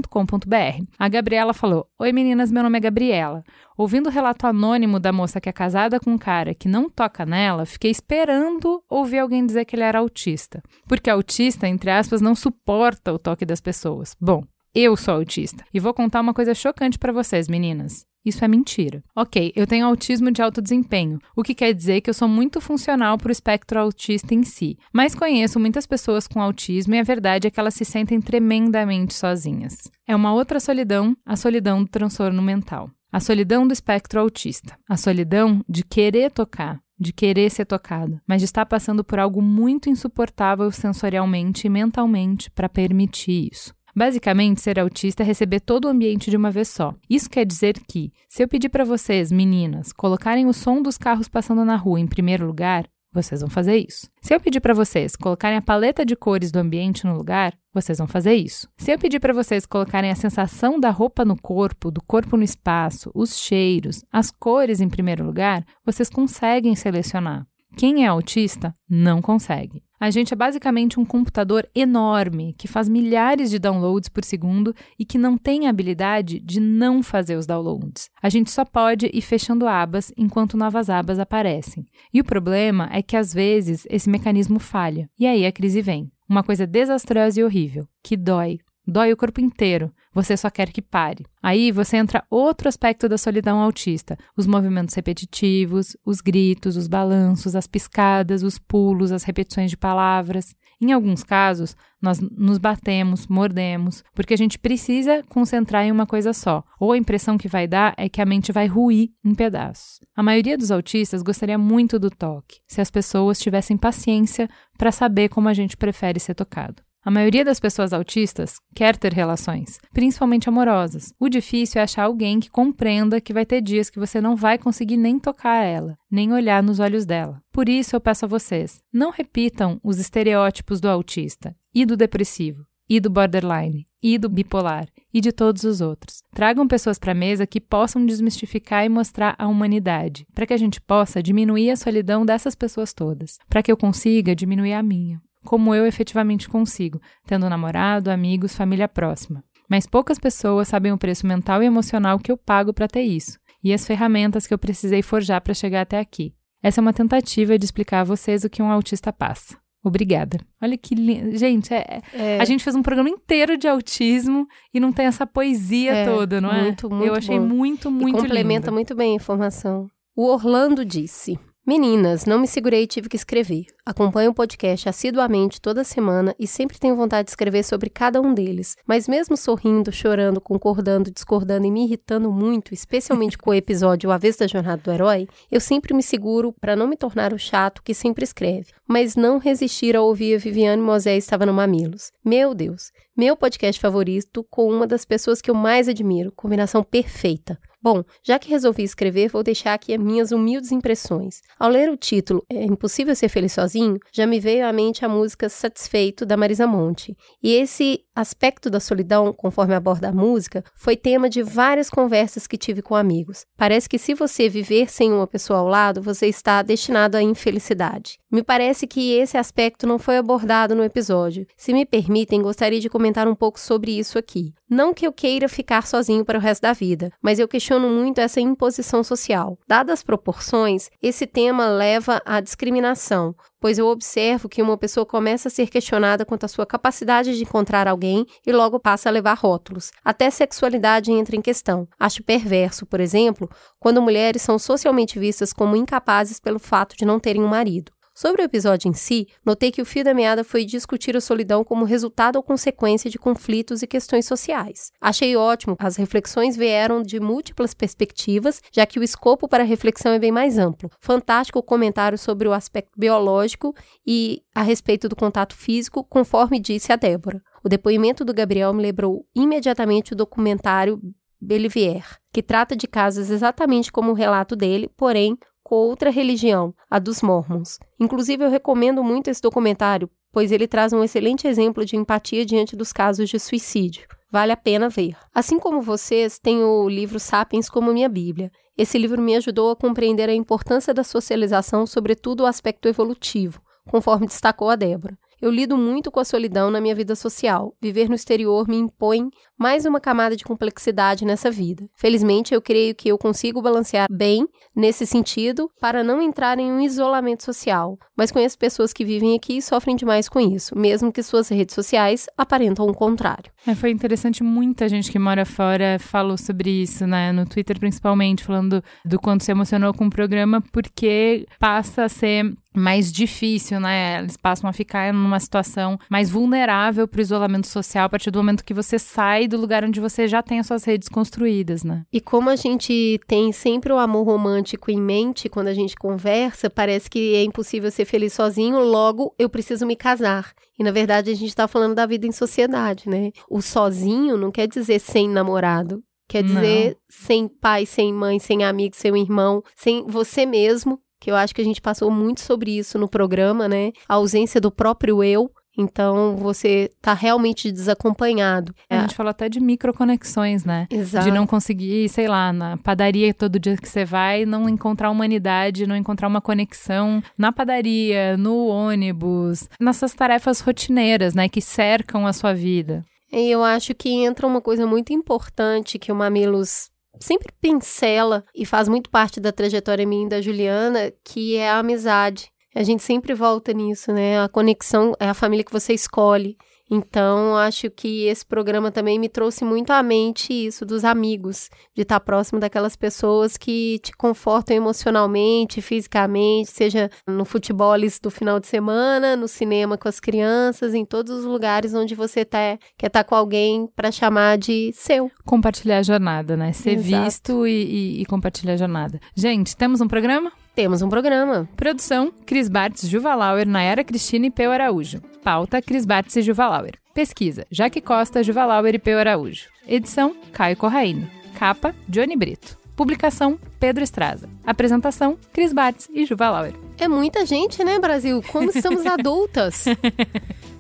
[0.98, 3.44] a Gabriela falou: Oi meninas, meu nome é Gabriela.
[3.78, 7.26] Ouvindo o relato anônimo da moça que é casada com um cara que não toca
[7.26, 10.64] nela, fiquei esperando ouvir alguém dizer que ele era autista.
[10.88, 14.16] Porque autista, entre aspas, não suporta o toque das pessoas.
[14.20, 14.44] Bom,
[14.74, 15.64] eu sou autista.
[15.74, 18.06] E vou contar uma coisa chocante para vocês, meninas.
[18.26, 19.04] Isso é mentira.
[19.16, 22.60] Ok, eu tenho autismo de alto desempenho, o que quer dizer que eu sou muito
[22.60, 24.78] funcional para o espectro autista em si.
[24.92, 29.14] Mas conheço muitas pessoas com autismo e a verdade é que elas se sentem tremendamente
[29.14, 29.92] sozinhas.
[30.08, 32.90] É uma outra solidão, a solidão do transtorno mental.
[33.12, 34.76] A solidão do espectro autista.
[34.90, 39.42] A solidão de querer tocar, de querer ser tocado, mas de estar passando por algo
[39.42, 43.75] muito insuportável sensorialmente e mentalmente para permitir isso.
[43.96, 46.94] Basicamente, ser autista é receber todo o ambiente de uma vez só.
[47.10, 51.30] Isso quer dizer que, se eu pedir para vocês, meninas, colocarem o som dos carros
[51.30, 54.10] passando na rua em primeiro lugar, vocês vão fazer isso.
[54.22, 57.98] Se eu pedir para vocês colocarem a paleta de cores do ambiente no lugar, vocês
[57.98, 58.68] vão fazer isso.
[58.78, 62.44] Se eu pedir para vocês colocarem a sensação da roupa no corpo, do corpo no
[62.44, 67.48] espaço, os cheiros, as cores em primeiro lugar, vocês conseguem selecionar.
[67.76, 69.84] Quem é autista não consegue.
[70.00, 75.06] A gente é basicamente um computador enorme que faz milhares de downloads por segundo e
[75.06, 78.10] que não tem a habilidade de não fazer os downloads.
[78.22, 81.86] A gente só pode ir fechando abas enquanto novas abas aparecem.
[82.14, 86.12] E o problema é que às vezes esse mecanismo falha e aí a crise vem.
[86.28, 90.82] Uma coisa desastrosa e horrível, que dói, dói o corpo inteiro, você só quer que
[90.82, 91.26] pare.
[91.44, 97.56] Aí você entra outro aspecto da solidão autista: os movimentos repetitivos, os gritos, os balanços,
[97.56, 100.56] as piscadas, os pulos, as repetições de palavras.
[100.82, 106.34] Em alguns casos, nós nos batemos, mordemos, porque a gente precisa concentrar em uma coisa
[106.34, 110.00] só, ou a impressão que vai dar é que a mente vai ruir em pedaços.
[110.16, 115.30] A maioria dos autistas gostaria muito do toque, se as pessoas tivessem paciência para saber
[115.30, 116.85] como a gente prefere ser tocado.
[117.06, 121.14] A maioria das pessoas autistas quer ter relações, principalmente amorosas.
[121.20, 124.58] O difícil é achar alguém que compreenda que vai ter dias que você não vai
[124.58, 127.40] conseguir nem tocar ela, nem olhar nos olhos dela.
[127.52, 132.66] Por isso eu peço a vocês: não repitam os estereótipos do autista e do depressivo
[132.90, 136.24] e do borderline e do bipolar e de todos os outros.
[136.34, 140.58] Tragam pessoas para a mesa que possam desmistificar e mostrar a humanidade, para que a
[140.58, 145.22] gente possa diminuir a solidão dessas pessoas todas, para que eu consiga diminuir a minha,
[145.46, 149.42] como eu efetivamente consigo, tendo namorado, amigos, família próxima.
[149.70, 153.40] Mas poucas pessoas sabem o preço mental e emocional que eu pago para ter isso,
[153.64, 156.34] e as ferramentas que eu precisei forjar para chegar até aqui.
[156.62, 159.58] Essa é uma tentativa de explicar a vocês o que um autista passa.
[159.84, 160.40] Obrigada.
[160.60, 161.38] Olha que lindo.
[161.38, 162.40] Gente, é, é.
[162.40, 166.42] a gente fez um programa inteiro de autismo e não tem essa poesia é, toda,
[166.42, 166.64] não é?
[166.64, 167.46] Muito, muito Eu achei bom.
[167.46, 168.74] muito, muito e complementa lindo.
[168.74, 169.88] muito bem a informação.
[170.16, 173.66] O Orlando disse: Meninas, não me segurei e tive que escrever.
[173.84, 178.36] Acompanho o podcast assiduamente toda semana e sempre tenho vontade de escrever sobre cada um
[178.36, 178.78] deles.
[178.86, 184.18] Mas mesmo sorrindo, chorando, concordando, discordando e me irritando muito, especialmente com o episódio A
[184.20, 187.82] Vez da Jornada do Herói, eu sempre me seguro para não me tornar o chato
[187.82, 188.68] que sempre escreve.
[188.88, 192.12] Mas não resistir a ouvir a Viviane Mosé estava no Mamilos.
[192.24, 196.32] Meu Deus, meu podcast favorito com uma das pessoas que eu mais admiro.
[196.32, 197.58] Combinação perfeita.
[197.86, 201.44] Bom, já que resolvi escrever, vou deixar aqui as minhas humildes impressões.
[201.60, 205.08] Ao ler o título É Impossível Ser Feliz Sozinho, já me veio à mente a
[205.08, 207.16] música Satisfeito, da Marisa Monte.
[207.44, 212.58] E esse aspecto da solidão, conforme aborda a música, foi tema de várias conversas que
[212.58, 213.46] tive com amigos.
[213.56, 218.18] Parece que se você viver sem uma pessoa ao lado, você está destinado à infelicidade.
[218.32, 221.46] Me parece que esse aspecto não foi abordado no episódio.
[221.56, 224.54] Se me permitem, gostaria de comentar um pouco sobre isso aqui.
[224.68, 228.20] Não que eu queira ficar sozinho para o resto da vida, mas eu questiono muito
[228.20, 229.58] essa imposição social.
[229.68, 235.48] Dadas as proporções, esse tema leva à discriminação, pois eu observo que uma pessoa começa
[235.48, 239.36] a ser questionada quanto à sua capacidade de encontrar alguém e logo passa a levar
[239.36, 239.92] rótulos.
[240.04, 241.88] Até sexualidade entra em questão.
[242.00, 243.50] Acho perverso, por exemplo,
[243.80, 247.92] quando mulheres são socialmente vistas como incapazes pelo fato de não terem um marido.
[248.18, 251.66] Sobre o episódio em si, notei que o fio da meada foi discutir a solidão
[251.66, 254.94] como resultado ou consequência de conflitos e questões sociais.
[255.02, 260.20] Achei ótimo, as reflexões vieram de múltiplas perspectivas, já que o escopo para reflexão é
[260.20, 260.90] bem mais amplo.
[261.02, 263.76] Fantástico o comentário sobre o aspecto biológico
[264.08, 267.42] e a respeito do contato físico, conforme disse a Débora.
[267.66, 271.02] O depoimento do Gabriel me lembrou imediatamente o documentário
[271.42, 277.00] Belivier, que trata de casos exatamente como o relato dele, porém com outra religião, a
[277.00, 277.80] dos Mormons.
[278.00, 282.76] Inclusive, eu recomendo muito esse documentário, pois ele traz um excelente exemplo de empatia diante
[282.76, 284.08] dos casos de suicídio.
[284.32, 285.18] Vale a pena ver.
[285.34, 288.52] Assim como vocês, tenho o livro Sapiens como minha Bíblia.
[288.78, 293.60] Esse livro me ajudou a compreender a importância da socialização, sobretudo o aspecto evolutivo,
[293.90, 295.18] conforme destacou a Débora.
[295.42, 297.76] Eu lido muito com a solidão na minha vida social.
[297.82, 301.88] Viver no exterior me impõe mais uma camada de complexidade nessa vida.
[301.96, 306.80] Felizmente, eu creio que eu consigo balancear bem nesse sentido para não entrar em um
[306.80, 307.98] isolamento social.
[308.16, 311.76] Mas conheço pessoas que vivem aqui e sofrem demais com isso, mesmo que suas redes
[311.76, 313.52] sociais aparentam o contrário.
[313.66, 317.32] É, foi interessante, muita gente que mora fora falou sobre isso, né?
[317.32, 322.54] No Twitter, principalmente, falando do quanto se emocionou com o programa, porque passa a ser
[322.76, 324.20] mais difícil, né?
[324.20, 328.40] Eles passam a ficar numa situação mais vulnerável para o isolamento social a partir do
[328.40, 332.04] momento que você sai do lugar onde você já tem as suas redes construídas, né?
[332.12, 336.70] E como a gente tem sempre o amor romântico em mente quando a gente conversa,
[336.70, 340.54] parece que é impossível ser feliz sozinho, logo eu preciso me casar.
[340.78, 343.32] E na verdade a gente está falando da vida em sociedade, né?
[343.50, 346.04] O sozinho não quer dizer sem namorado.
[346.28, 346.96] Quer dizer não.
[347.08, 351.62] sem pai, sem mãe, sem amigo, sem irmão, sem você mesmo, que eu acho que
[351.62, 353.92] a gente passou muito sobre isso no programa, né?
[354.08, 355.50] A ausência do próprio eu.
[355.78, 358.74] Então, você tá realmente desacompanhado.
[358.90, 360.88] A gente falou até de microconexões, né?
[360.90, 361.26] Exato.
[361.26, 365.86] De não conseguir, sei lá, na padaria todo dia que você vai, não encontrar humanidade,
[365.86, 371.50] não encontrar uma conexão na padaria, no ônibus, nessas tarefas rotineiras, né?
[371.50, 373.04] Que cercam a sua vida.
[373.34, 376.90] E eu acho que entra uma coisa muito importante que o Mamilos
[377.20, 381.80] sempre pincela e faz muito parte da trajetória minha e da Juliana, que é a
[381.80, 382.52] amizade.
[382.76, 384.42] A gente sempre volta nisso, né?
[384.42, 386.58] A conexão é a família que você escolhe.
[386.90, 392.04] Então, acho que esse programa também me trouxe muito à mente isso dos amigos, de
[392.04, 398.68] estar próximo daquelas pessoas que te confortam emocionalmente, fisicamente, seja no futebol do final de
[398.68, 403.24] semana, no cinema com as crianças, em todos os lugares onde você tá, quer estar
[403.24, 405.32] com alguém para chamar de seu.
[405.46, 406.72] Compartilhar a jornada, né?
[406.74, 407.24] Ser Exato.
[407.24, 409.20] visto e, e, e compartilhar a jornada.
[409.36, 410.52] Gente, temos um programa?
[410.76, 411.70] Temos um programa.
[411.78, 415.22] Produção: Cris Bartz, Juva Lauer, Nayara Cristina e Peu Araújo.
[415.44, 416.96] Pauta: Cris Bartz e Juva Lauer.
[417.14, 419.70] Pesquisa: Jaque Costa, Juva Lauer e Peu Araújo.
[419.88, 421.28] Edição: Caio Corraine.
[421.58, 422.78] Capa: Johnny Brito.
[422.94, 424.50] Publicação: Pedro Estraza.
[424.66, 426.74] Apresentação: Cris Bartz e Juva Lauer.
[426.98, 428.44] É muita gente, né, Brasil?
[428.52, 429.86] Como estamos adultas.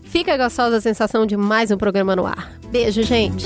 [0.04, 2.52] Fica gostosa a sensação de mais um programa no ar.
[2.70, 3.46] Beijo, gente!